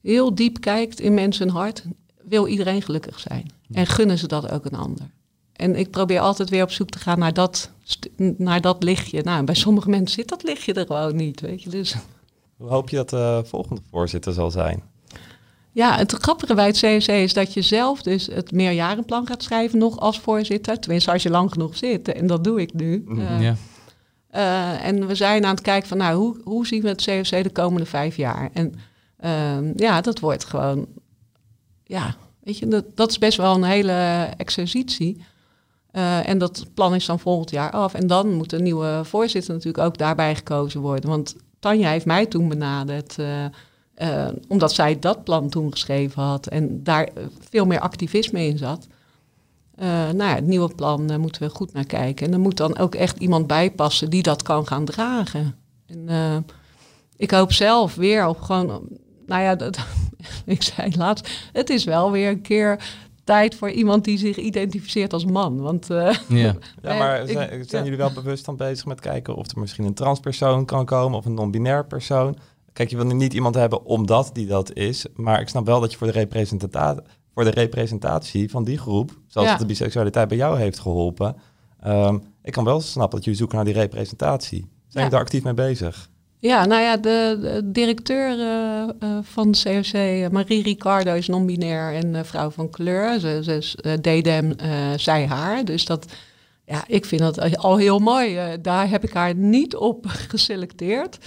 heel 0.00 0.34
diep 0.34 0.60
kijkt 0.60 1.00
in 1.00 1.14
mensen 1.14 1.48
hart, 1.48 1.84
wil 2.22 2.46
iedereen 2.46 2.82
gelukkig 2.82 3.20
zijn. 3.20 3.50
En 3.72 3.86
gunnen 3.86 4.18
ze 4.18 4.26
dat 4.26 4.50
ook 4.50 4.64
een 4.64 4.78
ander. 4.78 5.10
En 5.52 5.76
ik 5.76 5.90
probeer 5.90 6.20
altijd 6.20 6.50
weer 6.50 6.62
op 6.62 6.70
zoek 6.70 6.90
te 6.90 6.98
gaan 6.98 7.18
naar 7.18 7.34
dat, 7.34 7.70
naar 8.36 8.60
dat 8.60 8.82
lichtje. 8.82 9.22
Nou, 9.22 9.44
bij 9.44 9.54
sommige 9.54 9.90
mensen 9.90 10.14
zit 10.14 10.28
dat 10.28 10.42
lichtje 10.42 10.72
er 10.72 10.86
gewoon 10.86 11.16
niet, 11.16 11.40
weet 11.40 11.62
je. 11.62 11.70
Dus. 11.70 11.94
Hoe 12.56 12.68
hoop 12.68 12.88
je 12.88 12.96
dat 12.96 13.10
de 13.10 13.42
volgende 13.44 13.80
voorzitter 13.90 14.32
zal 14.32 14.50
zijn? 14.50 14.82
Ja, 15.74 15.96
het 15.96 16.12
grappige 16.12 16.54
bij 16.54 16.66
het 16.66 16.78
CNC 16.78 17.06
is 17.06 17.32
dat 17.32 17.52
je 17.52 17.62
zelf 17.62 18.02
dus 18.02 18.26
het 18.26 18.52
meerjarenplan 18.52 19.26
gaat 19.26 19.42
schrijven 19.42 19.78
nog 19.78 19.98
als 19.98 20.20
voorzitter. 20.20 20.80
Tenminste, 20.80 21.12
als 21.12 21.22
je 21.22 21.30
lang 21.30 21.52
genoeg 21.52 21.76
zit. 21.76 22.12
En 22.12 22.26
dat 22.26 22.44
doe 22.44 22.60
ik 22.60 22.74
nu. 22.74 23.04
Uh, 23.08 23.40
ja. 23.40 23.54
uh, 24.34 24.86
en 24.86 25.06
we 25.06 25.14
zijn 25.14 25.44
aan 25.44 25.54
het 25.54 25.60
kijken 25.60 25.88
van, 25.88 25.98
nou, 25.98 26.16
hoe, 26.16 26.40
hoe 26.44 26.66
zien 26.66 26.82
we 26.82 26.88
het 26.88 27.02
CFC 27.02 27.42
de 27.42 27.50
komende 27.52 27.86
vijf 27.86 28.16
jaar? 28.16 28.50
En 28.52 28.74
uh, 29.24 29.74
ja, 29.76 30.00
dat 30.00 30.18
wordt 30.18 30.44
gewoon 30.44 30.86
ja, 31.84 32.16
weet 32.40 32.58
je, 32.58 32.68
dat, 32.68 32.84
dat 32.94 33.10
is 33.10 33.18
best 33.18 33.36
wel 33.36 33.54
een 33.54 33.64
hele 33.64 34.28
exercitie. 34.36 35.24
Uh, 35.92 36.28
en 36.28 36.38
dat 36.38 36.66
plan 36.74 36.94
is 36.94 37.06
dan 37.06 37.20
volgend 37.20 37.50
jaar 37.50 37.70
af. 37.70 37.94
En 37.94 38.06
dan 38.06 38.32
moet 38.32 38.52
een 38.52 38.62
nieuwe 38.62 39.00
voorzitter 39.04 39.54
natuurlijk 39.54 39.84
ook 39.84 39.98
daarbij 39.98 40.34
gekozen 40.34 40.80
worden. 40.80 41.10
Want 41.10 41.36
Tanja 41.58 41.90
heeft 41.90 42.06
mij 42.06 42.26
toen 42.26 42.48
benaderd, 42.48 43.16
uh, 43.98 44.08
uh, 44.08 44.28
omdat 44.48 44.72
zij 44.72 44.98
dat 44.98 45.24
plan 45.24 45.48
toen 45.48 45.70
geschreven 45.70 46.22
had 46.22 46.46
en 46.46 46.82
daar 46.82 47.08
veel 47.48 47.66
meer 47.66 47.80
activisme 47.80 48.44
in 48.44 48.58
zat. 48.58 48.86
nou 49.76 50.16
ja, 50.16 50.34
het 50.34 50.46
nieuwe 50.46 50.74
plan 50.74 51.20
moeten 51.20 51.42
we 51.42 51.48
goed 51.48 51.72
naar 51.72 51.86
kijken. 51.86 52.26
En 52.26 52.32
er 52.32 52.40
moet 52.40 52.56
dan 52.56 52.78
ook 52.78 52.94
echt 52.94 53.18
iemand 53.18 53.46
bij 53.46 53.70
passen 53.70 54.10
die 54.10 54.22
dat 54.22 54.42
kan 54.42 54.66
gaan 54.66 54.84
dragen. 54.84 55.56
En 55.86 56.44
ik 57.16 57.30
hoop 57.30 57.52
zelf 57.52 57.94
weer 57.94 58.26
op 58.26 58.40
gewoon 58.40 58.88
nou 59.26 59.42
ja, 59.42 59.54
dat, 59.54 59.78
ik 60.44 60.62
zei 60.62 60.96
laatst, 60.96 61.48
het 61.52 61.70
is 61.70 61.84
wel 61.84 62.10
weer 62.10 62.28
een 62.28 62.40
keer 62.42 63.02
tijd 63.24 63.54
voor 63.54 63.70
iemand 63.70 64.04
die 64.04 64.18
zich 64.18 64.36
identificeert 64.36 65.12
als 65.12 65.24
man. 65.24 65.60
Want, 65.60 65.90
uh, 65.90 66.14
ja. 66.28 66.54
ja, 66.82 66.98
maar 66.98 67.26
zijn, 67.26 67.64
zijn 67.64 67.84
jullie 67.84 67.98
wel 67.98 68.12
bewust 68.12 68.44
dan 68.44 68.56
bezig 68.56 68.86
met 68.86 69.00
kijken 69.00 69.34
of 69.34 69.50
er 69.50 69.58
misschien 69.58 69.84
een 69.84 69.94
transpersoon 69.94 70.64
kan 70.64 70.84
komen 70.84 71.18
of 71.18 71.24
een 71.24 71.34
non-binair 71.34 71.86
persoon? 71.86 72.36
Kijk, 72.74 72.90
je 72.90 72.96
wil 72.96 73.06
nu 73.06 73.14
niet 73.14 73.34
iemand 73.34 73.54
hebben 73.54 73.84
omdat 73.84 74.30
die 74.32 74.46
dat 74.46 74.72
is, 74.72 75.06
maar 75.14 75.40
ik 75.40 75.48
snap 75.48 75.66
wel 75.66 75.80
dat 75.80 75.90
je 75.92 75.98
voor 75.98 76.06
de, 76.06 76.12
representatie, 76.12 77.02
voor 77.34 77.44
de 77.44 77.50
representatie 77.50 78.50
van 78.50 78.64
die 78.64 78.78
groep, 78.78 79.18
zoals 79.26 79.48
ja. 79.48 79.56
de 79.56 79.66
biseksualiteit 79.66 80.28
bij 80.28 80.36
jou 80.36 80.58
heeft 80.58 80.78
geholpen, 80.78 81.36
um, 81.86 82.22
ik 82.42 82.52
kan 82.52 82.64
wel 82.64 82.80
snappen 82.80 83.14
dat 83.14 83.24
jullie 83.24 83.38
zoeken 83.38 83.56
naar 83.56 83.66
die 83.66 83.74
representatie. 83.74 84.66
Zijn 84.88 85.04
je 85.04 85.10
daar 85.10 85.20
actief 85.20 85.42
mee 85.42 85.54
bezig? 85.54 86.08
Ja, 86.38 86.64
nou 86.64 86.82
ja, 86.82 86.96
de, 86.96 87.38
de 87.40 87.70
directeur 87.72 88.38
eh, 88.40 88.82
eh, 88.82 89.18
van 89.22 89.52
eh, 89.52 90.28
Marie 90.28 90.62
Ricardo, 90.62 91.14
is 91.14 91.28
non-binair 91.28 91.94
en 91.94 92.26
vrouw 92.26 92.50
van 92.50 92.70
kleur. 92.70 93.20
Ze, 93.20 93.40
ze 93.42 93.56
is 93.56 93.76
dedem, 94.00 94.52
eh, 94.52 94.92
zij 94.96 95.26
haar. 95.26 95.64
Dus 95.64 95.84
dat, 95.84 96.06
ja, 96.64 96.84
ik 96.86 97.04
vind 97.04 97.20
dat 97.20 97.58
al 97.58 97.76
heel 97.76 97.98
mooi. 97.98 98.58
Daar 98.62 98.88
heb 98.88 99.04
ik 99.04 99.12
haar 99.12 99.34
niet 99.34 99.76
op 99.76 100.06
geselecteerd. 100.32 101.18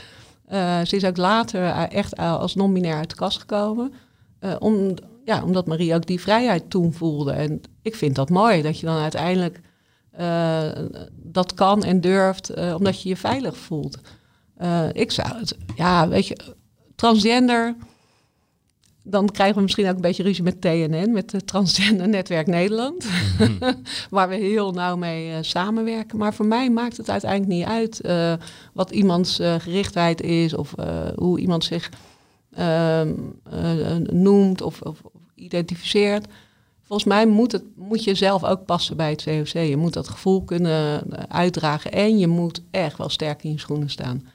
Eh, 0.48 0.82
ze 0.82 0.96
is 0.96 1.06
ook 1.06 1.18
later 1.18 1.64
eh, 1.64 1.92
echt 1.92 2.18
als 2.18 2.56
non-binair 2.56 2.96
uit 2.96 3.10
de 3.10 3.16
kast 3.16 3.40
gekomen. 3.40 3.94
Eh, 4.40 4.56
om, 4.60 4.94
ja, 5.26 5.44
omdat 5.44 5.68
Marie 5.68 5.96
ook 5.96 6.06
die 6.06 6.22
vrijheid 6.22 6.70
toen 6.70 6.94
voelde. 6.94 7.32
En 7.32 7.62
ik 7.82 7.96
vind 7.96 8.16
dat 8.16 8.30
mooi, 8.30 8.62
dat 8.62 8.80
je 8.80 8.86
dan 8.86 8.98
uiteindelijk 8.98 9.62
eh, 10.18 10.70
dat 11.12 11.54
kan 11.54 11.84
en 11.84 12.02
durft, 12.02 12.50
eh, 12.50 12.76
omdat 12.78 13.02
je 13.02 13.10
je 13.10 13.18
veilig 13.18 13.58
voelt. 13.58 13.98
Eh, 14.56 14.88
ik 14.92 15.12
zou 15.12 15.38
het, 15.38 15.58
ja, 15.76 16.08
weet 16.08 16.28
je, 16.28 16.38
transgender. 16.96 17.76
Dan 19.10 19.30
krijgen 19.32 19.56
we 19.56 19.62
misschien 19.62 19.88
ook 19.88 19.96
een 19.96 20.02
beetje 20.02 20.24
ruzie 20.24 20.44
met 20.44 20.62
TNN, 20.62 21.12
met 21.12 21.32
het 21.32 21.48
Transgender 21.48 22.08
Netwerk 22.08 22.48
Nederland. 22.48 23.06
waar 24.10 24.30
we 24.30 24.36
heel 24.36 24.72
nauw 24.72 24.96
mee 24.96 25.32
eh, 25.32 25.38
samenwerken. 25.42 26.18
Maar 26.18 26.34
voor 26.34 26.46
mij 26.46 26.70
maakt 26.70 26.98
het 26.98 27.10
uiteindelijk 27.10 27.52
niet 27.52 27.66
uit 27.66 28.02
eh, 28.02 28.34
wat 28.74 28.92
iemands 28.92 29.40
eh, 29.40 29.56
gerichtheid 29.56 30.22
is 30.22 30.54
of 30.54 30.74
hoe 31.16 31.40
iemand 31.40 31.64
zich 31.64 31.92
ehm, 32.54 33.14
eh, 33.52 33.96
noemt 33.96 34.62
of, 34.62 34.82
of, 34.82 35.02
of 35.04 35.12
identificeert. 35.36 36.28
Volgens 36.84 37.08
mij 37.08 37.28
moet, 37.28 37.52
het, 37.52 37.64
moet 37.76 38.04
je 38.04 38.16
zelf 38.16 38.44
ook 38.44 38.66
passen 38.66 38.98
bij 38.98 39.10
het 39.10 39.24
COC. 39.24 39.48
Je 39.48 39.78
moet 39.78 39.94
dat 39.94 40.08
gevoel 40.08 40.44
kunnen 40.44 41.04
uitdragen 41.30 41.92
en 41.92 42.18
je 42.18 42.28
moet 42.28 42.62
echt 42.72 42.98
wel 42.98 43.10
sterk 43.10 43.44
in 43.44 43.52
je 43.52 43.60
schoenen 43.60 43.90
staan. 43.90 44.28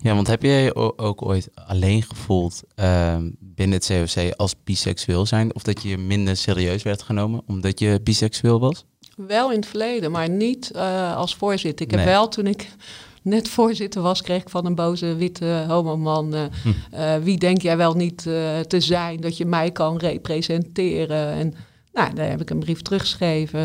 Ja, 0.00 0.14
want 0.14 0.26
heb 0.26 0.42
jij 0.42 0.74
ook 0.74 1.22
ooit 1.26 1.48
alleen 1.54 2.02
gevoeld 2.02 2.62
ehm, 2.74 3.30
binnen 3.38 3.78
het 3.78 3.86
COC 4.14 4.34
als 4.36 4.54
biseksueel 4.64 5.26
zijn? 5.26 5.54
Of 5.54 5.62
dat 5.62 5.82
je 5.82 5.98
minder 5.98 6.36
serieus 6.36 6.82
werd 6.82 7.02
genomen 7.02 7.42
omdat 7.46 7.78
je 7.78 8.00
biseksueel 8.02 8.60
was? 8.60 8.84
Wel 9.16 9.50
in 9.50 9.56
het 9.56 9.66
verleden, 9.66 10.10
maar 10.10 10.30
niet 10.30 10.70
eh, 10.70 11.16
als 11.16 11.34
voorzitter. 11.34 11.86
Ik 11.86 11.92
heb 11.92 12.04
wel, 12.04 12.28
toen 12.28 12.46
ik 12.46 12.68
net 13.22 13.48
voorzitter 13.48 14.02
was, 14.02 14.22
kreeg 14.22 14.40
ik 14.42 14.48
van 14.50 14.66
een 14.66 14.74
boze 14.74 15.14
witte 15.16 15.64
homoman... 15.68 16.34
eh, 16.34 16.42
Hm. 16.62 16.68
eh, 16.94 17.16
wie 17.16 17.38
denk 17.38 17.62
jij 17.62 17.76
wel 17.76 17.94
niet 17.94 18.22
te 18.22 18.76
zijn, 18.78 19.20
dat 19.20 19.36
je 19.36 19.44
mij 19.46 19.70
kan 19.70 19.96
representeren? 19.96 21.32
En 21.32 21.54
nou, 21.92 22.14
daar 22.14 22.28
heb 22.28 22.40
ik 22.40 22.50
een 22.50 22.58
brief 22.58 22.82
teruggeschreven. 22.82 23.60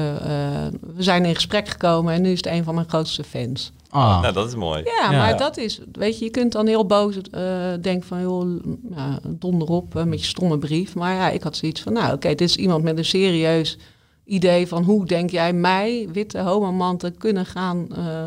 We 0.95 1.03
zijn 1.03 1.25
in 1.25 1.35
gesprek 1.35 1.67
gekomen 1.67 2.13
en 2.13 2.21
nu 2.21 2.31
is 2.31 2.37
het 2.37 2.45
een 2.53 2.63
van 2.63 2.75
mijn 2.75 2.89
grootste 2.89 3.23
fans. 3.23 3.71
Ah, 3.89 4.21
Nou, 4.21 4.33
dat 4.33 4.47
is 4.47 4.55
mooi. 4.55 4.83
Ja, 4.83 5.11
Ja. 5.11 5.17
maar 5.17 5.37
dat 5.37 5.57
is, 5.57 5.79
weet 5.91 6.19
je, 6.19 6.25
je 6.25 6.31
kunt 6.31 6.51
dan 6.51 6.67
heel 6.67 6.85
boos 6.85 7.17
eh 7.31 7.41
denken 7.81 8.07
van, 8.07 8.21
joh, 8.21 8.59
ja, 8.95 9.19
donder 9.27 9.67
op 9.67 9.95
eh, 9.95 10.03
met 10.03 10.19
je 10.19 10.25
stomme 10.25 10.57
brief. 10.57 10.95
Maar 10.95 11.13
ja, 11.13 11.29
ik 11.29 11.43
had 11.43 11.55
zoiets 11.57 11.81
van, 11.81 11.93
nou 11.93 12.13
oké, 12.13 12.27
dit 12.27 12.41
is 12.41 12.55
iemand 12.55 12.83
met 12.83 12.97
een 12.97 13.05
serieus 13.05 13.77
idee 14.25 14.67
van 14.67 14.83
hoe 14.83 15.05
denk 15.05 15.29
jij 15.29 15.53
mij, 15.53 16.09
witte 16.11 16.39
homoman, 16.39 16.97
te 16.97 17.11
kunnen 17.17 17.45
gaan 17.45 17.87
eh, 17.95 18.25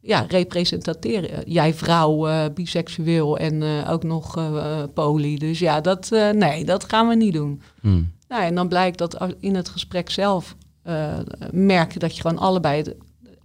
ja, 0.00 0.24
representeren. 0.28 1.42
Jij 1.52 1.74
vrouw, 1.74 2.26
eh, 2.28 2.44
biseksueel 2.54 3.38
en 3.38 3.62
eh, 3.62 3.90
ook 3.90 4.02
nog 4.02 4.50
poly. 4.94 5.36
Dus 5.38 5.58
ja, 5.58 5.80
dat, 5.80 6.12
eh, 6.12 6.30
nee, 6.30 6.64
dat 6.64 6.84
gaan 6.84 7.08
we 7.08 7.14
niet 7.14 7.32
doen. 7.34 7.62
hm. 7.80 8.02
Nou, 8.28 8.44
en 8.44 8.54
dan 8.54 8.68
blijkt 8.68 8.98
dat 8.98 9.26
in 9.40 9.54
het 9.54 9.68
gesprek 9.68 10.10
zelf 10.10 10.56
eh, 10.82 11.12
merk 11.50 11.92
je 11.92 11.98
dat 11.98 12.14
je 12.16 12.20
gewoon 12.22 12.38
allebei 12.38 12.76
het- 12.76 12.94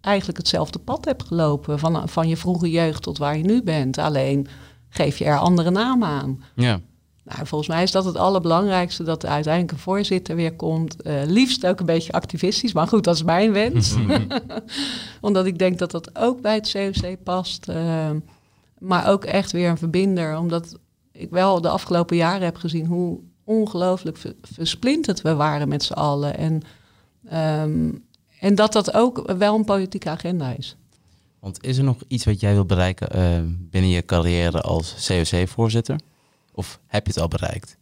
eigenlijk 0.07 0.37
hetzelfde 0.37 0.79
pad 0.79 1.05
hebt 1.05 1.23
gelopen. 1.23 1.79
Van, 1.79 2.09
van 2.09 2.27
je 2.27 2.37
vroege 2.37 2.69
jeugd 2.71 3.01
tot 3.03 3.17
waar 3.17 3.37
je 3.37 3.43
nu 3.43 3.63
bent. 3.63 3.97
Alleen 3.97 4.47
geef 4.89 5.17
je 5.17 5.25
er 5.25 5.37
andere 5.37 5.69
namen 5.71 6.07
aan. 6.07 6.43
ja. 6.55 6.79
Nou, 7.23 7.47
volgens 7.47 7.69
mij 7.69 7.83
is 7.83 7.91
dat 7.91 8.05
het 8.05 8.15
allerbelangrijkste 8.17 9.03
dat 9.03 9.23
er 9.23 9.29
uiteindelijk 9.29 9.73
een 9.73 9.79
voorzitter 9.83 10.35
weer 10.35 10.55
komt. 10.55 11.01
Eh, 11.01 11.13
liefst 11.25 11.65
ook 11.65 11.79
een 11.79 11.85
beetje 11.85 12.11
activistisch, 12.11 12.73
maar 12.73 12.87
goed, 12.87 13.03
dat 13.03 13.15
is 13.15 13.23
mijn 13.23 13.51
wens. 13.51 13.95
Omdat 15.21 15.45
ik 15.45 15.57
denk 15.59 15.79
dat 15.79 15.91
dat 15.91 16.17
ook 16.19 16.41
bij 16.41 16.53
het 16.55 16.71
COC 16.71 17.23
past. 17.23 17.67
eh, 17.69 18.09
maar 18.79 19.09
ook 19.09 19.25
echt 19.25 19.51
weer 19.51 19.69
een 19.69 19.77
verbinder. 19.77 20.37
Omdat 20.37 20.77
ik 21.11 21.29
wel 21.29 21.61
de 21.61 21.69
afgelopen 21.69 22.15
jaren 22.15 22.41
heb 22.45 22.55
gezien 22.57 22.85
hoe 22.85 23.19
ongelooflijk 23.43 24.17
ver- 24.17 24.35
versplinterd 24.41 25.21
we 25.21 25.35
waren 25.35 25.67
met 25.67 25.83
z'n 25.83 25.93
allen. 25.93 26.37
En, 26.37 26.61
ehm, 27.29 27.89
en 28.39 28.55
dat 28.55 28.73
dat 28.73 28.93
ook 28.93 29.31
wel 29.37 29.55
een 29.55 29.65
politieke 29.65 30.09
agenda 30.09 30.55
is. 30.57 30.75
Want 31.39 31.63
is 31.63 31.77
er 31.77 31.83
nog 31.83 31.97
iets 32.07 32.25
wat 32.25 32.39
jij 32.39 32.53
wil 32.53 32.65
bereiken 32.65 33.09
eh, 33.09 33.39
binnen 33.45 33.89
je 33.89 34.05
carrière 34.05 34.61
als 34.61 35.07
COC-voorzitter? 35.07 35.99
Of 36.53 36.79
heb 36.87 37.05
je 37.05 37.11
het 37.13 37.21
al 37.21 37.27
bereikt? 37.27 37.77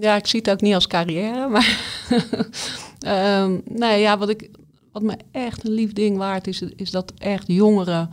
Ja, 0.00 0.16
ik 0.16 0.26
zie 0.26 0.40
het 0.40 0.50
ook 0.50 0.60
niet 0.60 0.74
als 0.74 0.86
carrière, 0.86 1.48
maar 1.48 1.78
Ehm, 3.02 3.58
nee, 3.64 4.00
ja, 4.00 4.18
wat, 4.18 4.28
ik, 4.28 4.50
wat 4.92 5.02
me 5.02 5.16
echt 5.30 5.64
een 5.64 5.72
lief 5.72 5.92
ding 5.92 6.16
waard 6.16 6.46
is, 6.46 6.62
is 6.62 6.90
dat 6.90 7.12
echt 7.18 7.46
jongeren 7.46 8.10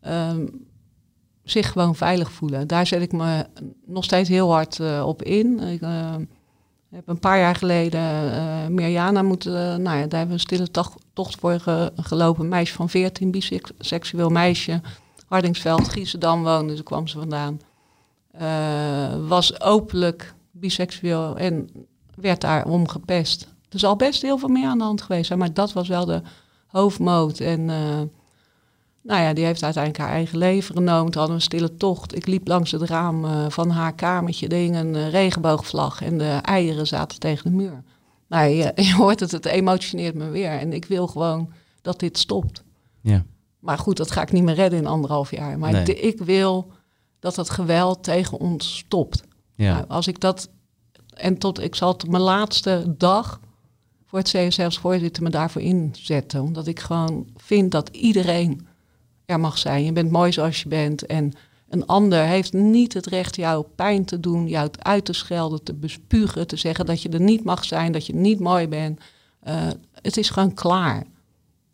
ehm, 0.00 0.46
zich 1.42 1.72
gewoon 1.72 1.96
veilig 1.96 2.32
voelen. 2.32 2.66
Daar 2.66 2.86
zet 2.86 3.02
ik 3.02 3.12
me 3.12 3.46
nog 3.86 4.04
steeds 4.04 4.28
heel 4.28 4.52
hard 4.52 4.80
eh, 4.80 5.04
op 5.06 5.22
in. 5.22 5.60
Ik 5.60 5.80
eh, 6.94 7.00
heb 7.00 7.08
een 7.08 7.18
paar 7.20 7.38
jaar 7.38 7.54
geleden 7.54 8.00
eh 8.32 8.66
Mirjana 8.68 9.22
moeten, 9.22 9.52
eh, 9.56 9.76
nou 9.76 9.98
ja, 9.98 10.06
daar 10.06 10.18
hebben 10.18 10.26
we 10.26 10.32
een 10.32 10.40
stille 10.40 10.70
tocht, 11.12 11.36
voor 11.40 11.60
ge- 11.60 11.92
gelopen. 11.96 12.48
Meisje 12.48 12.74
van 12.74 12.88
14, 12.88 13.30
biseksueel 13.30 14.28
meisje, 14.28 14.80
Hardingsveld, 15.26 15.88
Giesendam 15.88 16.42
woonde, 16.42 16.74
daar 16.74 16.82
kwam 16.82 17.06
ze 17.08 17.18
vandaan. 17.18 17.60
Eh, 18.30 19.28
was 19.28 19.60
openlijk 19.60 20.34
biseksueel 20.50 21.36
en 21.36 21.68
werd 22.14 22.40
daarom 22.40 22.88
gepest. 22.88 23.48
Er 23.68 23.78
zal 23.78 23.96
best 23.96 24.22
heel 24.22 24.38
veel 24.38 24.48
meer 24.48 24.66
aan 24.68 24.78
de 24.78 24.84
hand 24.84 25.02
geweest 25.02 25.34
maar 25.36 25.52
dat 25.54 25.72
was 25.72 25.88
wel 25.88 26.04
de 26.04 26.22
hoofdmoot. 26.66 27.40
En 27.40 27.70
nou 29.04 29.22
ja, 29.22 29.32
die 29.32 29.44
heeft 29.44 29.62
uiteindelijk 29.62 30.02
haar 30.04 30.12
eigen 30.12 30.38
leven 30.38 30.74
genomen. 30.74 31.10
Toen 31.12 31.20
hadden 31.20 31.26
we 31.26 31.32
een 31.34 31.40
stille 31.40 31.76
tocht. 31.76 32.16
Ik 32.16 32.26
liep 32.26 32.46
langs 32.48 32.70
het 32.70 32.82
raam 32.82 33.24
eh, 33.24 33.46
van 33.48 33.70
haar 33.70 33.94
kamertje, 33.94 34.48
er 34.48 34.56
hing 34.56 34.76
een 34.76 34.94
eh, 34.94 35.10
regenboogvlag 35.10 36.02
en 36.02 36.18
de 36.18 36.38
eieren 36.42 36.86
zaten 36.86 37.18
tegen 37.20 37.50
de 37.50 37.56
muur. 37.56 37.82
Nou, 38.28 38.48
je, 38.48 38.72
je 38.88 38.94
hoort 38.94 39.20
het, 39.20 39.30
het 39.30 39.44
emotioneert 39.46 40.14
me 40.14 40.28
weer. 40.28 40.50
En 40.50 40.72
ik 40.72 40.84
wil 40.84 41.06
gewoon 41.06 41.52
dat 41.82 42.00
dit 42.00 42.18
stopt. 42.18 42.62
Ja. 43.00 43.24
Maar 43.58 43.78
goed, 43.78 43.96
dat 43.96 44.10
ga 44.10 44.22
ik 44.22 44.32
niet 44.32 44.42
meer 44.42 44.54
redden 44.54 44.78
in 44.78 44.86
anderhalf 44.86 45.30
jaar. 45.30 45.58
Maar 45.58 45.72
Nee. 45.72 45.84
de- 45.84 46.00
ik 46.00 46.18
wil 46.20 46.70
dat 47.18 47.36
het 47.36 47.50
geweld 47.50 48.02
tegen 48.02 48.38
ons 48.38 48.76
stopt. 48.76 49.22
Ja. 49.54 49.74
Nou, 49.74 49.84
als 49.88 50.06
ik 50.06 50.20
dat. 50.20 50.48
En 51.14 51.38
tot 51.38 51.60
ik 51.60 51.74
zal 51.74 51.96
tot 51.96 52.10
mijn 52.10 52.22
laatste 52.22 52.94
dag 52.98 53.40
voor 54.06 54.18
het 54.18 54.28
CSC 54.28 54.58
als 54.60 54.78
voorzitter 54.78 55.22
me 55.22 55.30
daarvoor 55.30 55.62
inzetten. 55.62 56.42
Omdat 56.42 56.66
ik 56.66 56.80
gewoon 56.80 57.26
vind 57.36 57.70
dat 57.70 57.88
iedereen 57.88 58.66
er 59.26 59.40
mag 59.40 59.58
zijn. 59.58 59.84
Je 59.84 59.92
bent 59.92 60.10
mooi 60.10 60.32
zoals 60.32 60.62
je 60.62 60.68
bent. 60.68 61.06
En 61.06 61.32
een 61.68 61.86
ander 61.86 62.22
heeft 62.22 62.52
niet 62.52 62.94
het 62.94 63.06
recht 63.06 63.36
jou 63.36 63.64
pijn 63.74 64.04
te 64.04 64.20
doen, 64.20 64.48
jou 64.48 64.68
uit 64.78 65.04
te 65.04 65.12
schelden, 65.12 65.62
te 65.62 65.74
bespugen, 65.74 66.46
te 66.46 66.56
zeggen 66.56 66.86
dat 66.86 67.02
je 67.02 67.08
er 67.08 67.20
niet 67.20 67.44
mag 67.44 67.64
zijn, 67.64 67.92
dat 67.92 68.06
je 68.06 68.14
niet 68.14 68.40
mooi 68.40 68.68
bent. 68.68 69.00
Eh, 69.40 69.66
het 70.02 70.16
is 70.16 70.30
gewoon 70.30 70.54
klaar. 70.54 71.04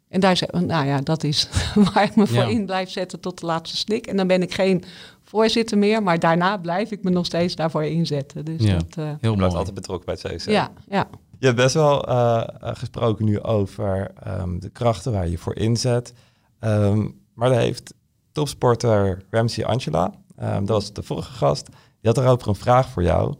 En 0.08 0.20
daar 0.20 0.36
zeg, 0.36 0.50
nou 0.50 0.86
ja, 0.86 1.00
dat 1.00 1.24
is 1.24 1.48
waar 1.92 2.04
ik 2.04 2.16
me 2.16 2.26
voor 2.26 2.36
Ja. 2.36 2.48
in 2.48 2.66
blijf 2.66 2.90
zetten 2.90 3.20
tot 3.20 3.40
de 3.40 3.46
laatste 3.46 3.76
snik. 3.76 4.06
En 4.06 4.16
dan 4.16 4.26
ben 4.26 4.42
ik 4.42 4.54
geen 4.54 4.84
voorzitter 5.24 5.78
meer, 5.78 6.02
maar 6.02 6.18
daarna 6.18 6.56
blijf 6.56 6.90
ik 6.90 7.02
me 7.02 7.10
nog 7.10 7.26
steeds 7.26 7.54
daarvoor 7.56 7.84
inzetten. 7.84 8.44
Dus 8.44 8.62
Ja. 8.62 8.72
dat, 8.74 8.96
eh, 8.96 9.04
Heel 9.20 9.30
Je 9.30 9.36
blijft 9.36 9.54
altijd 9.54 9.74
betrokken 9.74 10.06
bij 10.06 10.14
het 10.22 10.44
COC. 10.44 10.52
ja, 10.54 10.70
ja. 10.88 11.08
Je 11.38 11.46
hebt 11.46 11.58
best 11.58 11.74
wel 11.74 12.08
eh, 12.08 12.42
gesproken 12.60 13.24
nu 13.24 13.40
over 13.42 14.10
ehm, 14.22 14.58
de 14.58 14.68
krachten 14.68 15.12
waar 15.12 15.28
je 15.28 15.38
voor 15.38 15.56
inzet. 15.56 16.12
Ehm, 16.58 17.06
maar 17.34 17.48
daar 17.48 17.60
heeft 17.60 17.94
topsporter 18.32 19.24
Ramsey 19.30 19.64
Angela, 19.64 20.12
ehm, 20.36 20.58
dat 20.64 20.68
was 20.68 20.92
de 20.92 21.02
vorige 21.02 21.32
gast, 21.32 21.66
die 21.66 21.76
had 22.02 22.14
daarover 22.14 22.48
een 22.48 22.54
vraag 22.54 22.88
voor 22.88 23.02
jou. 23.02 23.34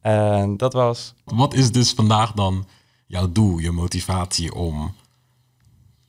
En 0.00 0.56
dat 0.56 0.72
was, 0.72 1.14
Wat 1.24 1.54
is 1.54 1.72
dus 1.72 1.92
vandaag 1.92 2.32
dan 2.32 2.66
jouw 3.06 3.32
doel, 3.32 3.58
je 3.58 3.70
motivatie 3.70 4.54
om 4.54 4.94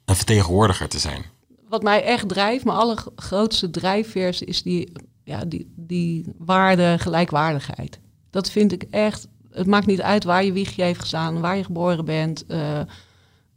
een 0.06 0.16
vertegenwoordiger 0.16 0.88
te 0.90 1.00
zijn? 1.00 1.26
wat 1.70 1.84
mij 1.84 2.04
echt 2.04 2.30
drijft, 2.30 2.66
mijn 2.66 2.78
allergrootste 2.78 3.70
drijfveer 3.70 4.38
is 4.40 4.64
die, 4.64 4.92
ja, 5.24 5.46
die, 5.46 5.74
die 5.76 6.34
waarde 6.38 6.96
gelijkwaardigheid. 7.00 8.00
Dat 8.30 8.50
vind 8.52 8.72
ik 8.72 8.84
echt. 8.90 9.28
Het 9.52 9.68
maakt 9.68 9.86
niet 9.86 10.02
uit 10.02 10.24
waar 10.24 10.44
je 10.44 10.52
wiegje 10.52 10.84
heeft 10.84 11.00
gestaan, 11.00 11.42
waar 11.42 11.58
je 11.58 11.64
geboren 11.64 12.06
bent. 12.06 12.46
eh, 12.46 12.80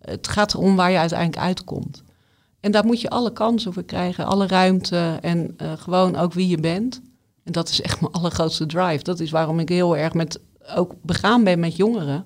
het 0.00 0.28
gaat 0.28 0.54
erom 0.54 0.76
waar 0.76 0.90
je 0.90 0.98
uiteindelijk 0.98 1.38
uitkomt. 1.42 2.02
En 2.68 2.74
daar 2.74 2.86
moet 2.86 3.00
je 3.00 3.10
alle 3.10 3.32
kansen 3.32 3.72
voor 3.72 3.82
krijgen, 3.84 4.26
alle 4.26 4.46
ruimte 4.46 5.18
en 5.20 5.54
eh, 5.56 5.72
gewoon 5.72 6.16
ook 6.16 6.32
wie 6.32 6.48
je 6.48 6.58
bent. 6.58 7.00
En 7.44 7.52
dat 7.52 7.68
is 7.68 7.80
echt 7.80 8.00
mijn 8.00 8.12
allergrootste 8.18 8.66
drive. 8.66 9.02
Dat 9.02 9.20
is 9.20 9.30
waarom 9.30 9.58
ik 9.58 9.68
heel 9.68 9.96
erg 9.96 10.14
met, 10.14 10.40
ook 10.76 10.94
begaan 11.02 11.44
ben 11.44 11.58
met 11.58 11.76
jongeren. 11.76 12.24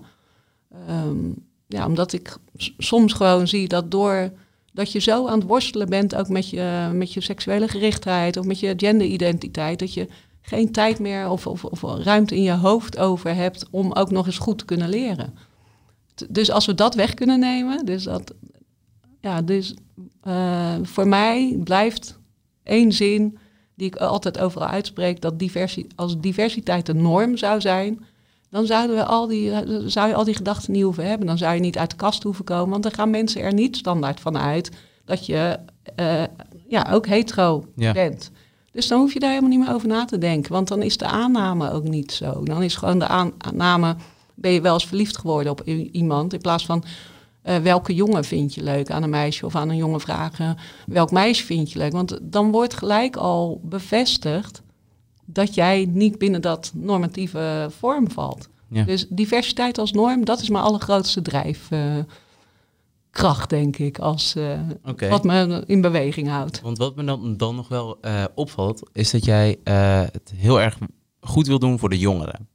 Ehm, 0.86 1.30
ja, 1.66 1.86
omdat 1.86 2.12
ik 2.12 2.36
soms 2.78 3.12
gewoon 3.12 3.48
zie 3.48 3.68
dat 3.68 3.90
door 3.90 4.32
dat 4.72 4.92
je 4.92 4.98
zo 4.98 5.26
aan 5.26 5.38
het 5.38 5.48
worstelen 5.48 5.88
bent, 5.88 6.14
ook 6.14 6.28
met 6.28 6.50
je, 6.50 6.90
met 6.92 7.12
je 7.12 7.20
seksuele 7.20 7.68
gerichtheid 7.68 8.36
of 8.36 8.46
met 8.46 8.60
je 8.60 8.74
genderidentiteit, 8.76 9.78
dat 9.78 9.94
je 9.94 10.08
geen 10.40 10.72
tijd 10.72 10.98
meer 10.98 11.28
of, 11.28 11.46
of, 11.46 11.64
of 11.64 11.82
ruimte 11.82 12.36
in 12.36 12.42
je 12.42 12.56
hoofd 12.56 12.98
over 12.98 13.34
hebt 13.34 13.66
om 13.70 13.92
ook 13.92 14.10
nog 14.10 14.26
eens 14.26 14.38
goed 14.38 14.58
te 14.58 14.64
kunnen 14.64 14.88
leren. 14.88 15.34
Dus 16.28 16.50
als 16.50 16.66
we 16.66 16.74
dat 16.74 16.94
weg 16.94 17.14
kunnen 17.14 17.40
nemen, 17.40 17.84
dus 17.84 18.04
dat, 18.04 18.34
ja, 19.22 19.42
dus 19.42 19.74
eh, 20.22 20.74
voor 20.82 21.08
mij 21.08 21.58
blijft 21.64 22.18
één 22.62 22.92
zin 22.92 23.38
die 23.74 23.86
ik 23.86 23.96
altijd 23.96 24.38
overal 24.38 24.68
uitspreek, 24.68 25.20
dat 25.20 25.38
diversi 25.38 25.86
als 25.96 26.20
diversiteit 26.20 26.86
de 26.86 26.94
norm 26.94 27.36
zou 27.36 27.60
zijn, 27.60 28.04
dan 28.50 28.66
zouden 28.66 28.96
we 28.96 29.04
al 29.04 29.26
die, 29.26 29.52
zou 29.90 30.08
je 30.08 30.14
al 30.14 30.24
die 30.24 30.34
gedachten 30.34 30.72
niet 30.72 30.82
hoeven 30.82 31.08
hebben. 31.08 31.26
Dan 31.26 31.38
zou 31.38 31.54
je 31.54 31.60
niet 31.60 31.78
uit 31.78 31.90
de 31.90 31.96
kast 31.96 32.22
hoeven 32.22 32.44
komen, 32.44 32.70
want 32.70 32.82
dan 32.82 32.92
gaan 32.92 33.10
mensen 33.10 33.42
er 33.42 33.52
niet 33.54 33.76
standaard 33.76 34.20
van 34.20 34.38
uit 34.38 34.70
dat 35.04 35.26
je 35.26 35.58
eh, 35.94 36.22
ja, 36.68 36.86
ook 36.90 37.06
hetero 37.06 37.64
Ja. 37.76 37.92
bent. 37.92 38.30
Dus 38.70 38.88
dan 38.88 39.00
hoef 39.00 39.12
je 39.12 39.18
daar 39.20 39.28
helemaal 39.30 39.50
niet 39.50 39.58
meer 39.58 39.74
over 39.74 39.88
na 39.88 40.04
te 40.04 40.18
denken, 40.18 40.52
want 40.52 40.68
dan 40.68 40.82
is 40.82 40.96
de 40.96 41.06
aanname 41.06 41.70
ook 41.70 41.84
niet 41.88 42.12
zo. 42.12 42.42
Dan 42.44 42.62
is 42.62 42.74
gewoon 42.76 42.98
de 42.98 43.06
aan- 43.06 43.32
aanname, 43.38 43.96
ben 44.34 44.52
je 44.52 44.60
wel 44.60 44.74
eens 44.74 44.86
verliefd 44.86 45.16
geworden 45.16 45.52
op 45.52 45.62
iemand, 45.92 46.32
in 46.32 46.40
plaats 46.40 46.66
van 46.66 46.84
eh, 47.42 47.56
welke 47.56 47.94
jongen 47.94 48.24
vind 48.24 48.54
je 48.54 48.62
leuk 48.62 48.90
aan 48.90 49.02
een 49.02 49.10
meisje 49.10 49.46
of 49.46 49.56
aan 49.56 49.68
een 49.68 49.76
jongen 49.76 50.00
vragen 50.00 50.56
welk 50.86 51.10
meisje 51.10 51.44
vind 51.44 51.72
je 51.72 51.78
leuk. 51.78 51.92
Want 51.92 52.18
dan 52.22 52.50
wordt 52.50 52.74
gelijk 52.74 53.16
al 53.16 53.60
bevestigd 53.64 54.62
dat 55.24 55.54
jij 55.54 55.88
niet 55.90 56.18
binnen 56.18 56.40
dat 56.40 56.72
normatieve 56.74 57.68
vorm 57.78 58.10
valt. 58.10 58.48
Ja. 58.68 58.84
Dus 58.84 59.06
diversiteit 59.08 59.78
als 59.78 59.92
norm, 59.92 60.24
dat 60.24 60.40
is 60.40 60.48
mijn 60.48 60.64
allergrootste 60.64 61.22
drijfkracht, 61.22 62.06
denk 63.50 63.76
ik, 63.76 63.98
als, 63.98 64.34
eh, 64.34 64.60
wat 65.10 65.24
me 65.24 65.64
in 65.66 65.80
beweging 65.80 66.28
houdt. 66.28 66.60
Want 66.60 66.78
wat 66.78 66.96
me 66.96 67.04
dan, 67.04 67.36
dan 67.36 67.56
nog 67.56 67.68
wel 67.68 67.98
eh, 68.00 68.24
opvalt, 68.34 68.90
is 68.92 69.10
dat 69.10 69.24
jij 69.24 69.58
het 70.12 70.32
heel 70.36 70.60
erg 70.60 70.78
goed 71.20 71.46
wil 71.46 71.58
doen 71.58 71.78
voor 71.78 71.88
de 71.88 71.98
jongeren. 71.98 72.48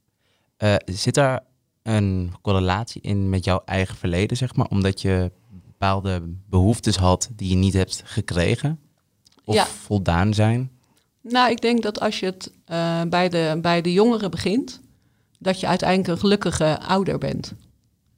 Zit 0.85 1.13
daar 1.13 1.43
een 1.88 2.33
correlatie 2.41 3.01
in 3.01 3.29
met 3.29 3.45
jouw 3.45 3.61
eigen 3.65 3.95
verleden, 3.95 4.38
zeg 4.38 4.55
maar? 4.55 4.67
Omdat 4.67 5.01
je 5.01 5.31
bepaalde 5.65 6.21
behoeftes 6.49 6.95
had 6.95 7.29
die 7.35 7.49
je 7.49 7.55
niet 7.55 7.73
hebt 7.73 8.01
gekregen? 8.05 8.79
Of 9.45 9.55
Ja. 9.55 9.65
voldaan 9.65 10.33
zijn? 10.33 10.71
Nou, 11.21 11.51
ik 11.51 11.61
denk 11.61 11.83
dat 11.83 11.99
als 11.99 12.19
je 12.19 12.25
het 12.25 12.51
eh, 12.65 13.01
bij, 13.09 13.29
de, 13.29 13.59
bij 13.61 13.81
de 13.81 13.93
jongeren 13.93 14.31
begint, 14.31 14.81
dat 15.39 15.59
je 15.59 15.67
uiteindelijk 15.67 16.09
een 16.09 16.17
gelukkige 16.17 16.79
ouder 16.88 17.17
bent. 17.17 17.53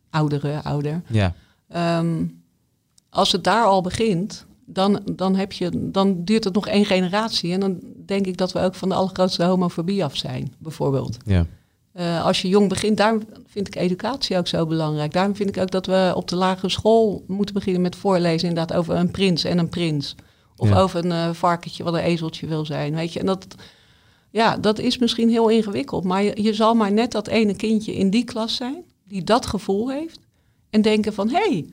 Oudere, 0.10 0.64
ouder. 0.64 1.02
Ja. 1.08 1.34
Ehm, 1.68 2.26
als 3.10 3.32
het 3.32 3.44
daar 3.44 3.66
al 3.66 3.82
begint, 3.82 4.46
dan, 4.66 5.02
dan, 5.16 5.36
heb 5.36 5.52
je, 5.52 5.90
dan 5.92 6.24
duurt 6.24 6.44
het 6.44 6.54
nog 6.54 6.68
één 6.68 6.86
generatie. 6.86 7.54
En 7.54 7.60
dan 7.60 7.80
denk 8.06 8.26
ik 8.26 8.38
dat 8.38 8.52
we 8.52 8.60
ook 8.60 8.76
van 8.76 8.90
de 8.90 8.96
allergrootste 8.96 9.44
homofobie 9.44 10.04
af 10.04 10.16
zijn, 10.16 10.54
bijvoorbeeld. 10.58 11.18
ja. 11.26 11.46
Eh, 11.94 12.26
als 12.26 12.42
je 12.42 12.48
jong 12.48 12.70
begint, 12.70 12.98
daarom 12.98 13.22
vind 13.48 13.68
ik 13.68 13.76
educatie 13.76 14.38
ook 14.38 14.48
zo 14.48 14.66
belangrijk. 14.66 15.14
Daarom 15.14 15.36
vind 15.36 15.50
ik 15.50 15.62
ook 15.62 15.72
dat 15.72 15.86
we 15.86 16.12
op 16.16 16.28
de 16.28 16.36
lagere 16.36 16.70
school 16.70 17.24
moeten 17.28 17.54
beginnen 17.56 17.82
met 17.82 17.96
voorlezen 17.96 18.50
inderdaad 18.50 18.78
over 18.78 18.96
een 18.96 19.12
prins 19.12 19.44
en 19.44 19.58
een 19.58 19.70
prins. 19.70 20.16
Of 20.56 20.70
Ja. 20.70 20.80
over 20.80 21.06
een 21.06 21.12
eh, 21.12 21.30
varkentje 21.34 21.84
wat 21.84 21.94
een 21.94 22.00
ezeltje 22.00 22.48
wil 22.48 22.66
zijn, 22.66 22.96
weet 22.96 23.14
je. 23.14 23.20
En 23.20 23.26
dat, 23.26 23.48
ja, 24.32 24.58
dat 24.58 24.80
is 24.80 24.98
misschien 24.98 25.30
heel 25.30 25.50
ingewikkeld. 25.50 26.04
Maar 26.04 26.24
je, 26.24 26.44
je 26.44 26.54
zal 26.54 26.74
maar 26.74 26.92
net 26.92 27.12
dat 27.12 27.28
ene 27.28 27.56
kindje 27.56 27.96
in 27.96 28.10
die 28.10 28.24
klas 28.24 28.56
zijn, 28.56 28.84
die 29.08 29.24
dat 29.24 29.46
gevoel 29.46 29.90
heeft. 29.90 30.20
En 30.70 30.82
denken 30.82 31.14
van, 31.14 31.30
hé, 31.30 31.50
hey, 31.50 31.66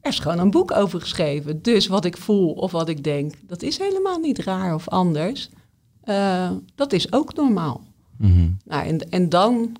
er 0.00 0.10
is 0.10 0.18
gewoon 0.18 0.38
een 0.38 0.50
boek 0.50 0.72
over 0.72 1.00
geschreven. 1.00 1.62
Dus 1.62 1.86
wat 1.86 2.04
ik 2.04 2.16
voel 2.16 2.52
of 2.52 2.72
wat 2.72 2.88
ik 2.88 3.04
denk, 3.04 3.34
dat 3.46 3.62
is 3.62 3.78
helemaal 3.78 4.18
niet 4.18 4.38
raar 4.38 4.74
of 4.74 4.88
anders. 4.88 5.48
Eh, 6.02 6.50
dat 6.74 6.92
is 6.92 7.12
ook 7.12 7.34
normaal. 7.34 7.80
Mhm. 8.20 8.50
Nou, 8.64 8.86
en, 8.86 9.10
en 9.10 9.28
dan 9.28 9.76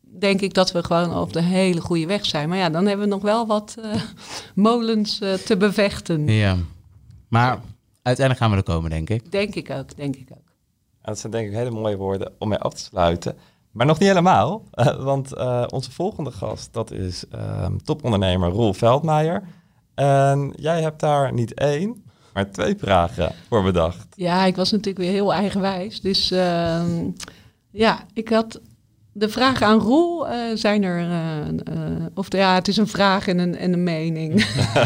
denk 0.00 0.40
ik 0.40 0.54
dat 0.54 0.72
we 0.72 0.84
gewoon 0.84 1.14
op 1.14 1.32
de 1.32 1.42
hele 1.42 1.80
goede 1.80 2.06
weg 2.06 2.26
zijn. 2.26 2.48
Maar 2.48 2.58
ja, 2.58 2.70
dan 2.70 2.86
hebben 2.86 3.08
we 3.08 3.14
nog 3.14 3.22
wel 3.22 3.46
wat 3.46 3.76
eh, 3.82 4.02
molens 4.54 5.20
eh, 5.20 5.34
te 5.34 5.56
bevechten. 5.56 6.26
ja. 6.26 6.56
Maar 7.28 7.60
uiteindelijk 8.02 8.46
gaan 8.46 8.50
we 8.50 8.56
er 8.56 8.74
komen, 8.74 8.90
denk 8.90 9.10
ik. 9.10 9.32
Denk 9.32 9.54
ik 9.54 9.70
ook, 9.70 9.96
denk 9.96 10.16
ik 10.16 10.28
ook. 10.30 10.52
Dat 11.02 11.18
zijn 11.18 11.32
denk 11.32 11.48
ik 11.48 11.54
hele 11.54 11.70
mooie 11.70 11.96
woorden 11.96 12.32
om 12.38 12.48
mee 12.48 12.58
af 12.58 12.74
te 12.74 12.82
sluiten. 12.82 13.36
Maar 13.70 13.86
nog 13.86 13.98
niet 13.98 14.08
helemaal, 14.08 14.62
eh, 14.70 15.02
want 15.02 15.34
eh, 15.34 15.64
onze 15.68 15.90
volgende 15.90 16.30
gast, 16.30 16.72
dat 16.72 16.90
is 16.90 17.24
ehm, 17.30 17.76
topondernemer 17.84 18.50
Roel 18.50 18.74
Veldmeijer. 18.74 19.42
En 19.94 20.52
jij 20.56 20.82
hebt 20.82 21.00
daar 21.00 21.32
niet 21.32 21.54
één, 21.54 22.04
maar 22.34 22.50
twee 22.50 22.76
vragen 22.76 23.34
voor 23.48 23.62
bedacht. 23.62 24.06
Ja, 24.16 24.44
ik 24.44 24.56
was 24.56 24.70
natuurlijk 24.70 24.98
weer 24.98 25.12
heel 25.12 25.32
eigenwijs. 25.32 26.00
Dus 26.00 26.30
ehm, 26.30 27.10
ja, 27.78 28.04
ik 28.12 28.28
had 28.28 28.60
de 29.12 29.28
vragen 29.28 29.66
aan 29.66 29.78
Roel 29.78 30.28
eh, 30.28 30.38
zijn 30.54 30.82
er. 30.82 30.98
eh, 30.98 31.48
eh, 31.48 32.06
of 32.14 32.32
ja, 32.32 32.54
het 32.54 32.68
is 32.68 32.76
een 32.76 32.86
vraag 32.86 33.28
en 33.28 33.38
een, 33.38 33.56
en 33.56 33.72
een 33.72 33.82
mening. 33.82 34.44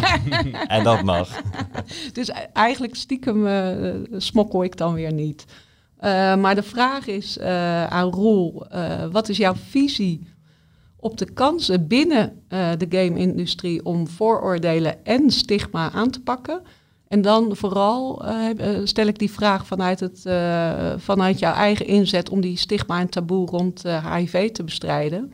En 0.66 0.84
dat 0.84 1.02
mag. 1.02 1.42
Dus 2.12 2.28
e- 2.28 2.32
eigenlijk 2.52 2.94
stiekem 2.94 3.48
smokkel 4.16 4.64
ik 4.64 4.76
dan 4.76 4.94
weer 4.94 5.12
niet. 5.12 5.44
Maar 6.38 6.54
de 6.54 6.62
vraag 6.62 7.06
is 7.06 7.40
aan 7.88 8.10
Roel, 8.10 8.66
wat 9.10 9.28
is 9.28 9.36
jouw 9.36 9.54
visie 9.54 10.26
op 10.96 11.18
de 11.18 11.32
kansen 11.32 11.86
binnen 11.86 12.42
de 12.48 12.86
game-industrie 12.88 13.84
om 13.84 14.08
vooroordelen 14.08 15.04
en 15.04 15.30
stigma 15.30 15.90
aan 15.92 16.10
te 16.10 16.20
pakken? 16.20 16.62
En 17.12 17.22
dan 17.22 17.56
vooral 17.56 18.24
eh, 18.24 18.76
eh, 18.76 18.80
stel 18.84 19.06
ik 19.06 19.18
die 19.18 19.30
vraag 19.30 19.66
vanuit, 19.66 20.00
het, 20.00 20.26
eh, 20.26 20.92
vanuit 20.96 21.38
jouw 21.38 21.52
eigen 21.52 21.86
inzet 21.86 22.28
om 22.30 22.40
die 22.40 22.56
stigma 22.56 23.00
en 23.00 23.08
taboe 23.08 23.46
rond 23.46 23.84
eh, 23.84 24.14
HIV 24.14 24.50
te 24.50 24.64
bestrijden. 24.64 25.32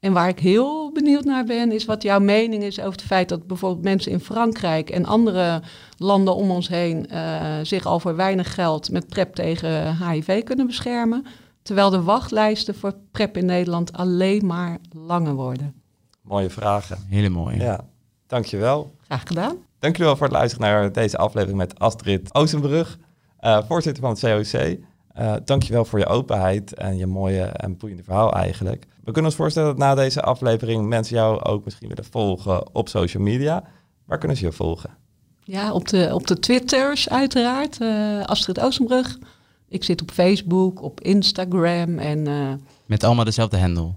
En 0.00 0.12
waar 0.12 0.28
ik 0.28 0.38
heel 0.38 0.92
benieuwd 0.92 1.24
naar 1.24 1.44
ben, 1.44 1.72
is 1.72 1.84
wat 1.84 2.02
jouw 2.02 2.20
mening 2.20 2.62
is 2.62 2.78
over 2.78 2.92
het 2.92 3.02
feit 3.02 3.28
dat 3.28 3.46
bijvoorbeeld 3.46 3.84
mensen 3.84 4.12
in 4.12 4.20
Frankrijk 4.20 4.90
en 4.90 5.04
andere 5.04 5.62
landen 5.96 6.34
om 6.34 6.50
ons 6.50 6.68
heen 6.68 7.08
eh, 7.08 7.58
zich 7.62 7.86
al 7.86 8.00
voor 8.00 8.16
weinig 8.16 8.54
geld 8.54 8.90
met 8.90 9.08
PrEP 9.08 9.34
tegen 9.34 9.96
HIV 9.96 10.44
kunnen 10.44 10.66
beschermen. 10.66 11.26
Terwijl 11.62 11.90
de 11.90 12.02
wachtlijsten 12.02 12.74
voor 12.74 12.94
PrEP 13.10 13.36
in 13.36 13.46
Nederland 13.46 13.92
alleen 13.92 14.46
maar 14.46 14.78
langer 14.90 15.34
worden. 15.34 15.82
Mooie 16.22 16.50
vragen. 16.50 16.98
Hele 17.08 17.28
mooi. 17.28 17.58
Ja, 17.58 17.84
dankjewel. 18.26 18.94
Graag 19.00 19.22
gedaan. 19.26 19.65
Dank 19.78 19.96
jullie 19.96 20.06
wel 20.10 20.16
voor 20.16 20.26
het 20.26 20.36
luisteren 20.36 20.66
naar 20.70 20.92
deze 20.92 21.16
aflevering 21.18 21.58
met 21.58 21.78
Astrid 21.78 22.34
Oostenbrug, 22.34 22.98
eh, 23.38 23.58
voorzitter 23.68 24.02
van 24.02 24.10
het 24.12 24.20
COC. 24.52 24.76
Eh 25.12 25.34
dankjewel 25.44 25.84
voor 25.84 25.98
je 25.98 26.06
openheid 26.06 26.74
en 26.74 26.96
je 26.96 27.06
mooie 27.06 27.42
en 27.42 27.76
boeiende 27.76 28.02
verhaal 28.02 28.32
eigenlijk. 28.32 28.84
We 29.04 29.04
kunnen 29.12 29.24
ons 29.24 29.34
voorstellen 29.34 29.68
dat 29.68 29.78
na 29.78 29.94
deze 29.94 30.22
aflevering 30.22 30.86
mensen 30.86 31.16
jou 31.16 31.42
ook 31.42 31.64
misschien 31.64 31.88
willen 31.88 32.04
volgen 32.04 32.74
op 32.74 32.88
social 32.88 33.22
media. 33.22 33.64
Waar 34.04 34.18
kunnen 34.18 34.36
ze 34.36 34.44
je 34.44 34.52
volgen? 34.52 34.90
Ja, 35.44 35.72
op 35.72 35.88
de, 35.88 36.10
op 36.12 36.26
de 36.26 36.38
Twitters 36.38 37.08
uiteraard. 37.08 37.80
eh, 37.80 38.22
Astrid 38.24 38.60
Oostenbrug. 38.60 39.18
Ik 39.68 39.84
zit 39.84 40.02
op 40.02 40.10
Facebook, 40.10 40.82
op 40.82 41.00
Instagram 41.00 41.98
en... 41.98 42.26
eh, 42.26 42.52
Met 42.86 43.04
allemaal 43.04 43.24
dezelfde 43.24 43.58
handle. 43.58 43.92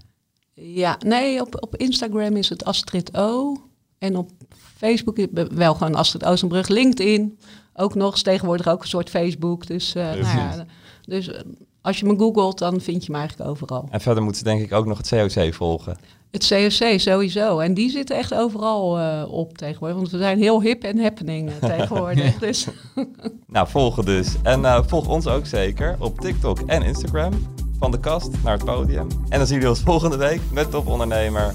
Ja, 0.54 0.96
nee, 1.06 1.40
op, 1.40 1.62
op 1.62 1.76
Instagram 1.76 2.36
is 2.36 2.48
het 2.48 2.64
Astrid 2.64 3.16
O. 3.16 3.56
En 4.00 4.16
op 4.16 4.30
Facebook 4.76 5.16
het 5.16 5.52
wel 5.54 5.74
gewoon 5.74 5.94
Astrid 5.94 6.24
Oostenbrug. 6.24 6.68
LinkedIn 6.68 7.38
ook 7.74 7.94
nog, 7.94 8.14
is 8.14 8.22
tegenwoordig 8.22 8.68
ook 8.68 8.82
een 8.82 8.88
soort 8.88 9.10
Facebook. 9.10 9.66
Dus, 9.66 9.94
eh, 9.94 10.04
nou 10.04 10.18
ja, 10.18 10.66
dus 11.04 11.28
eh, 11.28 11.40
als 11.82 12.00
je 12.00 12.06
me 12.06 12.16
googelt, 12.18 12.58
dan 12.58 12.80
vind 12.80 13.04
je 13.04 13.12
me 13.12 13.18
eigenlijk 13.18 13.50
overal. 13.50 13.88
En 13.90 14.00
verder 14.00 14.22
moeten 14.22 14.38
ze 14.40 14.48
denk 14.48 14.62
ik 14.62 14.72
ook 14.72 14.86
nog 14.86 14.98
het 14.98 15.08
COC 15.08 15.54
volgen. 15.54 15.96
Het 16.30 16.48
COC 16.48 17.00
sowieso. 17.00 17.58
En 17.58 17.74
die 17.74 17.90
zitten 17.90 18.16
echt 18.16 18.34
overal 18.34 18.98
eh, 18.98 19.32
op 19.32 19.58
tegenwoordig. 19.58 19.96
Want 19.96 20.10
we 20.10 20.18
zijn 20.18 20.38
heel 20.38 20.62
hip 20.62 20.82
en 20.82 20.98
happening 20.98 21.50
eh, 21.50 21.68
tegenwoordig. 21.76 22.38
Dus 22.38 22.66
Nou, 23.46 23.68
volgen 23.68 24.04
dus. 24.04 24.34
En 24.42 24.64
eh, 24.64 24.82
volg 24.86 25.08
ons 25.08 25.26
ook 25.26 25.46
zeker 25.46 25.96
op 25.98 26.20
TikTok 26.20 26.60
en 26.66 26.82
Instagram. 26.82 27.32
Van 27.78 27.90
de 27.90 28.00
kast 28.00 28.30
naar 28.44 28.52
het 28.52 28.64
podium. 28.64 29.06
En 29.28 29.38
dan 29.38 29.46
zien 29.46 29.54
jullie 29.54 29.68
ons 29.68 29.80
volgende 29.80 30.16
week 30.16 30.40
met 30.52 30.70
topondernemer 30.70 31.54